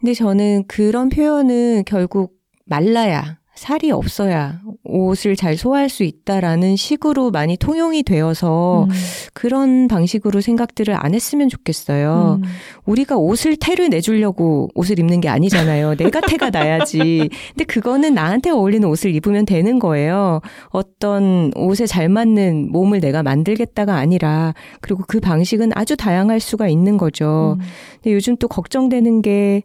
근데 0.00 0.14
저는 0.14 0.64
그런 0.66 1.10
표현은 1.10 1.84
결국 1.86 2.41
말라야 2.72 3.36
살이 3.54 3.90
없어야 3.90 4.60
옷을 4.82 5.36
잘 5.36 5.56
소화할 5.58 5.90
수 5.90 6.04
있다라는 6.04 6.74
식으로 6.74 7.30
많이 7.30 7.58
통용이 7.58 8.02
되어서 8.02 8.84
음. 8.84 8.90
그런 9.34 9.88
방식으로 9.88 10.40
생각들을 10.40 10.94
안 10.98 11.14
했으면 11.14 11.50
좋겠어요. 11.50 12.40
음. 12.42 12.48
우리가 12.86 13.16
옷을 13.16 13.56
태를 13.56 13.90
내주려고 13.90 14.68
옷을 14.74 14.98
입는 14.98 15.20
게 15.20 15.28
아니잖아요. 15.28 15.96
내가 16.00 16.20
태가 16.22 16.48
나야지. 16.50 17.28
근데 17.50 17.64
그거는 17.64 18.14
나한테 18.14 18.50
어울리는 18.50 18.88
옷을 18.88 19.14
입으면 19.14 19.44
되는 19.44 19.78
거예요. 19.78 20.40
어떤 20.70 21.52
옷에 21.54 21.86
잘 21.86 22.08
맞는 22.08 22.72
몸을 22.72 23.00
내가 23.00 23.22
만들겠다가 23.22 23.96
아니라 23.96 24.54
그리고 24.80 25.04
그 25.06 25.20
방식은 25.20 25.72
아주 25.74 25.96
다양할 25.96 26.40
수가 26.40 26.68
있는 26.68 26.96
거죠. 26.96 27.58
음. 27.60 27.64
근데 28.02 28.14
요즘 28.14 28.36
또 28.38 28.48
걱정되는 28.48 29.20
게 29.22 29.62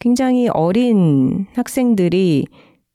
굉장히 0.00 0.48
어린 0.48 1.46
학생들이 1.54 2.46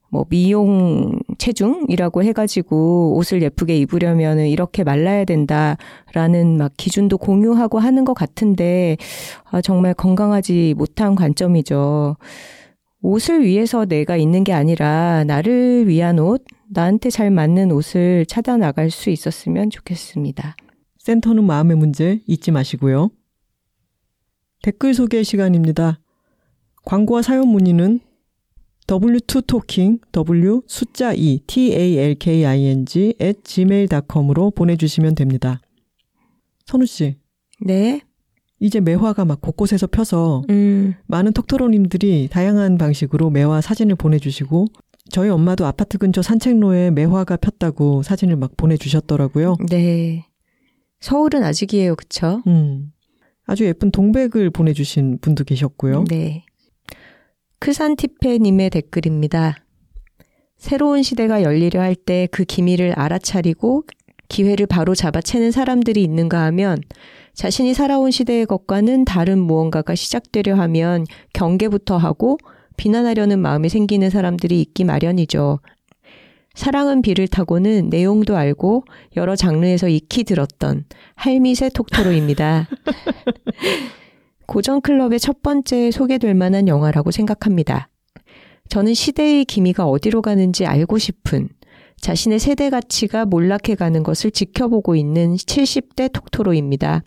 뭐 0.10 0.26
미용 0.30 1.20
체중이라고 1.38 2.24
해가지고 2.24 3.16
옷을 3.18 3.42
예쁘게 3.42 3.78
입으려면 3.78 4.40
이렇게 4.40 4.84
말라야 4.84 5.24
된다라는 5.26 6.58
막 6.58 6.72
기준도 6.78 7.18
공유하고 7.18 7.80
하는 7.80 8.06
것 8.06 8.14
같은데 8.14 8.98
아, 9.46 9.62
정말 9.62 9.94
건강하지 9.94 10.74
못한 10.78 11.16
관점이죠. 11.16 12.18
옷을 13.02 13.44
위해서 13.44 13.86
내가 13.86 14.18
있는 14.18 14.44
게 14.44 14.52
아니라 14.52 15.24
나를 15.26 15.88
위한 15.88 16.18
옷, 16.18 16.44
나한테 16.70 17.12
잘 17.12 17.30
맞는 17.30 17.72
옷을 17.72 18.26
찾아 18.26 18.58
나갈 18.58 18.90
수 18.90 19.12
있었으면 19.12 19.70
좋겠습니다. 19.70 20.56
센터는 20.98 21.44
마음의 21.44 21.78
문제 21.78 22.22
잊지 22.26 22.50
마시고요. 22.50 23.12
댓글 24.64 24.96
소개 24.96 25.22
시간입니다. 25.22 26.00
광고와 26.86 27.22
사연 27.22 27.48
문의는 27.48 28.00
w2talking, 28.88 30.00
w 30.12 30.62
숫자 30.68 31.14
2, 31.14 31.40
talking 31.48 33.16
at 33.20 33.42
gmail.com으로 33.44 34.52
보내주시면 34.52 35.16
됩니다. 35.16 35.60
선우 36.66 36.86
씨. 36.86 37.16
네. 37.62 38.02
이제 38.60 38.80
매화가 38.80 39.26
막 39.26 39.42
곳곳에서 39.42 39.88
펴서 39.88 40.44
음. 40.50 40.94
많은 41.08 41.34
톡토로님들이 41.34 42.30
다양한 42.32 42.78
방식으로 42.78 43.30
매화 43.30 43.62
사진을 43.62 43.96
보내주시고 43.96 44.68
저희 45.10 45.30
엄마도 45.30 45.66
아파트 45.66 45.98
근처 45.98 46.22
산책로에 46.22 46.92
매화가 46.92 47.38
폈다고 47.38 48.04
사진을 48.04 48.38
막 48.38 48.56
보내주셨더라고요. 48.56 49.58
네. 49.70 50.28
서울은 51.00 51.44
아직이에요, 51.44 51.96
그쵸? 51.96 52.42
음. 52.48 52.92
아주 53.46 53.66
예쁜 53.66 53.92
동백을 53.92 54.50
보내주신 54.50 55.20
분도 55.22 55.44
계셨고요. 55.44 56.06
네. 56.06 56.46
크산티페님의 57.66 58.70
댓글입니다. 58.70 59.56
새로운 60.56 61.02
시대가 61.02 61.42
열리려 61.42 61.82
할 61.82 61.96
때 61.96 62.28
그 62.32 62.44
기미를 62.44 62.94
알아차리고 62.94 63.86
기회를 64.30 64.68
바로 64.68 64.94
잡아채는 64.94 65.50
사람들이 65.50 66.04
있는가 66.04 66.44
하면 66.44 66.78
자신이 67.34 67.74
살아온 67.74 68.12
시대의 68.12 68.46
것과는 68.46 69.06
다른 69.06 69.40
무언가가 69.40 69.96
시작되려 69.96 70.54
하면 70.54 71.06
경계부터 71.34 71.98
하고 71.98 72.38
비난하려는 72.78 73.40
마음이 73.40 73.70
생기는 73.70 74.12
사람들이 74.12 74.62
있기 74.62 74.84
마련이죠. 74.84 75.58
사랑은 76.54 77.02
비를 77.02 77.28
타고는 77.28 77.90
내용도 77.90 78.38
알고 78.38 78.86
여러 79.16 79.36
장르에서 79.36 79.88
익히 79.88 80.24
들었던 80.24 80.86
할미새 81.16 81.70
톡토로입니다. 81.70 82.70
고전 84.48 84.82
클럽의 84.82 85.20
첫 85.20 85.42
번째 85.42 85.92
소개될 85.92 86.34
만한 86.36 86.68
영화라고 86.68 87.12
생각합니다. 87.12 87.90
저는 88.70 88.94
시대의 88.94 89.46
기미가 89.46 89.86
어디로 89.86 90.22
가는지 90.22 90.66
알고 90.66 90.98
싶은 90.98 91.50
자신의 92.02 92.40
세대 92.40 92.70
가치가 92.70 93.26
몰락해 93.26 93.76
가는 93.76 94.04
것을 94.04 94.32
지켜보고 94.32 94.96
있는 94.96 95.36
70대 95.36 96.12
톡토로입니다. 96.12 97.04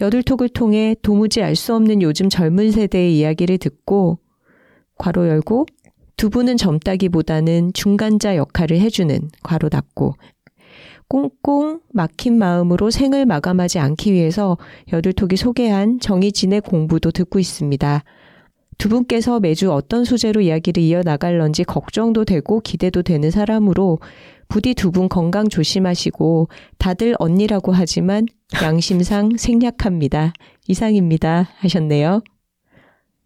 여들톡을 0.00 0.48
통해 0.50 0.96
도무지 1.02 1.42
알 1.42 1.54
수 1.54 1.74
없는 1.74 2.02
요즘 2.02 2.28
젊은 2.28 2.70
세대의 2.72 3.16
이야기를 3.18 3.58
듣고 3.58 4.18
괄호 4.96 5.28
열고 5.28 5.66
두 6.16 6.30
분은 6.30 6.56
젊다기보다는 6.56 7.72
중간자 7.74 8.36
역할을 8.36 8.78
해주는 8.80 9.30
괄호 9.42 9.68
닫고 9.68 10.14
꽁꽁 11.14 11.78
막힌 11.92 12.38
마음으로 12.38 12.90
생을 12.90 13.24
마감하지 13.24 13.78
않기 13.78 14.12
위해서 14.12 14.58
여들톡이 14.92 15.36
소개한 15.36 16.00
정희진의 16.00 16.62
공부도 16.62 17.12
듣고 17.12 17.38
있습니다. 17.38 18.02
두 18.78 18.88
분께서 18.88 19.38
매주 19.38 19.70
어떤 19.72 20.04
소재로 20.04 20.40
이야기를 20.40 20.82
이어나갈런지 20.82 21.62
걱정도 21.62 22.24
되고 22.24 22.58
기대도 22.58 23.02
되는 23.02 23.30
사람으로 23.30 24.00
부디 24.48 24.74
두 24.74 24.90
분 24.90 25.08
건강 25.08 25.48
조심하시고 25.48 26.48
다들 26.78 27.14
언니라고 27.20 27.70
하지만 27.70 28.26
양심상 28.60 29.30
생략합니다. 29.38 30.32
이상입니다. 30.66 31.48
하셨네요. 31.58 32.22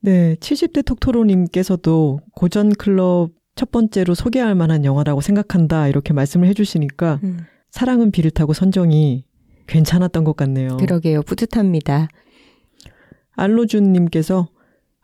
네, 0.03 0.37
70대 0.41 0.85
톡토로님께서도 0.85 2.21
고전 2.35 2.69
클럽 2.75 3.31
첫 3.55 3.71
번째로 3.71 4.15
소개할 4.15 4.55
만한 4.55 4.85
영화라고 4.85 5.23
생각한다 5.23 5.89
이렇게 5.89 6.13
말씀을 6.13 6.49
해주시니까 6.49 7.21
음. 7.25 7.39
사랑은 7.71 8.11
비를 8.11 8.31
타고 8.31 8.53
선정이 8.53 9.25
괜찮았던 9.67 10.25
것 10.25 10.37
같네요. 10.37 10.77
그러게요. 10.79 11.23
뿌듯합니다. 11.23 12.09
알로준님께서 13.33 14.49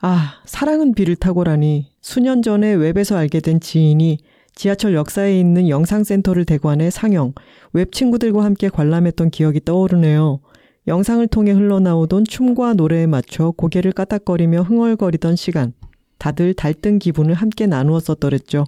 아, 0.00 0.42
사랑은 0.44 0.94
비를 0.94 1.16
타고라니 1.16 1.92
수년 2.00 2.42
전에 2.42 2.74
웹에서 2.74 3.16
알게 3.16 3.40
된 3.40 3.60
지인이 3.60 4.18
지하철 4.54 4.94
역사에 4.94 5.38
있는 5.38 5.68
영상센터를 5.68 6.44
대관해 6.44 6.90
상영, 6.90 7.34
웹 7.72 7.90
친구들과 7.92 8.44
함께 8.44 8.68
관람했던 8.68 9.30
기억이 9.30 9.60
떠오르네요. 9.64 10.40
영상을 10.86 11.26
통해 11.28 11.52
흘러나오던 11.52 12.24
춤과 12.24 12.74
노래에 12.74 13.06
맞춰 13.06 13.52
고개를 13.52 13.92
까딱거리며 13.92 14.62
흥얼거리던 14.62 15.36
시간. 15.36 15.72
다들 16.18 16.54
달뜬 16.54 16.98
기분을 16.98 17.34
함께 17.34 17.66
나누었었더랬죠. 17.66 18.64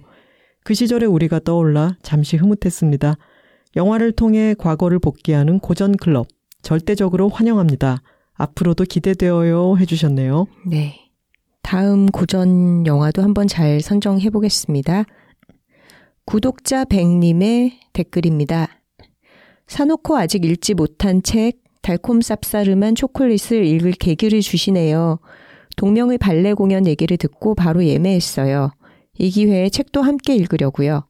그 0.63 0.73
시절에 0.73 1.05
우리가 1.05 1.39
떠올라 1.39 1.95
잠시 2.01 2.35
흐뭇했습니다. 2.35 3.17
영화를 3.75 4.11
통해 4.11 4.55
과거를 4.57 4.99
복귀하는 4.99 5.59
고전 5.59 5.95
클럽. 5.95 6.27
절대적으로 6.61 7.29
환영합니다. 7.29 8.01
앞으로도 8.33 8.85
기대되어요 8.85 9.77
해주셨네요. 9.77 10.47
네. 10.67 11.11
다음 11.61 12.05
고전 12.07 12.85
영화도 12.85 13.21
한번 13.21 13.47
잘 13.47 13.81
선정해 13.81 14.29
보겠습니다. 14.29 15.05
구독자 16.25 16.85
100님의 16.85 17.73
댓글입니다. 17.93 18.67
사놓고 19.67 20.17
아직 20.17 20.45
읽지 20.45 20.73
못한 20.73 21.21
책, 21.23 21.59
달콤 21.81 22.19
쌉싸름한 22.19 22.95
초콜릿을 22.95 23.65
읽을 23.65 23.91
계기를 23.93 24.41
주시네요. 24.41 25.19
동명의 25.77 26.17
발레 26.17 26.53
공연 26.53 26.87
얘기를 26.87 27.17
듣고 27.17 27.55
바로 27.55 27.85
예매했어요. 27.85 28.71
이 29.19 29.29
기회에 29.29 29.69
책도 29.69 30.01
함께 30.01 30.35
읽으려고요. 30.35 31.07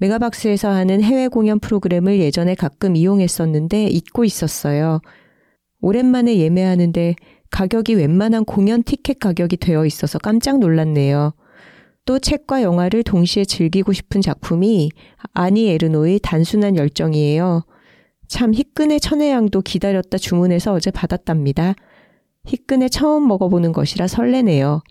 메가박스에서 0.00 0.68
하는 0.68 1.02
해외 1.02 1.28
공연 1.28 1.58
프로그램을 1.58 2.20
예전에 2.20 2.54
가끔 2.54 2.96
이용했었는데 2.96 3.86
잊고 3.86 4.24
있었어요. 4.24 5.00
오랜만에 5.80 6.38
예매하는데 6.38 7.14
가격이 7.50 7.94
웬만한 7.94 8.44
공연 8.44 8.82
티켓 8.82 9.18
가격이 9.18 9.56
되어 9.56 9.86
있어서 9.86 10.18
깜짝 10.18 10.58
놀랐네요. 10.58 11.32
또 12.04 12.18
책과 12.18 12.62
영화를 12.62 13.02
동시에 13.02 13.44
즐기고 13.44 13.92
싶은 13.92 14.20
작품이 14.20 14.90
아니 15.34 15.68
에르노의 15.68 16.20
단순한 16.22 16.76
열정이에요. 16.76 17.64
참 18.28 18.54
희끈의 18.54 19.00
천혜향도 19.00 19.62
기다렸다 19.62 20.18
주문해서 20.18 20.72
어제 20.72 20.90
받았답니다. 20.90 21.74
희끈에 22.46 22.88
처음 22.88 23.26
먹어보는 23.28 23.72
것이라 23.72 24.06
설레네요. 24.06 24.82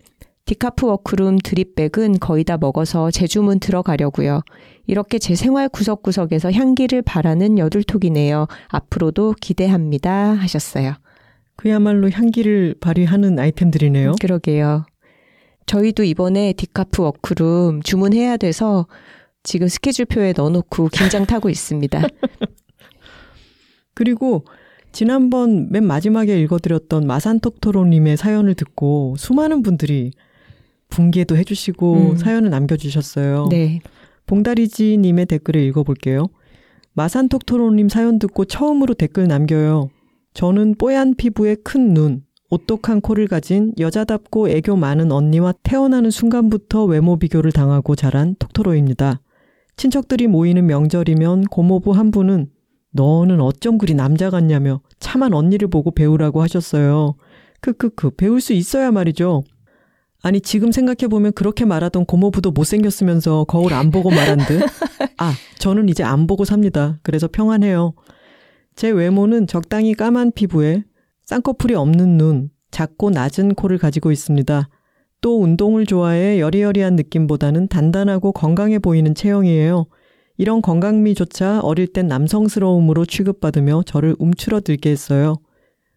디카프 0.48 0.86
워크룸 0.86 1.40
드립백은 1.44 2.20
거의 2.20 2.42
다 2.42 2.56
먹어서 2.56 3.10
재주문 3.10 3.60
들어가려고요. 3.60 4.40
이렇게 4.86 5.18
제 5.18 5.34
생활 5.34 5.68
구석구석에서 5.68 6.52
향기를 6.52 7.02
바라는 7.02 7.58
여둘톡이네요. 7.58 8.46
앞으로도 8.68 9.34
기대합니다. 9.42 10.32
하셨어요. 10.32 10.94
그야말로 11.54 12.08
향기를 12.08 12.76
발휘하는 12.80 13.38
아이템들이네요. 13.38 14.14
그러게요. 14.22 14.86
저희도 15.66 16.04
이번에 16.04 16.54
디카프 16.54 17.02
워크룸 17.02 17.82
주문해야 17.82 18.38
돼서 18.38 18.86
지금 19.42 19.68
스케줄표에 19.68 20.32
넣어놓고 20.34 20.88
긴장 20.88 21.26
타고 21.26 21.50
있습니다. 21.50 22.00
그리고 23.92 24.46
지난번 24.92 25.70
맨 25.70 25.84
마지막에 25.84 26.40
읽어드렸던 26.40 27.06
마산톡토로님의 27.06 28.16
사연을 28.16 28.54
듣고 28.54 29.14
수많은 29.18 29.60
분들이 29.60 30.12
붕괴도 30.88 31.36
해주시고 31.36 31.94
음. 31.94 32.16
사연을 32.16 32.50
남겨주셨어요. 32.50 33.48
네. 33.50 33.80
봉다리지님의 34.26 35.26
댓글을 35.26 35.60
읽어볼게요. 35.62 36.26
마산톡토로님 36.94 37.88
사연 37.88 38.18
듣고 38.18 38.44
처음으로 38.44 38.94
댓글 38.94 39.28
남겨요. 39.28 39.90
저는 40.34 40.74
뽀얀 40.76 41.14
피부에 41.14 41.56
큰 41.56 41.94
눈, 41.94 42.22
오똑한 42.50 43.00
코를 43.00 43.28
가진 43.28 43.72
여자답고 43.78 44.48
애교 44.48 44.76
많은 44.76 45.12
언니와 45.12 45.54
태어나는 45.62 46.10
순간부터 46.10 46.84
외모 46.84 47.18
비교를 47.18 47.52
당하고 47.52 47.94
자란 47.94 48.34
톡토로입니다. 48.38 49.20
친척들이 49.76 50.26
모이는 50.26 50.66
명절이면 50.66 51.44
고모부 51.44 51.92
한 51.92 52.10
분은 52.10 52.48
너는 52.90 53.40
어쩜 53.40 53.78
그리 53.78 53.94
남자 53.94 54.30
같냐며 54.30 54.80
참한 54.98 55.34
언니를 55.34 55.68
보고 55.68 55.90
배우라고 55.90 56.42
하셨어요. 56.42 57.14
크크크, 57.60 58.10
배울 58.16 58.40
수 58.40 58.52
있어야 58.54 58.90
말이죠. 58.90 59.44
아니, 60.22 60.40
지금 60.40 60.72
생각해 60.72 61.08
보면 61.08 61.32
그렇게 61.32 61.64
말하던 61.64 62.06
고모부도 62.06 62.50
못생겼으면서 62.50 63.44
거울 63.44 63.72
안 63.72 63.90
보고 63.90 64.10
말한 64.10 64.38
듯. 64.38 64.62
아, 65.18 65.32
저는 65.58 65.88
이제 65.88 66.02
안 66.02 66.26
보고 66.26 66.44
삽니다. 66.44 66.98
그래서 67.02 67.28
평안해요. 67.28 67.94
제 68.74 68.90
외모는 68.90 69.46
적당히 69.46 69.94
까만 69.94 70.32
피부에 70.32 70.84
쌍꺼풀이 71.24 71.74
없는 71.74 72.16
눈, 72.16 72.50
작고 72.70 73.10
낮은 73.10 73.54
코를 73.54 73.78
가지고 73.78 74.10
있습니다. 74.10 74.68
또 75.20 75.40
운동을 75.42 75.86
좋아해 75.86 76.40
여리여리한 76.40 76.96
느낌보다는 76.96 77.68
단단하고 77.68 78.32
건강해 78.32 78.78
보이는 78.78 79.14
체형이에요. 79.14 79.86
이런 80.36 80.62
건강미조차 80.62 81.60
어릴 81.60 81.88
땐 81.88 82.06
남성스러움으로 82.06 83.04
취급받으며 83.04 83.82
저를 83.84 84.14
움츠러들게 84.18 84.90
했어요. 84.90 85.36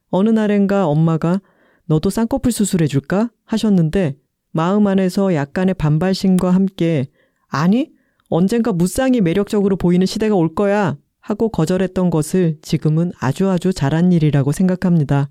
어느 0.09 0.29
날엔가 0.29 0.87
엄마가 0.87 1.39
너도 1.85 2.09
쌍꺼풀 2.09 2.51
수술해줄까? 2.51 3.31
하셨는데 3.45 4.15
마음 4.51 4.87
안에서 4.87 5.33
약간의 5.33 5.75
반발심과 5.75 6.51
함께 6.51 7.07
아니, 7.47 7.91
언젠가 8.29 8.71
무쌍이 8.71 9.21
매력적으로 9.21 9.75
보이는 9.75 10.05
시대가 10.05 10.35
올 10.35 10.55
거야 10.55 10.97
하고 11.19 11.49
거절했던 11.49 12.09
것을 12.09 12.57
지금은 12.61 13.11
아주 13.19 13.49
아주 13.49 13.73
잘한 13.73 14.11
일이라고 14.11 14.51
생각합니다. 14.51 15.29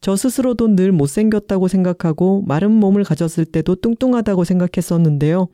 저 0.00 0.16
스스로도 0.16 0.76
늘 0.76 0.92
못생겼다고 0.92 1.68
생각하고 1.68 2.42
마른 2.46 2.72
몸을 2.72 3.04
가졌을 3.04 3.44
때도 3.44 3.76
뚱뚱하다고 3.76 4.44
생각했었는데요. 4.44 5.48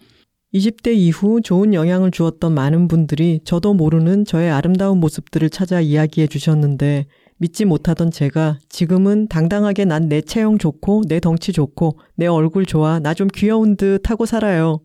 20대 0.53 0.95
이후 0.95 1.41
좋은 1.43 1.75
영향을 1.75 2.11
주었던 2.11 2.55
많은 2.55 2.89
분들이 2.89 3.41
저도 3.45 3.75
모르는 3.75 4.25
저의 4.25 4.51
아름다운 4.51 5.01
모습들을 5.01 5.51
찾아 5.51 5.81
이야기해 5.81 6.29
주셨는데 6.29 7.07
믿지 7.39 7.65
못하던 7.65 8.11
제가 8.11 8.59
지금은 8.69 9.29
당당하게 9.29 9.85
난 9.85 10.09
내 10.09 10.21
체형 10.21 10.59
좋고 10.59 11.03
내 11.09 11.21
덩치 11.21 11.53
좋고 11.53 11.99
내 12.17 12.27
얼굴 12.27 12.65
좋아 12.67 12.99
나 13.01 13.15
좀 13.15 13.29
귀여운 13.35 13.77
듯 13.77 14.09
하고 14.11 14.27
살아요. 14.27 14.81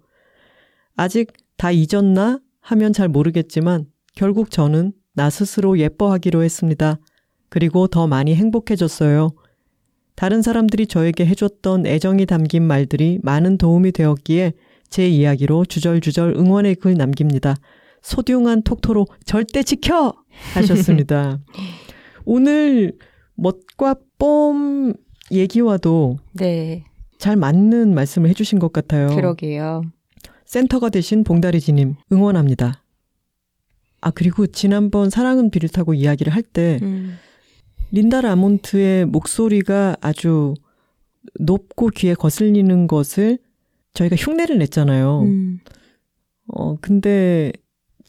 아직 0.96 1.32
다 1.58 1.72
잊었나 1.72 2.40
하면 2.62 2.94
잘 2.94 3.08
모르겠지만 3.08 3.86
결국 4.16 4.52
저는 4.52 4.94
나 5.14 5.30
스스로 5.30 5.78
예뻐하기로 5.80 6.44
했습니다. 6.44 7.00
그리고 7.50 7.88
더 7.88 8.08
많이 8.08 8.36
행복해졌어요. 8.36 9.30
다른 10.16 10.42
사람들이 10.42 10.88
저에게 10.88 11.26
해줬던 11.26 11.86
애정이 11.86 12.26
담긴 12.26 12.64
말들이 12.64 13.20
많은 13.24 13.58
도움이 13.58 13.92
되었기에 13.94 14.54
제 14.90 15.08
이야기로 15.08 15.66
주절주절 15.66 16.34
응원의 16.38 16.76
글 16.76 16.96
남깁니다. 16.96 17.56
소중한 18.02 18.62
톡토로 18.64 19.08
절대 19.26 19.64
지켜! 19.64 20.14
하셨습니다. 20.54 21.40
오늘 22.32 22.96
멋과 23.34 23.96
뽐 24.20 24.94
얘기와도 25.32 26.20
네. 26.34 26.84
잘 27.18 27.36
맞는 27.36 27.96
말씀을 27.96 28.30
해주신 28.30 28.60
것 28.60 28.72
같아요. 28.72 29.08
그러게요. 29.08 29.82
센터가 30.46 30.90
되신 30.90 31.24
봉다리지님 31.24 31.96
응원합니다. 32.12 32.84
아 34.02 34.12
그리고 34.12 34.46
지난번 34.46 35.10
사랑은 35.10 35.50
비를 35.50 35.70
타고 35.70 35.96
이야기를 35.96 36.32
할때 36.32 36.78
음. 36.84 37.18
린다 37.92 38.22
라몬트의 38.22 39.08
목소리가 39.08 39.98
아주 40.00 40.54
높고 41.40 41.88
귀에 41.88 42.14
거슬리는 42.14 42.86
것을 42.86 43.40
저희가 43.94 44.16
흉내를 44.16 44.60
냈잖아요. 44.60 45.24
음. 45.24 45.60
어 46.46 46.78
근데 46.80 47.52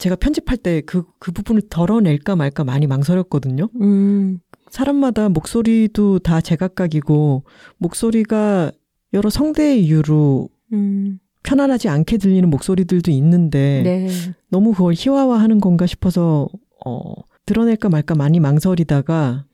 제가 0.01 0.15
편집할 0.15 0.57
때 0.57 0.81
그, 0.81 1.03
그 1.19 1.31
부분을 1.31 1.61
덜어낼까 1.69 2.35
말까 2.35 2.63
많이 2.63 2.87
망설였거든요. 2.87 3.69
음. 3.81 4.39
사람마다 4.71 5.29
목소리도 5.29 6.19
다 6.19 6.41
제각각이고, 6.41 7.43
목소리가 7.77 8.71
여러 9.13 9.29
성대의 9.29 9.85
이유로 9.85 10.49
음. 10.73 11.19
편안하지 11.43 11.87
않게 11.87 12.17
들리는 12.17 12.49
목소리들도 12.49 13.11
있는데, 13.11 13.81
네. 13.83 14.07
너무 14.49 14.71
그걸 14.71 14.95
희화화하는 14.97 15.59
건가 15.59 15.85
싶어서, 15.85 16.49
어, 16.83 17.13
드러낼까 17.45 17.89
말까 17.89 18.15
많이 18.15 18.39
망설이다가, 18.39 19.45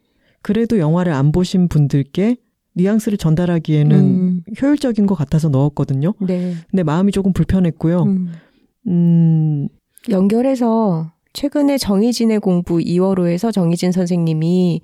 그래도 0.41 0.79
영화를 0.79 1.11
안 1.11 1.33
보신 1.33 1.67
분들께 1.67 2.37
뉘앙스를 2.75 3.17
전달하기에는 3.17 3.99
음. 3.99 4.43
효율적인 4.61 5.07
것 5.07 5.15
같아서 5.15 5.49
넣었거든요. 5.49 6.13
네. 6.21 6.53
근데 6.69 6.83
마음이 6.83 7.11
조금 7.11 7.33
불편했고요. 7.33 8.03
음, 8.03 8.31
음 8.87 9.67
연결해서 10.09 11.11
최근에 11.33 11.77
정희진의 11.77 12.39
공부 12.39 12.77
2월호에서 12.77 13.53
정희진 13.53 13.91
선생님이 13.91 14.81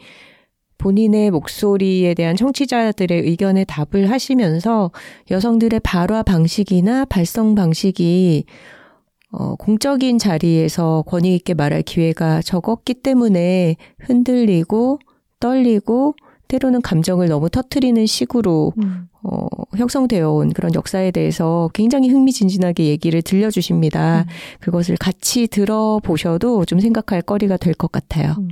본인의 0.77 1.31
목소리에 1.31 2.13
대한 2.13 2.35
청취자들의 2.35 3.21
의견에 3.21 3.63
답을 3.63 4.09
하시면서 4.09 4.91
여성들의 5.31 5.79
발화 5.79 6.23
방식이나 6.23 7.05
발성 7.05 7.55
방식이 7.55 8.45
어, 9.31 9.55
공적인 9.55 10.19
자리에서 10.19 11.03
권위 11.07 11.35
있게 11.35 11.53
말할 11.53 11.81
기회가 11.81 12.41
적었기 12.41 12.95
때문에 12.95 13.77
흔들리고 13.99 14.99
떨리고 15.39 16.15
때로는 16.47 16.81
감정을 16.81 17.27
너무 17.29 17.49
터트리는 17.49 18.05
식으로 18.05 18.73
음. 18.81 19.07
어, 19.23 19.47
형성되어 19.75 20.31
온 20.31 20.53
그런 20.53 20.73
역사에 20.75 21.11
대해서 21.11 21.69
굉장히 21.73 22.09
흥미진진하게 22.09 22.85
얘기를 22.85 23.21
들려주십니다. 23.21 24.21
음. 24.21 24.25
그것을 24.59 24.97
같이 24.97 25.47
들어보셔도 25.47 26.65
좀 26.65 26.79
생각할 26.79 27.21
거리가 27.21 27.57
될 27.57 27.73
것 27.73 27.91
같아요. 27.91 28.35
음. 28.37 28.49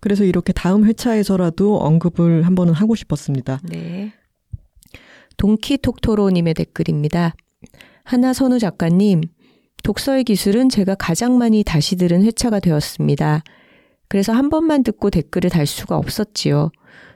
그래서 0.00 0.24
이렇게 0.24 0.52
다음 0.52 0.84
회차에서라도 0.84 1.78
언급을 1.78 2.44
한 2.46 2.54
번은 2.54 2.72
하고 2.72 2.94
싶었습니다. 2.94 3.60
네. 3.64 4.12
동키톡토로님의 5.36 6.54
댓글입니다. 6.54 7.34
하나 8.04 8.32
선우 8.32 8.58
작가님, 8.58 9.22
독서의 9.82 10.24
기술은 10.24 10.68
제가 10.68 10.94
가장 10.94 11.38
많이 11.38 11.62
다시 11.64 11.96
들은 11.96 12.22
회차가 12.24 12.60
되었습니다. 12.60 13.42
그래서 14.08 14.32
한 14.32 14.50
번만 14.50 14.82
듣고 14.82 15.10
댓글을 15.10 15.50
달 15.50 15.66
수가 15.66 15.96
없었지요. 15.96 16.70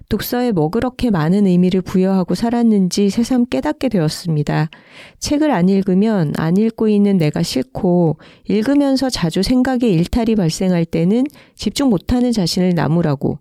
독서에 0.08 0.52
뭐 0.52 0.68
그렇게 0.68 1.10
많은 1.10 1.46
의미를 1.46 1.80
부여하고 1.80 2.34
살았는지 2.34 3.10
새삼 3.10 3.46
깨닫게 3.46 3.88
되었습니다. 3.88 4.70
책을 5.18 5.50
안 5.50 5.68
읽으면 5.68 6.32
안 6.36 6.56
읽고 6.56 6.88
있는 6.88 7.18
내가 7.18 7.42
싫고 7.42 8.18
읽으면서 8.44 9.10
자주 9.10 9.42
생각에 9.42 9.88
일탈이 9.88 10.36
발생할 10.36 10.84
때는 10.84 11.24
집중 11.56 11.88
못하는 11.88 12.30
자신을 12.30 12.74
나무라고 12.74 13.40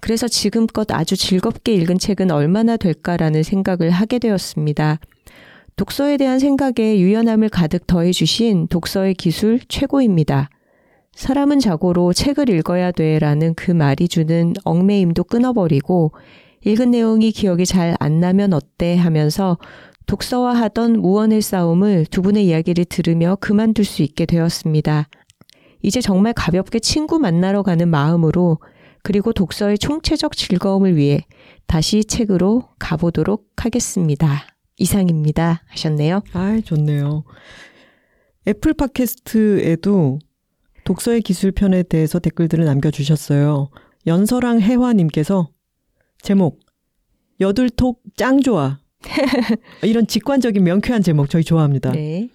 그래서 0.00 0.28
지금껏 0.28 0.90
아주 0.92 1.16
즐겁게 1.16 1.74
읽은 1.74 1.98
책은 1.98 2.30
얼마나 2.30 2.76
될까라는 2.76 3.42
생각을 3.42 3.90
하게 3.90 4.20
되었습니다. 4.20 5.00
독서에 5.74 6.16
대한 6.16 6.38
생각에 6.38 6.98
유연함을 6.98 7.48
가득 7.48 7.86
더해 7.86 8.12
주신 8.12 8.68
독서의 8.68 9.14
기술 9.14 9.60
최고입니다. 9.68 10.48
사람은 11.16 11.60
자고로 11.60 12.12
책을 12.12 12.50
읽어야 12.50 12.92
돼 12.92 13.18
라는 13.18 13.54
그 13.54 13.70
말이 13.70 14.06
주는 14.06 14.52
얽매임도 14.64 15.24
끊어버리고 15.24 16.12
읽은 16.64 16.90
내용이 16.90 17.32
기억이 17.32 17.64
잘 17.64 17.96
안 18.00 18.20
나면 18.20 18.52
어때 18.52 18.96
하면서 18.96 19.56
독서와 20.06 20.54
하던 20.54 21.00
무언의 21.00 21.40
싸움을 21.40 22.06
두 22.06 22.20
분의 22.20 22.46
이야기를 22.46 22.84
들으며 22.84 23.36
그만둘 23.40 23.84
수 23.86 24.02
있게 24.02 24.26
되었습니다. 24.26 25.08
이제 25.82 26.00
정말 26.00 26.32
가볍게 26.34 26.78
친구 26.80 27.18
만나러 27.18 27.62
가는 27.62 27.88
마음으로 27.88 28.58
그리고 29.02 29.32
독서의 29.32 29.78
총체적 29.78 30.36
즐거움을 30.36 30.96
위해 30.96 31.24
다시 31.66 32.04
책으로 32.04 32.68
가보도록 32.78 33.48
하겠습니다. 33.56 34.42
이상입니다. 34.76 35.62
하셨네요. 35.68 36.22
아, 36.34 36.60
좋네요. 36.62 37.24
애플 38.46 38.74
팟캐스트에도 38.74 40.18
독서의 40.86 41.20
기술편에 41.20 41.82
대해서 41.82 42.20
댓글들을 42.20 42.64
남겨주셨어요. 42.64 43.68
연서랑 44.06 44.60
해화님께서 44.60 45.48
제목 46.22 46.60
여들톡 47.40 48.02
짱 48.16 48.40
좋아. 48.40 48.78
이런 49.82 50.06
직관적인 50.06 50.62
명쾌한 50.62 51.02
제목 51.02 51.28
저희 51.28 51.42
좋아합니다. 51.42 51.90
네. 51.90 52.28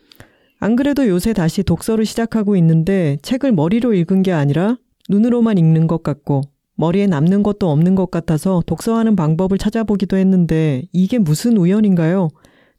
안 0.59 0.75
그래도 0.75 1.07
요새 1.07 1.33
다시 1.33 1.63
독서를 1.63 2.05
시작하고 2.05 2.55
있는데 2.57 3.17
책을 3.21 3.53
머리로 3.53 3.93
읽은 3.93 4.21
게 4.21 4.33
아니라 4.33 4.77
눈으로만 5.09 5.57
읽는 5.57 5.87
것 5.87 6.03
같고 6.03 6.41
머리에 6.75 7.07
남는 7.07 7.43
것도 7.43 7.71
없는 7.71 7.95
것 7.95 8.11
같아서 8.11 8.61
독서하는 8.65 9.15
방법을 9.15 9.57
찾아보기도 9.57 10.17
했는데 10.17 10.83
이게 10.91 11.19
무슨 11.19 11.57
우연인가요? 11.57 12.27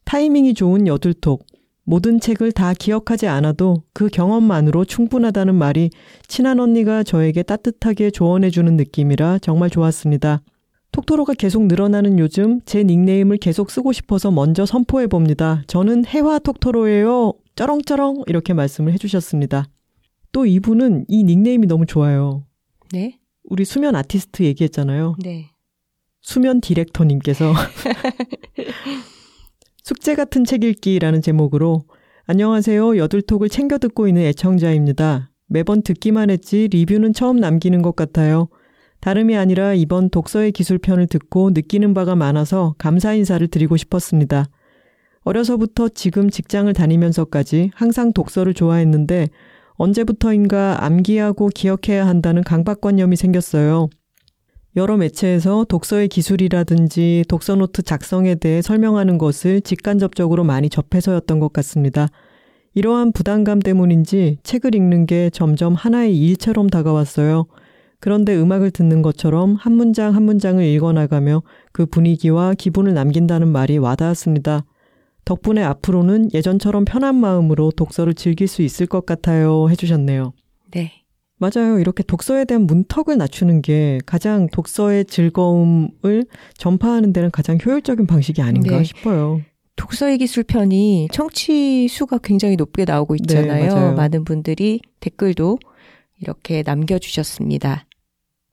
타이밍이 0.04 0.52
좋은 0.54 0.86
여들톡. 0.86 1.46
모든 1.84 2.20
책을 2.20 2.52
다 2.52 2.74
기억하지 2.74 3.26
않아도 3.26 3.82
그 3.92 4.08
경험만으로 4.08 4.84
충분하다는 4.84 5.54
말이 5.54 5.90
친한 6.28 6.60
언니가 6.60 7.02
저에게 7.02 7.42
따뜻하게 7.42 8.10
조언해주는 8.10 8.76
느낌이라 8.76 9.38
정말 9.38 9.70
좋았습니다. 9.70 10.42
톡토로가 10.92 11.34
계속 11.34 11.66
늘어나는 11.66 12.18
요즘 12.18 12.60
제 12.66 12.84
닉네임을 12.84 13.38
계속 13.38 13.70
쓰고 13.70 13.92
싶어서 13.92 14.30
먼저 14.30 14.66
선포해 14.66 15.06
봅니다. 15.06 15.62
저는 15.66 16.04
해화 16.06 16.38
톡토로예요. 16.38 17.32
쩌렁쩌렁 17.56 18.24
이렇게 18.26 18.52
말씀을 18.52 18.92
해주셨습니다. 18.92 19.68
또 20.32 20.46
이분은 20.46 21.06
이 21.08 21.24
닉네임이 21.24 21.66
너무 21.66 21.86
좋아요. 21.86 22.44
네? 22.92 23.18
우리 23.44 23.64
수면 23.64 23.96
아티스트 23.96 24.42
얘기했잖아요. 24.44 25.16
네. 25.22 25.50
수면 26.20 26.60
디렉터님께서 26.60 27.52
숙제 29.82 30.14
같은 30.14 30.44
책 30.44 30.62
읽기라는 30.62 31.22
제목으로 31.22 31.82
안녕하세요. 32.26 32.98
여둘톡을 32.98 33.48
챙겨 33.48 33.78
듣고 33.78 34.06
있는 34.06 34.22
애청자입니다. 34.22 35.30
매번 35.48 35.82
듣기만 35.82 36.30
했지 36.30 36.68
리뷰는 36.70 37.12
처음 37.12 37.38
남기는 37.38 37.82
것 37.82 37.96
같아요. 37.96 38.48
다름이 39.00 39.36
아니라 39.36 39.74
이번 39.74 40.08
독서의 40.08 40.52
기술편을 40.52 41.08
듣고 41.08 41.50
느끼는 41.50 41.94
바가 41.94 42.14
많아서 42.14 42.76
감사 42.78 43.12
인사를 43.12 43.44
드리고 43.48 43.76
싶었습니다. 43.76 44.46
어려서부터 45.22 45.88
지금 45.88 46.30
직장을 46.30 46.72
다니면서까지 46.72 47.72
항상 47.74 48.12
독서를 48.12 48.54
좋아했는데 48.54 49.30
언제부터인가 49.72 50.84
암기하고 50.84 51.48
기억해야 51.48 52.06
한다는 52.06 52.44
강박관념이 52.44 53.16
생겼어요. 53.16 53.88
여러 54.74 54.96
매체에서 54.96 55.66
독서의 55.68 56.08
기술이라든지 56.08 57.24
독서 57.28 57.54
노트 57.54 57.82
작성에 57.82 58.36
대해 58.36 58.62
설명하는 58.62 59.18
것을 59.18 59.60
직간접적으로 59.60 60.44
많이 60.44 60.70
접해서였던 60.70 61.40
것 61.40 61.52
같습니다. 61.52 62.08
이러한 62.74 63.12
부담감 63.12 63.60
때문인지 63.60 64.38
책을 64.42 64.74
읽는 64.74 65.04
게 65.04 65.28
점점 65.30 65.74
하나의 65.74 66.18
일처럼 66.18 66.68
다가왔어요. 66.68 67.44
그런데 68.00 68.34
음악을 68.34 68.70
듣는 68.70 69.02
것처럼 69.02 69.56
한 69.56 69.74
문장 69.74 70.14
한 70.14 70.22
문장을 70.22 70.64
읽어나가며 70.64 71.42
그 71.72 71.84
분위기와 71.84 72.54
기분을 72.54 72.94
남긴다는 72.94 73.48
말이 73.48 73.76
와닿았습니다. 73.76 74.64
덕분에 75.26 75.62
앞으로는 75.62 76.30
예전처럼 76.32 76.86
편한 76.86 77.14
마음으로 77.14 77.72
독서를 77.76 78.14
즐길 78.14 78.48
수 78.48 78.62
있을 78.62 78.86
것 78.86 79.04
같아요. 79.04 79.68
해주셨네요. 79.68 80.32
네. 80.72 81.01
맞아요. 81.42 81.80
이렇게 81.80 82.04
독서에 82.04 82.44
대한 82.44 82.66
문턱을 82.68 83.18
낮추는 83.18 83.62
게 83.62 83.98
가장 84.06 84.46
독서의 84.46 85.06
즐거움을 85.06 86.24
전파하는 86.56 87.12
데는 87.12 87.32
가장 87.32 87.58
효율적인 87.64 88.06
방식이 88.06 88.40
아닌가 88.40 88.78
네. 88.78 88.84
싶어요. 88.84 89.40
독서의 89.74 90.18
기술 90.18 90.44
편이 90.44 91.08
청취 91.10 91.88
수가 91.88 92.18
굉장히 92.18 92.54
높게 92.54 92.84
나오고 92.84 93.16
있잖아요. 93.16 93.74
네, 93.74 93.92
많은 93.94 94.24
분들이 94.24 94.80
댓글도 95.00 95.58
이렇게 96.20 96.62
남겨주셨습니다. 96.64 97.86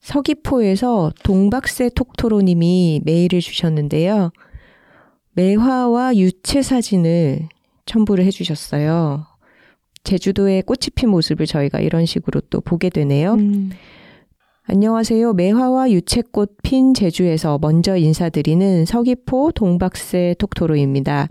서귀포에서 0.02 1.11
동박새 1.24 1.91
톡토로님이 1.94 3.02
메일을 3.06 3.40
주셨는데요. 3.40 4.32
매화와 5.34 6.16
유체 6.16 6.64
사진을 6.64 7.49
첨부를 7.86 8.26
해주셨어요. 8.26 9.28
제주도의 10.04 10.64
꽃이 10.64 10.90
핀 10.96 11.10
모습을 11.10 11.46
저희가 11.46 11.80
이런 11.80 12.06
식으로 12.06 12.42
또 12.50 12.62
보게 12.62 12.90
되네요. 12.90 13.34
음. 13.34 13.72
안녕하세요. 14.64 15.34
매화와 15.34 15.90
유채꽃 15.92 16.58
핀 16.62 16.94
제주에서 16.94 17.58
먼저 17.60 17.98
인사드리는 17.98 18.86
서귀포 18.86 19.52
동박새 19.54 20.36
톡토로입니다. 20.38 21.28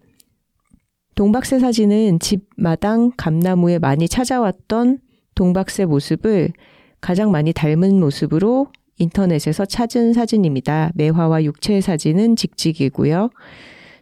동박새 1.14 1.60
사진은 1.60 2.18
집 2.18 2.48
마당 2.56 3.12
감나무에 3.16 3.78
많이 3.78 4.08
찾아왔던 4.08 4.98
동박새 5.34 5.84
모습을 5.84 6.52
가장 7.00 7.30
많이 7.30 7.52
닮은 7.52 8.00
모습으로 8.00 8.68
인터넷에서 8.98 9.64
찾은 9.64 10.12
사진입니다. 10.12 10.90
매화와 10.94 11.44
육체 11.44 11.80
사진은 11.80 12.34
직직이고요. 12.34 13.30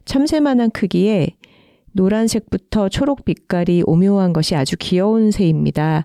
참새만한 0.07 0.71
크기에 0.71 1.37
노란색부터 1.97 2.89
초록 2.90 3.24
빛깔이 3.24 3.82
오묘한 3.86 4.32
것이 4.32 4.55
아주 4.55 4.77
귀여운 4.78 5.31
새입니다. 5.31 6.05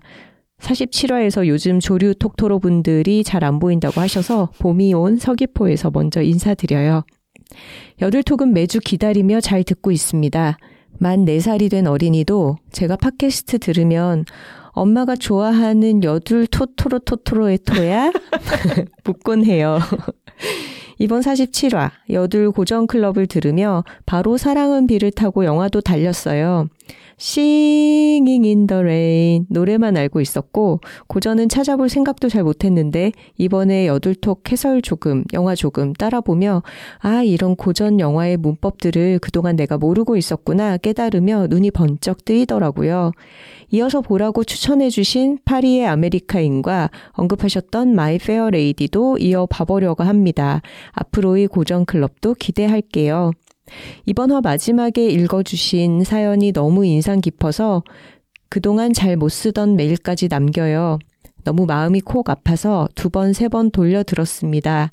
47화에서 0.58 1.46
요즘 1.46 1.80
조류 1.80 2.14
톡토로 2.14 2.58
분들이 2.60 3.24
잘 3.24 3.44
안 3.44 3.58
보인다고 3.58 4.00
하셔서 4.00 4.50
봄이 4.58 4.94
온 4.94 5.18
서귀포에서 5.18 5.90
먼저 5.90 6.22
인사드려요. 6.22 7.04
여들톡은 8.00 8.52
매주 8.52 8.80
기다리며 8.80 9.40
잘 9.40 9.64
듣고 9.64 9.90
있습니다. 9.90 10.56
만 10.98 11.24
4살이 11.24 11.70
된 11.70 11.86
어린이도 11.86 12.56
제가 12.70 12.96
팟캐스트 12.96 13.58
들으면 13.58 14.24
엄마가 14.70 15.16
좋아하는 15.16 16.04
여둘 16.04 16.46
토토로 16.46 17.00
토토로의 17.00 17.58
토야? 17.66 18.12
묻곤 19.04 19.44
해요. 19.46 19.78
이번 21.02 21.20
47화 21.20 21.90
여둘 22.10 22.52
고정 22.52 22.86
클럽을 22.86 23.26
들으며 23.26 23.82
바로 24.06 24.36
사랑은 24.36 24.86
비를 24.86 25.10
타고 25.10 25.44
영화도 25.44 25.80
달렸어요. 25.80 26.68
Singing 27.18 28.46
in 28.46 28.66
the 28.68 28.80
Rain 28.80 29.46
노래만 29.48 29.96
알고 29.96 30.20
있었고 30.20 30.80
고전은 31.08 31.48
찾아볼 31.48 31.88
생각도 31.88 32.28
잘 32.28 32.44
못했는데 32.44 33.10
이번에 33.36 33.88
여둘톡 33.88 34.52
해설 34.52 34.80
조금 34.80 35.24
영화 35.32 35.56
조금 35.56 35.92
따라보며 35.92 36.62
아 37.00 37.22
이런 37.24 37.56
고전 37.56 37.98
영화의 37.98 38.36
문법들을 38.36 39.18
그동안 39.18 39.56
내가 39.56 39.78
모르고 39.78 40.16
있었구나 40.16 40.76
깨달으며 40.76 41.48
눈이 41.48 41.72
번쩍 41.72 42.24
뜨이더라고요. 42.24 43.10
이어서 43.72 44.02
보라고 44.02 44.44
추천해주신 44.44 45.38
파리의 45.46 45.86
아메리카인과 45.86 46.90
언급하셨던 47.12 47.94
마이 47.94 48.18
페어 48.18 48.50
레이디도 48.50 49.16
이어 49.18 49.46
봐보려고 49.46 50.04
합니다. 50.04 50.60
앞으로의 50.92 51.46
고전 51.48 51.86
클럽도 51.86 52.34
기대할게요. 52.34 53.32
이번 54.04 54.30
화 54.30 54.42
마지막에 54.42 55.08
읽어주신 55.08 56.04
사연이 56.04 56.52
너무 56.52 56.84
인상 56.84 57.22
깊어서 57.22 57.82
그동안 58.50 58.92
잘 58.92 59.16
못 59.16 59.30
쓰던 59.30 59.76
메일까지 59.76 60.28
남겨요. 60.28 60.98
너무 61.42 61.64
마음이 61.64 62.02
콕 62.02 62.28
아파서 62.28 62.86
두 62.94 63.08
번, 63.08 63.32
세 63.32 63.48
번 63.48 63.70
돌려 63.70 64.02
들었습니다. 64.02 64.90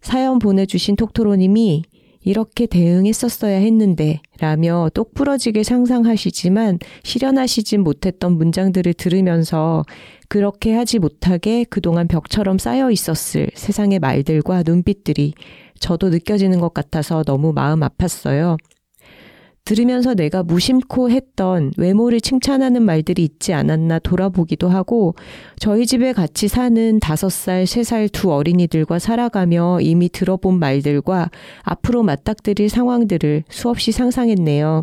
사연 0.00 0.40
보내주신 0.40 0.96
톡토로님이 0.96 1.84
이렇게 2.22 2.66
대응했었어야 2.66 3.58
했는데 3.58 4.20
라며 4.40 4.90
똑부러지게 4.94 5.62
상상하시지만 5.62 6.78
실현하시진 7.04 7.82
못했던 7.82 8.36
문장들을 8.36 8.94
들으면서 8.94 9.84
그렇게 10.28 10.74
하지 10.74 10.98
못하게 10.98 11.64
그동안 11.64 12.06
벽처럼 12.06 12.58
쌓여 12.58 12.90
있었을 12.90 13.48
세상의 13.54 13.98
말들과 13.98 14.62
눈빛들이 14.64 15.34
저도 15.78 16.10
느껴지는 16.10 16.60
것 16.60 16.74
같아서 16.74 17.22
너무 17.22 17.52
마음 17.52 17.80
아팠어요. 17.80 18.58
들으면서 19.64 20.14
내가 20.14 20.42
무심코 20.42 21.10
했던 21.10 21.72
외모를 21.76 22.20
칭찬하는 22.20 22.82
말들이 22.82 23.22
있지 23.22 23.52
않았나 23.52 23.98
돌아보기도 23.98 24.68
하고 24.68 25.14
저희 25.58 25.86
집에 25.86 26.12
같이 26.12 26.48
사는 26.48 26.98
다섯 27.00 27.30
살, 27.30 27.66
세살두 27.66 28.32
어린이들과 28.32 28.98
살아가며 28.98 29.80
이미 29.80 30.08
들어본 30.08 30.58
말들과 30.58 31.30
앞으로 31.62 32.02
맞닥뜨릴 32.02 32.70
상황들을 32.70 33.44
수없이 33.50 33.92
상상했네요. 33.92 34.82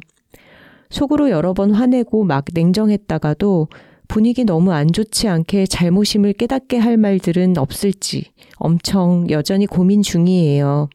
속으로 0.90 1.30
여러 1.32 1.54
번 1.54 1.74
화내고 1.74 2.24
막 2.24 2.46
냉정했다가도 2.54 3.68
분위기 4.08 4.44
너무 4.44 4.72
안 4.72 4.92
좋지 4.92 5.28
않게 5.28 5.66
잘못임을 5.66 6.34
깨닫게 6.34 6.78
할 6.78 6.98
말들은 6.98 7.58
없을지 7.58 8.32
엄청 8.58 9.28
여전히 9.30 9.66
고민 9.66 10.02
중이에요. 10.02 10.90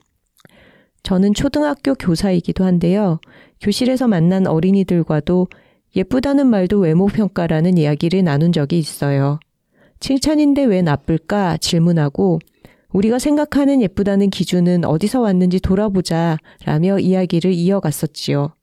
저는 1.02 1.34
초등학교 1.34 1.94
교사이기도 1.94 2.64
한데요. 2.64 3.20
교실에서 3.60 4.06
만난 4.08 4.46
어린이들과도 4.46 5.48
예쁘다는 5.96 6.46
말도 6.46 6.78
외모평가라는 6.78 7.78
이야기를 7.78 8.24
나눈 8.24 8.52
적이 8.52 8.78
있어요. 8.78 9.40
칭찬인데 9.98 10.64
왜 10.64 10.82
나쁠까 10.82 11.58
질문하고 11.58 12.38
우리가 12.92 13.18
생각하는 13.18 13.82
예쁘다는 13.82 14.30
기준은 14.30 14.84
어디서 14.84 15.20
왔는지 15.20 15.60
돌아보자 15.60 16.38
라며 16.64 16.98
이야기를 16.98 17.52
이어갔었지요. 17.52 18.54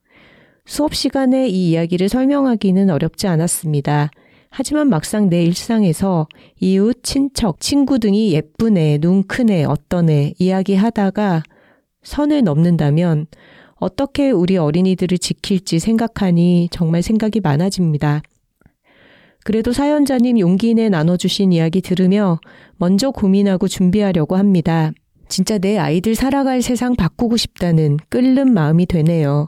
수업 0.65 0.95
시간에 0.95 1.47
이 1.47 1.69
이야기를 1.71 2.09
설명하기는 2.09 2.89
어렵지 2.89 3.27
않았습니다. 3.27 4.09
하지만 4.49 4.89
막상 4.89 5.29
내 5.29 5.43
일상에서 5.43 6.27
이웃, 6.59 7.03
친척, 7.03 7.59
친구 7.59 7.99
등이 7.99 8.35
애, 8.35 8.41
눈 8.99 9.23
큰 9.23 9.49
애, 9.49 9.63
어떤 9.63 10.09
애 10.09 10.33
이야기하다가 10.39 11.43
선을 12.03 12.43
넘는다면 12.43 13.27
어떻게 13.75 14.31
우리 14.31 14.57
어린이들을 14.57 15.17
지킬지 15.17 15.79
생각하니 15.79 16.69
정말 16.71 17.01
생각이 17.01 17.41
많아집니다. 17.41 18.21
그래도 19.43 19.71
사연자님 19.71 20.39
용기 20.39 20.73
내 20.73 20.89
나눠주신 20.89 21.53
이야기 21.53 21.81
들으며 21.81 22.39
먼저 22.77 23.11
고민하고 23.11 23.67
준비하려고 23.67 24.35
합니다. 24.35 24.91
진짜 25.29 25.57
내 25.57 25.77
아이들 25.77 26.15
살아갈 26.15 26.61
세상 26.61 26.95
바꾸고 26.95 27.37
싶다는 27.37 27.97
끓는 28.09 28.53
마음이 28.53 28.85
되네요. 28.87 29.47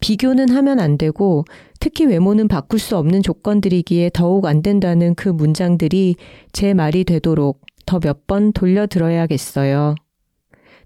비교는 0.00 0.48
하면 0.48 0.80
안 0.80 0.96
되고 0.96 1.44
특히 1.78 2.06
외모는 2.06 2.48
바꿀 2.48 2.78
수 2.80 2.96
없는 2.96 3.22
조건들이기에 3.22 4.10
더욱 4.14 4.46
안 4.46 4.62
된다는 4.62 5.14
그 5.14 5.28
문장들이 5.28 6.16
제 6.52 6.72
말이 6.74 7.04
되도록 7.04 7.60
더 7.86 7.98
몇 8.00 8.26
번 8.26 8.52
돌려 8.52 8.86
들어야겠어요. 8.86 9.94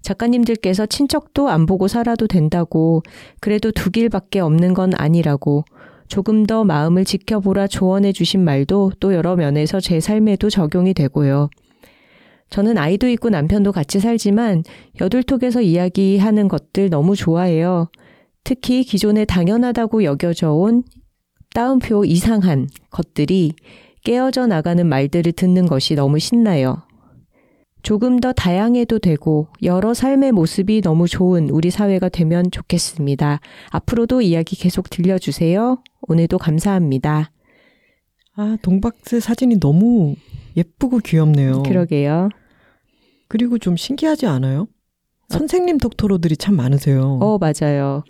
작가님들께서 0.05 0.85
친척도 0.85 1.49
안 1.49 1.65
보고 1.65 1.87
살아도 1.87 2.27
된다고 2.27 3.01
그래도 3.41 3.71
두 3.71 3.89
길밖에 3.89 4.39
없는 4.39 4.75
건 4.75 4.91
아니라고 4.95 5.65
조금 6.07 6.45
더 6.45 6.63
마음을 6.63 7.03
지켜보라 7.05 7.65
조언해 7.67 8.11
주신 8.11 8.41
말도 8.41 8.91
또 8.99 9.15
여러 9.15 9.35
면에서 9.35 9.79
제 9.79 9.99
삶에도 9.99 10.51
적용이 10.51 10.93
되고요. 10.93 11.49
저는 12.51 12.77
아이도 12.77 13.09
있고 13.09 13.29
남편도 13.29 13.71
같이 13.71 13.99
살지만 13.99 14.63
여둘톡에서 15.01 15.61
이야기하는 15.61 16.47
것들 16.49 16.91
너무 16.91 17.15
좋아해요. 17.15 17.89
특히 18.43 18.83
기존에 18.83 19.25
당연하다고 19.25 20.03
여겨져 20.03 20.53
온 20.53 20.83
따옴표 21.55 22.05
이상한 22.05 22.67
것들이 22.91 23.53
깨어져 24.03 24.45
나가는 24.45 24.85
말들을 24.85 25.31
듣는 25.31 25.65
것이 25.65 25.95
너무 25.95 26.19
신나요. 26.19 26.83
조금 27.85 28.19
더 28.19 28.33
다양해도 28.33 28.97
되고 28.97 29.47
여러 29.61 29.93
삶의 29.93 30.31
모습이 30.31 30.81
너무 30.81 31.07
좋은 31.07 31.51
우리 31.51 31.69
사회가 31.69 32.09
되면 32.09 32.49
좋겠습니다. 32.49 33.39
앞으로도 33.69 34.21
이야기 34.21 34.55
계속 34.55 34.89
들려주세요. 34.89 35.83
오늘도 36.07 36.39
감사합니다. 36.39 37.29
아, 38.35 38.57
동박스 38.63 39.19
사진이 39.19 39.59
너무 39.59 40.15
예쁘고 40.57 40.97
귀엽네요. 40.97 41.61
그러게요. 41.61 42.29
그리고 43.27 43.59
좀 43.59 43.75
신기하지 43.77 44.25
않아요? 44.25 44.67
선생님 45.29 45.77
독토로들이 45.77 46.37
참 46.37 46.55
많으세요. 46.55 47.19
어, 47.21 47.37
맞아요. 47.37 48.03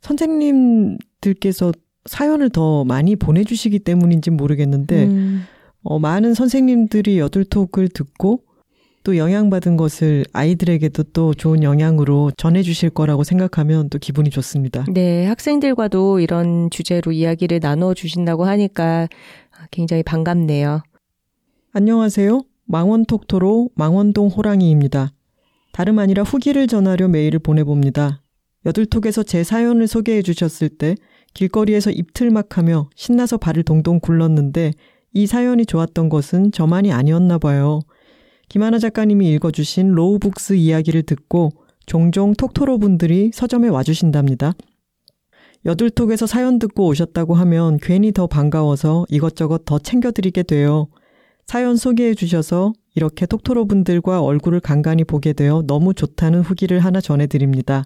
선생님들께서 0.00 1.72
사연을 2.06 2.48
더 2.48 2.86
많이 2.86 3.16
보내주시기 3.16 3.80
때문인지 3.80 4.30
모르겠는데, 4.30 5.04
음. 5.04 5.42
어, 5.82 5.98
많은 5.98 6.32
선생님들이 6.32 7.18
여둘톡을 7.18 7.88
듣고 7.90 8.44
또 9.04 9.16
영향받은 9.16 9.76
것을 9.76 10.24
아이들에게도 10.32 11.04
또 11.12 11.34
좋은 11.34 11.62
영향으로 11.62 12.30
전해주실 12.36 12.90
거라고 12.90 13.24
생각하면 13.24 13.88
또 13.88 13.98
기분이 13.98 14.30
좋습니다. 14.30 14.84
네, 14.92 15.26
학생들과도 15.26 16.20
이런 16.20 16.70
주제로 16.70 17.10
이야기를 17.10 17.60
나눠 17.60 17.94
주신다고 17.94 18.44
하니까 18.44 19.08
굉장히 19.70 20.02
반갑네요. 20.02 20.82
안녕하세요. 21.72 22.42
망원톡토로 22.66 23.70
망원동 23.74 24.28
호랑이입니다. 24.28 25.12
다름 25.72 25.98
아니라 25.98 26.22
후기를 26.22 26.66
전하려 26.66 27.08
메일을 27.08 27.38
보내봅니다. 27.40 28.22
여둘톡에서 28.64 29.24
제 29.24 29.42
사연을 29.42 29.88
소개해 29.88 30.22
주셨을 30.22 30.68
때 30.68 30.94
길거리에서 31.34 31.90
입틀막 31.90 32.56
하며 32.58 32.88
신나서 32.94 33.38
발을 33.38 33.64
동동 33.64 33.98
굴렀는데 33.98 34.72
이 35.14 35.26
사연이 35.26 35.66
좋았던 35.66 36.08
것은 36.08 36.52
저만이 36.52 36.92
아니었나 36.92 37.38
봐요. 37.38 37.80
김하나 38.52 38.78
작가님이 38.78 39.32
읽어주신 39.32 39.92
로우북스 39.92 40.56
이야기를 40.56 41.04
듣고 41.04 41.52
종종 41.86 42.34
톡토로 42.34 42.76
분들이 42.76 43.30
서점에 43.32 43.68
와주신답니다. 43.68 44.52
여둘톡에서 45.64 46.26
사연 46.26 46.58
듣고 46.58 46.86
오셨다고 46.88 47.32
하면 47.32 47.78
괜히 47.80 48.12
더 48.12 48.26
반가워서 48.26 49.06
이것저것 49.08 49.64
더 49.64 49.78
챙겨드리게 49.78 50.42
돼요. 50.42 50.88
사연 51.46 51.76
소개해 51.76 52.12
주셔서 52.12 52.74
이렇게 52.94 53.24
톡토로 53.24 53.64
분들과 53.64 54.20
얼굴을 54.20 54.60
간간히 54.60 55.02
보게 55.02 55.32
되어 55.32 55.62
너무 55.66 55.94
좋다는 55.94 56.42
후기를 56.42 56.80
하나 56.80 57.00
전해드립니다. 57.00 57.84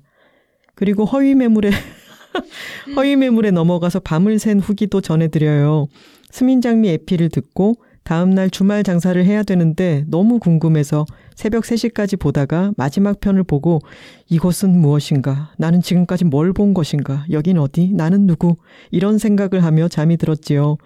그리고 0.75 1.05
허위 1.05 1.37
매물에 1.37 1.71
허위 2.97 3.15
매물에 3.15 3.53
넘어가서 3.53 4.01
밤을 4.01 4.41
샌 4.41 4.59
후기도 4.59 5.01
전해드려요. 5.01 5.87
스민장미 6.33 6.89
에피를 6.89 7.29
듣고 7.29 7.77
다음날 8.07 8.51
주말 8.51 8.85
장사를 8.85 9.23
해야 9.25 9.43
되는데 9.43 10.05
너무 10.07 10.39
궁금해서 10.39 11.07
새벽 11.35 11.65
3시까지 11.65 12.17
보다가 12.17 12.71
마지막 12.77 13.19
편을 13.19 13.43
보고 13.43 13.81
이것은 14.29 14.79
무엇인가? 14.79 15.51
나는 15.59 15.83
지금까지 15.83 16.25
뭘 16.25 16.53
본 16.53 16.73
것인가? 16.73 17.27
여긴 17.33 17.59
어디? 17.59 17.91
나는 17.93 18.29
누구? 18.29 18.57
이런 18.93 19.19
생각을 19.19 19.65
하며 19.65 19.89
잠이 19.89 20.19
들었지요. 20.19 20.77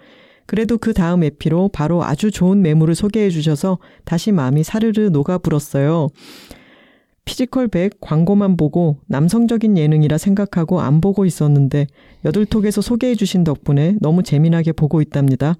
그래도 0.47 0.79
그 0.79 0.95
다음 0.95 1.23
에피로 1.23 1.69
바로 1.71 2.03
아주 2.03 2.31
좋은 2.31 2.63
매물을 2.63 2.95
소개해 2.95 3.29
주셔서 3.29 3.77
다시 4.03 4.31
마음이 4.31 4.63
사르르 4.63 5.09
녹아 5.09 5.37
불었어요. 5.37 6.09
피지컬 7.25 7.67
100 7.67 8.01
광고만 8.01 8.57
보고 8.57 8.97
남성적인 9.05 9.77
예능이라 9.77 10.17
생각하고 10.17 10.81
안 10.81 11.01
보고 11.01 11.25
있었는데 11.25 11.85
여둘톡에서 12.25 12.81
소개해 12.81 13.13
주신 13.13 13.43
덕분에 13.43 13.97
너무 14.01 14.23
재미나게 14.23 14.71
보고 14.71 15.03
있답니다. 15.03 15.53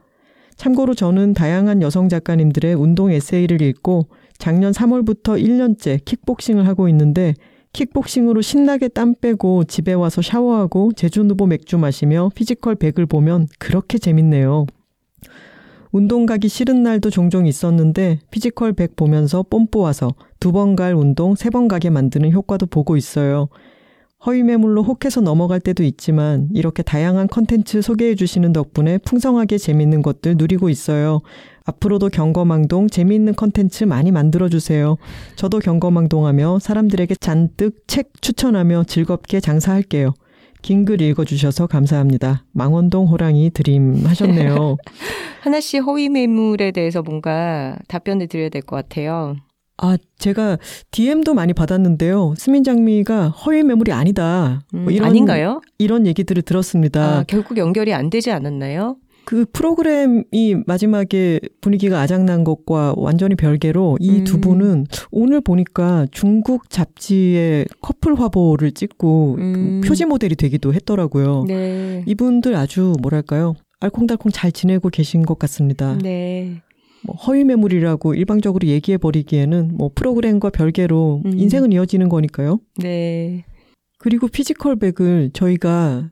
참고로 0.62 0.94
저는 0.94 1.34
다양한 1.34 1.82
여성 1.82 2.08
작가님들의 2.08 2.76
운동 2.76 3.12
에세이를 3.12 3.64
읽고 3.64 4.06
작년 4.38 4.72
3월부터 4.74 5.44
1년째 5.44 6.06
킥복싱을 6.06 6.68
하고 6.68 6.88
있는데 6.88 7.34
킥복싱으로 7.74 8.42
신나게 8.44 8.90
땀 8.90 9.16
빼고 9.16 9.64
집에 9.64 9.94
와서 9.94 10.22
샤워하고 10.22 10.92
제주누보 10.94 11.48
맥주 11.48 11.80
마시며 11.80 12.30
피지컬 12.36 12.76
100을 12.76 13.10
보면 13.10 13.48
그렇게 13.58 13.98
재밌네요. 13.98 14.68
운동 15.92 16.28
가기 16.28 16.48
싫은 16.48 16.84
날도 16.84 17.10
종종 17.10 17.48
있었는데 17.48 18.20
피지컬 18.30 18.74
100 18.74 18.96
보면서 18.96 19.42
뽐뿌와서 19.44 20.14
두 20.40 20.52
번 20.52 20.76
갈 20.76 20.94
운동 20.94 21.34
세 21.34 21.50
번 21.50 21.68
가게 21.68 21.90
만드는 21.90 22.32
효과도 22.34 22.68
보고 22.68 22.96
있어요. 22.98 23.50
허위 24.26 24.44
매물로 24.44 24.84
혹해서 24.84 25.20
넘어갈 25.22 25.60
때도 25.60 25.84
있지만 25.84 26.48
이렇게 26.54 26.84
다양한 26.84 27.28
컨텐츠 27.28 27.82
소개해 27.82 28.16
주시는 28.16 28.54
덕분에 28.54 29.00
풍성하게 29.00 29.58
재밌는 29.58 30.04
것들 30.04 30.36
누리고 30.38 30.70
있어요. 30.70 31.22
앞으로도 31.66 32.10
경거망동 32.10 32.88
재미있는 32.88 33.36
컨텐츠 33.36 33.86
많이 33.86 34.12
만들어 34.12 34.48
주세요. 34.50 34.98
저도 35.36 35.60
경거망동하며 35.60 36.60
사람들에게 36.60 37.16
잔뜩 37.20 37.84
책 37.88 38.22
추천하며 38.22 38.84
즐겁게 38.88 39.40
장사할게요. 39.40 40.14
긴 40.62 40.86
글 40.86 41.02
읽어주셔서 41.02 41.66
감사합니다. 41.66 42.46
망원동 42.52 43.08
호랑이 43.08 43.50
드림 43.50 44.06
하셨네요. 44.06 44.78
하나씩 45.42 45.82
허위 45.84 46.08
매물에 46.10 46.70
대해서 46.72 47.02
뭔가 47.02 47.76
답변을 47.88 48.28
드려야 48.28 48.50
될 48.50 48.62
것 48.62 48.76
같아요. 48.76 49.36
아, 49.82 49.98
제가 50.20 50.58
DM도 50.92 51.34
많이 51.34 51.54
받았는데요. 51.54 52.36
스민 52.38 52.64
장미가 52.64 53.30
허위 53.30 53.64
매물이 53.64 53.92
아니다. 53.92 54.62
뭐 54.72 54.84
음, 54.84 54.92
이런, 54.92 55.10
아닌가요? 55.10 55.62
이런 55.80 56.06
얘기들을 56.06 56.44
들었습니다. 56.44 57.20
아, 57.20 57.24
결국 57.28 57.58
연결이 57.58 57.94
안 57.94 58.10
되지 58.12 58.32
않았나요? 58.32 58.98
그 59.26 59.46
프로그램이 59.52 60.56
마지막에 60.66 61.40
분위기가 61.62 62.00
아작난 62.00 62.44
것과 62.44 62.94
완전히 62.98 63.36
별개로 63.36 63.98
이두 64.00 64.36
음. 64.36 64.42
분은 64.42 64.86
오늘 65.12 65.42
보니까 65.42 66.06
중국 66.12 66.70
잡지에 66.70 67.66
커플 67.82 68.20
화보를 68.20 68.72
찍고 68.72 69.36
음. 69.40 69.82
표지 69.84 70.06
모델이 70.06 70.36
되기도 70.36 70.74
했더라고요. 70.74 71.46
네. 71.48 72.04
이분들 72.06 72.56
아주 72.56 72.94
뭐랄까요? 73.02 73.56
알콩달콩 73.80 74.32
잘 74.32 74.52
지내고 74.52 74.90
계신 74.90 75.24
것 75.24 75.40
같습니다. 75.40 75.98
네. 76.02 76.62
뭐 77.04 77.16
허위 77.16 77.44
매물이라고 77.44 78.14
일방적으로 78.14 78.68
얘기해 78.68 78.98
버리기에는 78.98 79.78
뭐 79.78 79.90
프로그램과 79.94 80.50
별개로 80.52 81.22
음. 81.26 81.40
인생은 81.40 81.72
이어지는 81.72 82.10
거니까요. 82.10 82.60
네. 82.78 83.46
그리고 83.98 84.28
피지컬 84.28 84.78
백을 84.78 85.32
저희가 85.34 86.12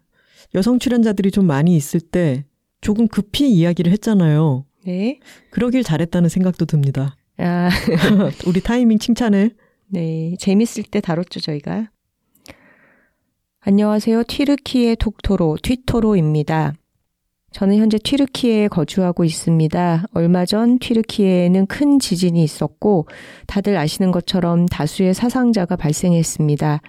여성 0.55 0.79
출연자들이 0.79 1.31
좀 1.31 1.45
많이 1.45 1.75
있을 1.75 1.99
때 1.99 2.45
조금 2.81 3.07
급히 3.07 3.51
이야기를 3.51 3.91
했잖아요. 3.91 4.65
네. 4.85 5.19
그러길 5.51 5.83
잘했다는 5.83 6.29
생각도 6.29 6.65
듭니다. 6.65 7.15
아. 7.37 7.69
우리 8.47 8.61
타이밍 8.61 8.99
칭찬을. 8.99 9.51
네. 9.87 10.35
재밌을 10.39 10.83
때 10.83 11.01
다뤘죠, 11.01 11.39
저희가. 11.39 11.89
안녕하세요. 13.61 14.23
튀르키의 14.27 14.95
톡토로, 14.95 15.57
튀토로입니다. 15.61 16.73
저는 17.51 17.77
현재 17.77 17.97
튀르키예에 17.97 18.67
거주하고 18.67 19.23
있습니다. 19.23 20.05
얼마 20.13 20.45
전 20.45 20.77
튀르키예에는 20.77 21.65
큰 21.65 21.99
지진이 21.99 22.43
있었고 22.43 23.07
다들 23.47 23.75
아시는 23.75 24.11
것처럼 24.11 24.67
다수의 24.67 25.13
사상자가 25.13 25.75
발생했습니다. 25.75 26.81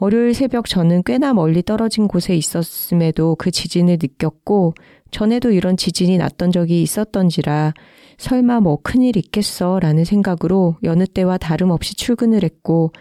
월요일 0.00 0.34
새벽 0.34 0.68
저는 0.68 1.04
꽤나 1.04 1.32
멀리 1.32 1.62
떨어진 1.62 2.08
곳에 2.08 2.34
있었음에도 2.34 3.36
그 3.36 3.52
지진을 3.52 3.98
느꼈고 4.02 4.74
전에도 5.12 5.52
이런 5.52 5.76
지진이 5.76 6.18
났던 6.18 6.50
적이 6.50 6.82
있었던지라 6.82 7.72
설마 8.18 8.60
뭐 8.60 8.78
큰일 8.82 9.16
있겠어 9.16 9.78
라는 9.78 10.04
생각으로 10.04 10.76
여느 10.82 11.06
때와 11.06 11.38
다름없이 11.38 11.94
출근을 11.94 12.42
했고 12.42 12.92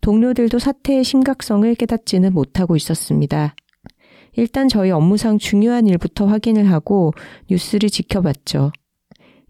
동료들도 0.00 0.60
사태의 0.60 1.02
심각성을 1.02 1.74
깨닫지는 1.74 2.32
못하고 2.32 2.76
있었습니다. 2.76 3.56
일단 4.36 4.68
저희 4.68 4.90
업무상 4.90 5.38
중요한 5.38 5.86
일부터 5.86 6.26
확인을 6.26 6.70
하고 6.70 7.12
뉴스를 7.50 7.90
지켜봤죠. 7.90 8.70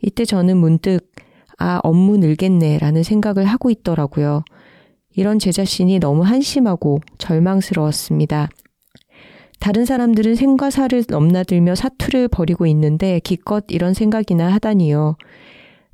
이때 0.03 0.25
저는 0.25 0.57
문득 0.57 1.13
아, 1.59 1.81
업무 1.83 2.19
늘겠네 2.19 2.79
라는 2.79 3.03
생각을 3.03 3.45
하고 3.45 3.71
있더라고요. 3.71 4.45
이런 5.15 5.39
제 5.39 5.51
자신이 5.51 5.99
너무 5.99 6.23
한심하고 6.23 7.01
절망스러웠습니다. 7.19 8.51
다른 9.59 9.87
사람들은 9.87 10.35
생과 10.35 10.71
사를 10.71 11.03
넘나들며 11.09 11.75
사투를 11.75 12.29
벌이고 12.29 12.67
있는데 12.67 13.21
기껏 13.21 13.65
이런 13.69 13.95
생각이나 13.95 14.53
하다니요. 14.53 15.17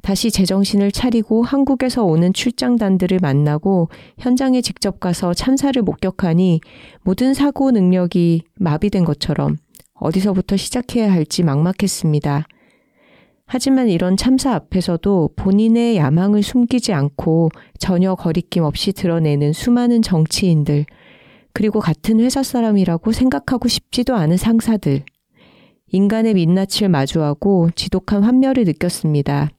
다시 0.02 0.32
제정신을 0.32 0.90
차리고 0.90 1.44
한국에서 1.44 2.04
오는 2.04 2.32
출장단들을 2.32 3.20
만나고 3.22 3.88
현장에 4.18 4.60
직접 4.60 4.98
가서 4.98 5.32
참사를 5.32 5.80
목격하니 5.80 6.60
모든 7.02 7.34
사고 7.34 7.70
능력이 7.70 8.42
마비된 8.58 9.04
것처럼 9.04 9.56
어디서부터 9.94 10.56
시작해야 10.56 11.10
할지 11.10 11.44
막막했습니다. 11.44 12.46
하지만 13.46 13.88
이런 13.88 14.16
참사 14.16 14.54
앞에서도 14.54 15.30
본인의 15.36 15.96
야망을 15.96 16.42
숨기지 16.42 16.92
않고 16.92 17.50
전혀 17.78 18.14
거리낌 18.14 18.64
없이 18.64 18.92
드러내는 18.92 19.52
수많은 19.52 20.02
정치인들, 20.02 20.86
그리고 21.52 21.80
같은 21.80 22.18
회사 22.20 22.42
사람이라고 22.42 23.12
생각하고 23.12 23.68
싶지도 23.68 24.16
않은 24.16 24.38
상사들, 24.38 25.04
인간의 25.88 26.34
민낯을 26.34 26.88
마주하고 26.88 27.68
지독한 27.76 28.22
환멸을 28.22 28.64
느꼈습니다. 28.64 29.50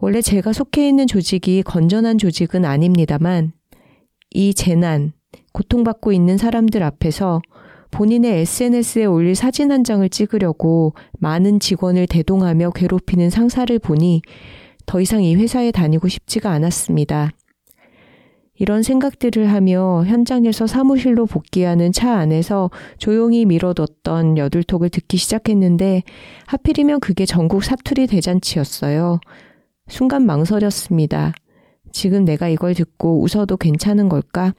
원래 0.00 0.20
제가 0.20 0.52
속해 0.52 0.88
있는 0.88 1.06
조직이 1.06 1.62
건전한 1.62 2.18
조직은 2.18 2.64
아닙니다만 2.64 3.52
이 4.30 4.52
재난, 4.52 5.12
고통받고 5.52 6.12
있는 6.12 6.36
사람들 6.36 6.82
앞에서 6.82 7.40
본인의 7.92 8.40
SNS에 8.40 9.04
올릴 9.04 9.36
사진 9.36 9.70
한 9.70 9.84
장을 9.84 10.06
찍으려고 10.08 10.94
많은 11.20 11.60
직원을 11.60 12.08
대동하며 12.08 12.72
괴롭히는 12.72 13.30
상사를 13.30 13.78
보니 13.78 14.22
더 14.84 15.00
이상 15.00 15.22
이 15.22 15.36
회사에 15.36 15.70
다니고 15.70 16.08
싶지가 16.08 16.50
않았습니다. 16.50 17.30
이런 18.56 18.82
생각들을 18.82 19.50
하며 19.52 20.04
현장에서 20.06 20.66
사무실로 20.66 21.26
복귀하는 21.26 21.92
차 21.92 22.16
안에서 22.16 22.70
조용히 22.98 23.44
미뤄뒀던 23.44 24.38
여둘톡을 24.38 24.90
듣기 24.90 25.16
시작했는데 25.16 26.02
하필이면 26.46 27.00
그게 27.00 27.26
전국 27.26 27.64
사투리 27.64 28.06
대잔치였어요. 28.08 29.20
순간 29.88 30.26
망설였습니다. 30.26 31.32
지금 31.92 32.24
내가 32.24 32.48
이걸 32.48 32.74
듣고 32.74 33.22
웃어도 33.22 33.56
괜찮은 33.56 34.08
걸까? 34.08 34.54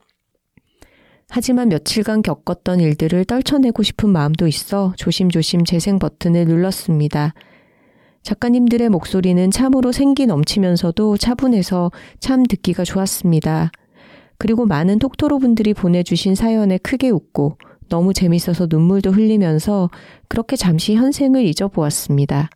하지만 1.30 1.70
며칠간 1.70 2.22
겪었던 2.22 2.80
일들을 2.80 3.26
떨쳐내고 3.26 3.84
싶은 3.84 4.10
마음도 4.10 4.48
있어 4.48 4.94
조심조심 4.96 5.66
재생 5.66 6.00
버튼을 6.00 6.46
눌렀습니다. 6.46 7.34
작가님들의 8.22 8.90
목소리는 8.90 9.52
참으로 9.52 9.92
생기 9.92 10.26
넘치면서도 10.26 11.18
차분해서 11.18 11.92
참 12.20 12.44
듣기가 12.44 12.84
좋았습니다. 12.84 13.72
그리고 14.38 14.66
많은 14.66 15.00
톡토로 15.00 15.40
분들이 15.40 15.74
보내주신 15.74 16.36
사연에 16.36 16.78
크게 16.78 17.10
웃고 17.10 17.58
너무 17.90 18.14
재밌어서 18.14 18.68
눈물도 18.70 19.12
흘리면서 19.12 19.90
그렇게 20.28 20.56
잠시 20.56 20.96
현생을 20.96 21.46
잊어보았습니다. 21.46 22.50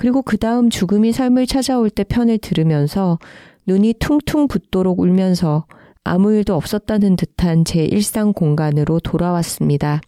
그리고 0.00 0.22
그 0.22 0.38
다음 0.38 0.70
죽음이 0.70 1.12
삶을 1.12 1.46
찾아올 1.46 1.90
때 1.90 2.04
편을 2.04 2.38
들으면서 2.38 3.18
눈이 3.66 3.96
퉁퉁 3.98 4.48
붓도록 4.48 4.98
울면서 4.98 5.66
아무 6.04 6.32
일도 6.32 6.54
없었다는 6.54 7.16
듯한 7.16 7.66
제 7.66 7.84
일상 7.84 8.32
공간으로 8.32 9.00
돌아왔습니다. 9.00 10.00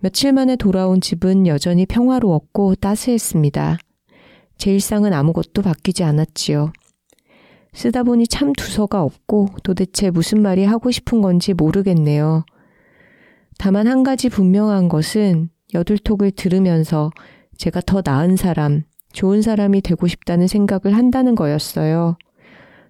며칠 0.00 0.34
만에 0.34 0.56
돌아온 0.56 1.00
집은 1.00 1.46
여전히 1.46 1.86
평화로웠고 1.86 2.74
따스했습니다. 2.74 3.78
제 4.58 4.70
일상은 4.70 5.14
아무것도 5.14 5.62
바뀌지 5.62 6.04
않았지요. 6.04 6.74
쓰다 7.72 8.02
보니 8.02 8.26
참 8.28 8.52
두서가 8.52 9.02
없고 9.02 9.48
도대체 9.62 10.10
무슨 10.10 10.42
말이 10.42 10.66
하고 10.66 10.90
싶은 10.90 11.22
건지 11.22 11.54
모르겠네요. 11.54 12.44
다만 13.56 13.86
한 13.86 14.02
가지 14.02 14.28
분명한 14.28 14.90
것은 14.90 15.48
여둘톡을 15.72 16.32
들으면서 16.32 17.10
제가 17.62 17.80
더 17.86 18.02
나은 18.04 18.34
사람, 18.34 18.82
좋은 19.12 19.40
사람이 19.40 19.82
되고 19.82 20.08
싶다는 20.08 20.48
생각을 20.48 20.96
한다는 20.96 21.36
거였어요. 21.36 22.16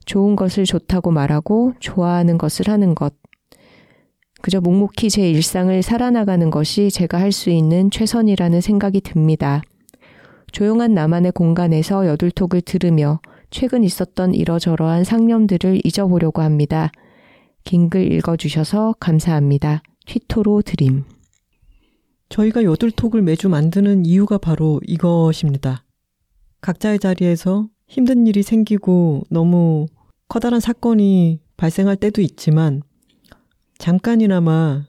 좋은 0.07 0.35
것을 0.35 0.65
좋다고 0.65 1.11
말하고 1.11 1.75
좋아하는 1.79 2.39
것을 2.39 2.69
하는 2.69 2.95
것. 2.95 3.13
그저 4.41 4.63
묵묵히 4.63 5.11
제 5.11 5.29
일상을 5.29 5.83
살아나가는 5.83 6.49
것이 6.49 6.91
제가 6.91 7.21
할 7.21 7.33
수 7.33 7.51
있는 7.51 7.91
최선이라는 7.91 8.63
생각이 8.63 9.03
듭니다. 9.03 9.61
조용한 10.53 10.95
나만의 10.95 11.33
공간에서 11.33 12.07
여둘톡을 12.07 12.63
들으며 12.63 13.21
최근 13.51 13.85
있었던 13.85 14.33
이러저러한 14.35 15.05
상념들을 15.05 15.83
잊어보려고 15.85 16.41
합니다. 16.41 16.91
긴 17.65 17.91
글 17.91 18.11
읽어주셔서 18.11 18.95
감사합니다. 18.99 19.83
휘토로 20.09 20.63
드림. 20.63 21.05
저희가 22.33 22.65
여둘톡을 22.65 23.21
매주 23.21 23.51
만드는 23.51 24.07
이유가 24.07 24.39
바로 24.39 24.81
이것입니다. 24.87 25.85
각자의 26.63 26.99
자리에서 26.99 27.69
힘든 27.87 28.27
일이 28.27 28.43
생기고 28.43 29.25
너무 29.29 29.87
커다란 30.29 30.59
사건이 30.59 31.41
발생할 31.59 31.97
때도 31.97 32.23
있지만 32.23 32.81
잠깐이나마 33.77 34.87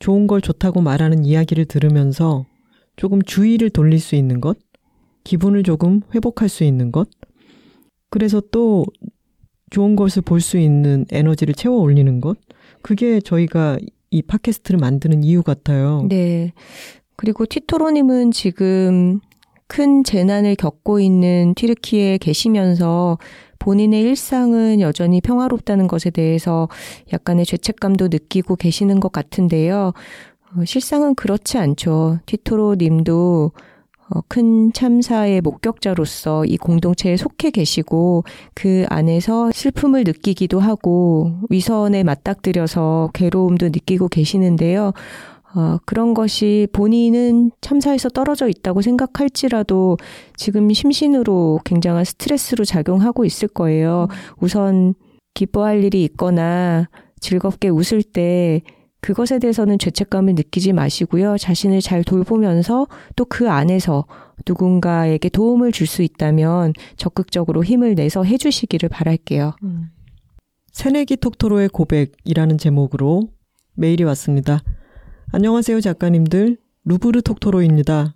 좋은 0.00 0.26
걸 0.26 0.42
좋다고 0.42 0.82
말하는 0.82 1.24
이야기를 1.24 1.64
들으면서 1.64 2.44
조금 2.96 3.22
주의를 3.22 3.70
돌릴 3.70 3.98
수 3.98 4.14
있는 4.14 4.42
것, 4.42 4.58
기분을 5.24 5.62
조금 5.62 6.02
회복할 6.14 6.50
수 6.50 6.62
있는 6.62 6.92
것, 6.92 7.08
그래서 8.10 8.42
또 8.50 8.84
좋은 9.70 9.96
것을 9.96 10.20
볼 10.20 10.42
수 10.42 10.58
있는 10.58 11.06
에너지를 11.10 11.54
채워 11.54 11.78
올리는 11.78 12.20
것, 12.20 12.36
그게 12.82 13.18
저희가 13.20 13.78
이 14.12 14.22
팟캐스트를 14.22 14.78
만드는 14.78 15.24
이유 15.24 15.42
같아요. 15.42 16.06
네. 16.08 16.52
그리고 17.16 17.46
티토로님은 17.46 18.30
지금 18.30 19.20
큰 19.66 20.04
재난을 20.04 20.54
겪고 20.54 21.00
있는 21.00 21.54
튀르키에 21.54 22.18
계시면서 22.18 23.18
본인의 23.58 24.02
일상은 24.02 24.80
여전히 24.80 25.20
평화롭다는 25.20 25.86
것에 25.86 26.10
대해서 26.10 26.68
약간의 27.12 27.46
죄책감도 27.46 28.08
느끼고 28.08 28.56
계시는 28.56 29.00
것 29.00 29.12
같은데요. 29.12 29.92
어, 30.54 30.64
실상은 30.66 31.14
그렇지 31.14 31.56
않죠. 31.58 32.18
티토로 32.26 32.74
님도 32.74 33.52
어, 33.54 33.60
큰 34.28 34.72
참사의 34.72 35.40
목격자로서 35.40 36.44
이 36.44 36.56
공동체에 36.56 37.16
속해 37.16 37.50
계시고 37.50 38.24
그 38.54 38.84
안에서 38.88 39.50
슬픔을 39.52 40.04
느끼기도 40.04 40.60
하고 40.60 41.32
위선에 41.50 42.02
맞닥뜨려서 42.02 43.10
괴로움도 43.14 43.66
느끼고 43.66 44.08
계시는데요. 44.08 44.92
어, 45.54 45.78
그런 45.84 46.14
것이 46.14 46.66
본인은 46.72 47.50
참사에서 47.60 48.08
떨어져 48.08 48.48
있다고 48.48 48.80
생각할지라도 48.80 49.98
지금 50.36 50.72
심신으로 50.72 51.60
굉장한 51.64 52.04
스트레스로 52.04 52.64
작용하고 52.64 53.24
있을 53.24 53.48
거예요. 53.48 54.08
우선 54.40 54.94
기뻐할 55.34 55.84
일이 55.84 56.04
있거나 56.04 56.88
즐겁게 57.20 57.68
웃을 57.68 58.02
때 58.02 58.62
그것에 59.02 59.38
대해서는 59.40 59.78
죄책감을 59.78 60.34
느끼지 60.36 60.72
마시고요. 60.72 61.36
자신을 61.36 61.80
잘 61.80 62.04
돌보면서 62.04 62.86
또 63.16 63.24
그 63.26 63.50
안에서 63.50 64.06
누군가에게 64.46 65.28
도움을 65.28 65.72
줄 65.72 65.86
수 65.86 66.02
있다면 66.02 66.72
적극적으로 66.96 67.64
힘을 67.64 67.94
내서 67.94 68.22
해주시기를 68.24 68.88
바랄게요. 68.88 69.52
음. 69.64 69.90
새내기 70.70 71.16
톡토로의 71.16 71.68
고백이라는 71.68 72.58
제목으로 72.58 73.28
메일이 73.74 74.04
왔습니다. 74.04 74.62
안녕하세요, 75.32 75.80
작가님들. 75.80 76.58
루브르 76.84 77.22
톡토로입니다. 77.22 78.14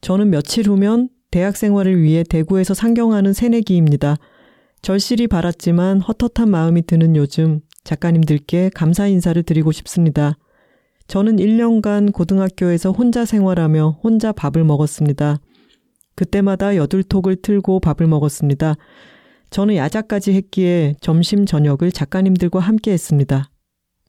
저는 0.00 0.30
며칠 0.30 0.66
후면 0.68 1.08
대학 1.30 1.56
생활을 1.56 2.02
위해 2.02 2.22
대구에서 2.22 2.74
상경하는 2.74 3.32
새내기입니다. 3.32 4.16
절실히 4.82 5.26
바랐지만 5.26 6.00
헛헛한 6.00 6.50
마음이 6.50 6.82
드는 6.86 7.16
요즘 7.16 7.60
작가님들께 7.86 8.70
감사 8.74 9.06
인사를 9.06 9.40
드리고 9.44 9.70
싶습니다. 9.72 10.36
저는 11.06 11.36
1년간 11.36 12.12
고등학교에서 12.12 12.90
혼자 12.90 13.24
생활하며 13.24 14.00
혼자 14.02 14.32
밥을 14.32 14.64
먹었습니다. 14.64 15.38
그때마다 16.16 16.74
여둘톡을 16.74 17.36
틀고 17.36 17.78
밥을 17.78 18.08
먹었습니다. 18.08 18.74
저는 19.50 19.76
야자까지 19.76 20.32
했기에 20.32 20.96
점심, 21.00 21.46
저녁을 21.46 21.92
작가님들과 21.92 22.58
함께 22.58 22.90
했습니다. 22.90 23.50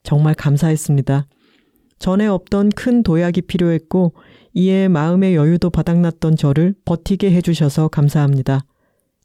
정말 0.02 0.34
감사했습니다. 0.34 1.28
전에 2.00 2.26
없던 2.26 2.70
큰 2.70 3.04
도약이 3.04 3.44
필요했고 3.44 4.14
이에 4.54 4.88
마음의 4.88 5.36
여유도 5.36 5.70
바닥났던 5.70 6.36
저를 6.36 6.74
버티게 6.84 7.32
해주셔서 7.32 7.90
감사합니다. 7.90 8.66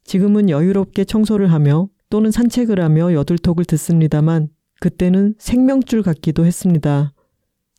지금은 0.03 0.51
여유롭게 0.51 1.05
청소를 1.05 1.51
하며 1.51 1.87
또는 2.13 2.29
산책을 2.29 2.79
하며 2.79 3.11
여둘톡을 3.11 3.65
듣습니다만 3.65 4.49
그때는 4.79 5.33
생명줄 5.39 6.03
같기도 6.03 6.45
했습니다. 6.45 7.11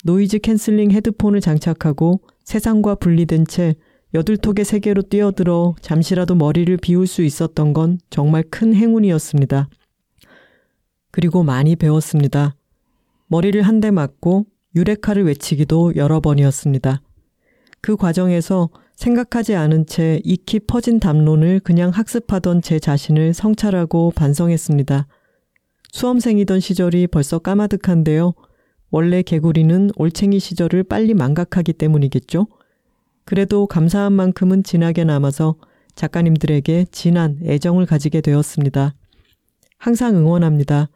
noise 0.02 0.40
canceling 0.40 0.90
헤드폰을 0.90 1.40
장착하고 1.40 2.20
세상과 2.42 2.96
분리된 2.96 3.46
채 3.46 3.76
여둘톡의 4.12 4.64
세계로 4.64 5.02
뛰어들어 5.02 5.76
잠시라도 5.80 6.34
머리를 6.34 6.76
비울 6.78 7.06
수 7.06 7.22
있었던 7.22 7.72
건 7.74 8.00
정말 8.10 8.42
큰 8.50 8.74
행운이었습니다. 8.74 9.68
그리고 11.12 11.44
많이 11.44 11.76
배웠습니다. 11.76 12.56
머리를 13.28 13.62
한 13.62 13.80
대 13.80 13.92
맞고 13.92 14.46
유레카를 14.74 15.26
외치기도 15.26 15.94
여러 15.94 16.18
번이었습니다. 16.18 17.02
그 17.80 17.94
과정에서 17.94 18.68
생각하지 18.96 19.54
않은 19.54 19.86
채 19.86 20.20
익히 20.24 20.60
퍼진 20.60 21.00
담론을 21.00 21.60
그냥 21.60 21.90
학습하던 21.90 22.62
제 22.62 22.78
자신을 22.78 23.34
성찰하고 23.34 24.12
반성했습니다. 24.14 25.06
수험생이던 25.92 26.60
시절이 26.60 27.08
벌써 27.08 27.38
까마득한데요. 27.38 28.34
원래 28.90 29.22
개구리는 29.22 29.90
올챙이 29.96 30.38
시절을 30.38 30.84
빨리 30.84 31.14
망각하기 31.14 31.72
때문이겠죠? 31.74 32.46
그래도 33.24 33.66
감사한 33.66 34.12
만큼은 34.12 34.62
진하게 34.62 35.04
남아서 35.04 35.56
작가님들에게 35.94 36.86
진한 36.90 37.38
애정을 37.44 37.86
가지게 37.86 38.20
되었습니다. 38.20 38.94
항상 39.78 40.16
응원합니다. 40.16 40.90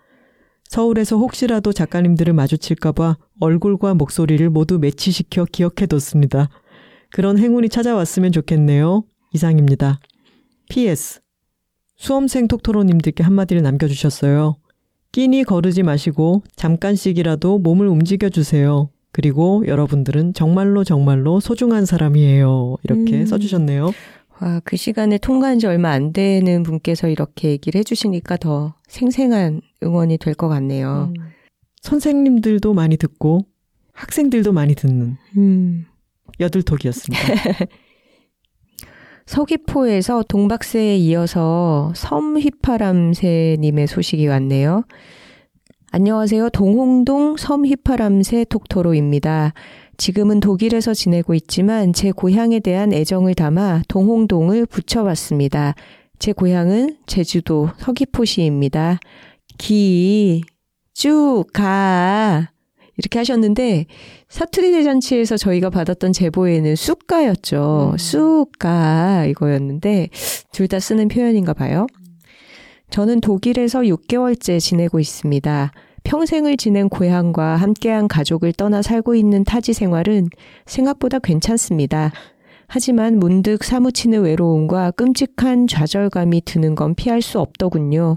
서울에서 0.64 1.16
혹시라도 1.16 1.72
작가님들을 1.72 2.32
마주칠까봐 2.34 3.16
얼굴과 3.40 3.94
목소리를 3.94 4.48
모두 4.50 4.78
매치시켜 4.78 5.46
기억해뒀습니다. 5.46 6.48
그런 7.12 7.38
행운이 7.38 7.68
찾아왔으면 7.68 8.32
좋겠네요. 8.32 9.04
이상입니다. 9.32 10.00
PS. 10.68 11.20
수험생 11.96 12.48
톡토로님들께 12.48 13.22
한마디를 13.24 13.62
남겨주셨어요. 13.62 14.56
끼니 15.12 15.44
거르지 15.44 15.82
마시고 15.82 16.42
잠깐씩이라도 16.56 17.58
몸을 17.58 17.88
움직여주세요. 17.88 18.90
그리고 19.10 19.64
여러분들은 19.66 20.34
정말로 20.34 20.84
정말로 20.84 21.40
소중한 21.40 21.86
사람이에요. 21.86 22.76
이렇게 22.84 23.20
음. 23.20 23.26
써주셨네요. 23.26 23.90
와, 24.40 24.60
그 24.62 24.76
시간에 24.76 25.18
통과한 25.18 25.58
지 25.58 25.66
얼마 25.66 25.90
안 25.90 26.12
되는 26.12 26.62
분께서 26.62 27.08
이렇게 27.08 27.48
얘기를 27.48 27.78
해주시니까 27.80 28.36
더 28.36 28.74
생생한 28.86 29.62
응원이 29.82 30.18
될 30.18 30.34
것 30.34 30.48
같네요. 30.48 31.12
음. 31.16 31.22
선생님들도 31.82 32.74
많이 32.74 32.96
듣고 32.96 33.46
학생들도 33.94 34.52
많이 34.52 34.74
듣는 34.76 35.16
음. 35.36 35.86
여들톡이었습니다. 36.40 37.24
서귀포에서 39.26 40.22
동박새에 40.26 40.96
이어서 40.96 41.92
섬휘파람새님의 41.94 43.86
소식이 43.86 44.26
왔네요. 44.26 44.84
안녕하세요. 45.90 46.50
동홍동 46.50 47.36
섬휘파람새 47.36 48.46
톡토로입니다. 48.46 49.52
지금은 49.98 50.40
독일에서 50.40 50.94
지내고 50.94 51.34
있지만 51.34 51.92
제 51.92 52.12
고향에 52.12 52.60
대한 52.60 52.92
애정을 52.92 53.34
담아 53.34 53.82
동홍동을 53.88 54.66
붙여봤습니다. 54.66 55.74
제 56.18 56.32
고향은 56.32 56.98
제주도 57.06 57.70
서귀포시입니다. 57.78 58.98
기, 59.58 60.42
쭉, 60.94 61.44
가. 61.52 62.50
이렇게 62.98 63.18
하셨는데 63.20 63.86
사투리 64.28 64.72
대잔치에서 64.72 65.36
저희가 65.36 65.70
받았던 65.70 66.12
제보에는 66.12 66.76
쑥가였죠. 66.76 67.90
음. 67.94 67.98
쑥가 67.98 69.24
이거였는데 69.26 70.08
둘 70.52 70.68
다 70.68 70.78
쓰는 70.80 71.08
표현인가 71.08 71.54
봐요. 71.54 71.86
저는 72.90 73.20
독일에서 73.20 73.80
6개월째 73.80 74.60
지내고 74.60 75.00
있습니다. 75.00 75.72
평생을 76.04 76.56
지낸 76.56 76.88
고향과 76.88 77.56
함께한 77.56 78.08
가족을 78.08 78.52
떠나 78.52 78.82
살고 78.82 79.14
있는 79.14 79.44
타지 79.44 79.72
생활은 79.72 80.28
생각보다 80.66 81.18
괜찮습니다. 81.18 82.12
하지만 82.66 83.18
문득 83.18 83.64
사무치는 83.64 84.22
외로움과 84.22 84.90
끔찍한 84.92 85.66
좌절감이 85.68 86.42
드는 86.44 86.74
건 86.74 86.94
피할 86.94 87.22
수 87.22 87.40
없더군요. 87.40 88.16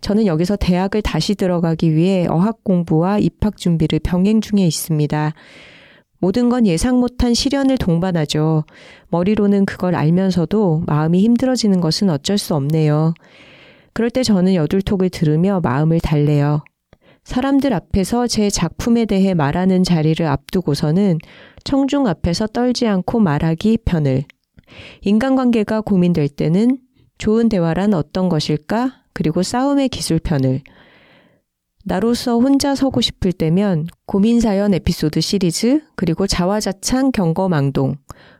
저는 0.00 0.26
여기서 0.26 0.56
대학을 0.56 1.02
다시 1.02 1.34
들어가기 1.34 1.94
위해 1.94 2.26
어학 2.28 2.62
공부와 2.64 3.18
입학 3.18 3.56
준비를 3.56 4.00
병행 4.00 4.40
중에 4.40 4.66
있습니다. 4.66 5.34
모든 6.20 6.48
건 6.48 6.66
예상 6.66 6.98
못한 6.98 7.34
시련을 7.34 7.78
동반하죠. 7.78 8.64
머리로는 9.08 9.66
그걸 9.66 9.94
알면서도 9.94 10.84
마음이 10.86 11.20
힘들어지는 11.22 11.80
것은 11.80 12.10
어쩔 12.10 12.38
수 12.38 12.54
없네요. 12.54 13.14
그럴 13.92 14.10
때 14.10 14.22
저는 14.22 14.54
여둘톡을 14.54 15.10
들으며 15.10 15.60
마음을 15.62 16.00
달래요. 16.00 16.62
사람들 17.24 17.72
앞에서 17.72 18.26
제 18.26 18.48
작품에 18.48 19.04
대해 19.04 19.34
말하는 19.34 19.84
자리를 19.84 20.24
앞두고서는 20.24 21.18
청중 21.62 22.06
앞에서 22.06 22.46
떨지 22.46 22.86
않고 22.86 23.20
말하기 23.20 23.78
편을. 23.84 24.24
인간관계가 25.02 25.82
고민될 25.82 26.28
때는 26.30 26.78
좋은 27.18 27.48
대화란 27.48 27.94
어떤 27.94 28.28
것일까? 28.28 29.02
그리고 29.18 29.42
싸움의 29.42 29.88
기술편을. 29.88 30.60
나로서 31.84 32.38
혼자 32.38 32.76
서고 32.76 33.00
싶을 33.00 33.32
때면 33.32 33.88
고민사연 34.06 34.74
에피소드 34.74 35.20
시리즈, 35.20 35.80
그리고 35.96 36.28
자화자찬 36.28 37.10
경거망동, 37.10 37.96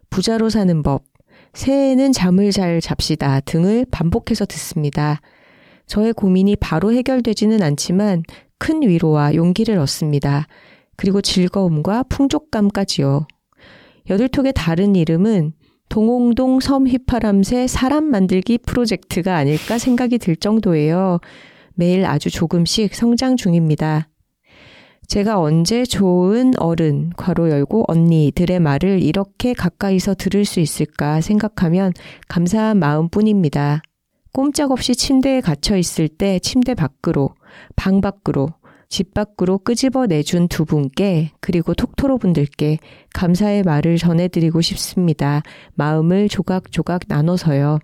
부자로 0.09 0.51
사는 0.51 0.81
법, 0.85 1.03
새해에는 1.53 2.13
잠을 2.13 2.53
잘 2.53 2.81
잡시다 2.81 3.41
등을 3.41 3.87
반복해서 3.91 4.47
듣습니다. 4.47 5.21
저의 5.89 6.13
고민이 6.13 6.55
바로 6.55 6.93
해결되지는 6.93 7.61
않지만 7.61 8.23
큰 8.59 8.83
위로와 8.83 9.35
용기를 9.35 9.79
얻습니다. 9.79 10.47
그리고 10.95 11.21
즐거움과 11.21 12.05
풍족감까지요. 12.05 13.27
여들톡의 14.11 14.53
다른 14.55 14.95
이름은 14.95 15.55
동홍동 15.89 16.61
섬 16.61 16.87
휘파람새 16.87 17.67
사람 17.67 18.05
만들기 18.05 18.59
프로젝트가 18.59 19.37
아닐까 19.37 19.79
생각이 19.79 20.19
들 20.19 20.37
정도예요. 20.37 21.19
매일 21.75 22.05
아주 22.05 22.31
조금씩 22.31 22.95
성장 22.95 23.37
중입니다. 23.37 24.09
제가 25.07 25.41
언제 25.41 25.85
좋은 25.85 26.53
어른, 26.59 27.11
괄호 27.17 27.49
열고 27.49 27.85
언니들의 27.89 28.61
말을 28.61 29.03
이렇게 29.03 29.55
가까이서 29.55 30.15
들을 30.15 30.45
수 30.45 30.61
있을까 30.61 31.23
생각하면 31.23 31.95
감사한 32.29 32.79
마음 32.79 33.09
뿐입니다. 33.09 33.81
꼼짝없이 34.35 34.95
침대에 34.95 35.41
갇혀 35.41 35.79
있을 35.79 36.09
때 36.09 36.39
침대 36.41 36.75
밖으로, 36.75 37.31
방 37.75 38.03
밖으로, 38.03 38.51
집 38.89 39.13
밖으로 39.13 39.59
끄집어 39.59 40.07
내준 40.07 40.49
두 40.49 40.65
분께 40.65 41.31
그리고 41.41 41.75
톡토로 41.75 42.19
분들께 42.19 42.79
감사의 43.15 43.63
말을 43.63 43.97
전해드리고 43.99 44.61
싶습니다. 44.63 45.43
마음을 45.75 46.29
조각조각 46.29 47.03
나눠서요. 47.09 47.79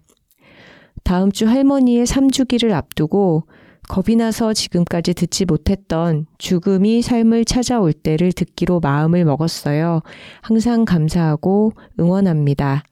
다음 1.03 1.31
주 1.31 1.47
할머니의 1.47 2.07
3주기를 2.07 2.73
앞두고 2.73 3.47
겁이 3.89 4.17
나서 4.17 4.55
지금까지 4.55 5.13
듣지 5.13 5.45
못했던 5.45 6.27
죽음이 6.39 7.03
삶을 7.03 7.45
찾아올 7.45 7.93
때를 7.93 8.33
듣기로 8.33 8.81
마음을 8.81 9.27
먹었어요. 9.27 10.01
항상 10.41 10.87
감사하고 10.87 11.73
응원합니다. 12.01 12.83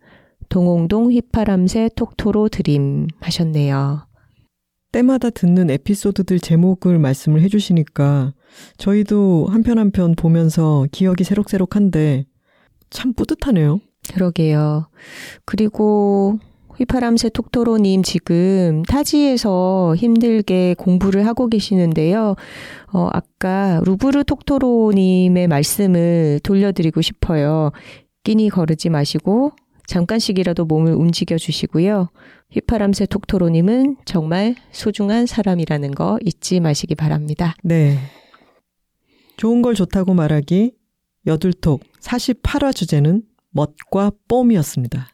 동홍동 0.51 1.10
휘파람새 1.10 1.90
톡토로 1.97 2.51
드림 2.51 3.09
하셨네요. 3.20 4.11
때마다 4.93 5.31
듣는 5.31 5.70
에피소드들 5.70 6.39
제목을 6.40 6.98
말씀을 6.98 7.40
해주시니까 7.43 8.35
저희도 8.77 9.48
한편 9.51 9.78
한편 9.78 10.14
보면서 10.14 10.86
기억이 10.93 11.24
새록새록한데 11.24 12.27
참 12.90 13.14
뿌듯하네요. 13.14 13.81
그러게요. 14.12 14.89
그리고 15.44 16.39
휘파람새 16.77 17.31
톡토로님 17.31 18.02
지금 18.02 18.82
타지에서 18.82 19.94
힘들게 19.97 20.74
공부를 20.78 21.27
하고 21.27 21.48
계시는데요. 21.48 22.35
어, 22.93 23.09
아까 23.12 23.81
루브르 23.85 24.24
톡토로님의 24.24 25.48
말씀을 25.48 26.40
돌려드리고 26.43 27.01
싶어요. 27.02 27.70
끼니 28.24 28.48
거르지 28.51 28.89
마시고 28.89 29.52
잠깐씩이라도 29.93 30.64
몸을 30.64 30.94
움직여 30.94 31.36
주시고요. 31.36 32.09
휘파람새 32.51 33.06
톡토로님은 33.06 33.98
정말 34.06 34.55
소중한 34.70 35.27
사람이라는 35.27 35.90
거 35.90 36.19
잊지 36.24 36.60
마시기 36.60 36.94
바랍니다. 36.94 37.55
네. 37.62 37.98
좋은 39.36 39.60
걸 39.60 39.74
좋다고 39.74 40.14
말하기 40.14 40.73
여둘톡 41.27 41.82
48화 42.01 42.74
주제는 42.74 43.23
멋과 43.51 44.12
뽐이었습니다. 44.28 45.09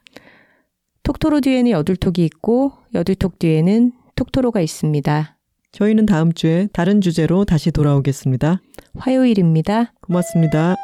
톡토로 1.03 1.41
뒤에는 1.41 1.73
여둘톡이 1.73 2.25
있고 2.27 2.73
여둘톡 2.95 3.41
뒤에는 3.41 3.93
톡토로가 4.15 4.61
있습니다. 4.61 5.39
저희는 5.73 6.07
다음 6.07 6.33
주에 6.33 6.69
다른 6.73 7.01
주제로 7.01 7.45
다시 7.45 7.73
돌아오겠습니다. 7.73 8.61
화요일입니다. 8.97 9.93
고맙습니다. 10.03 10.77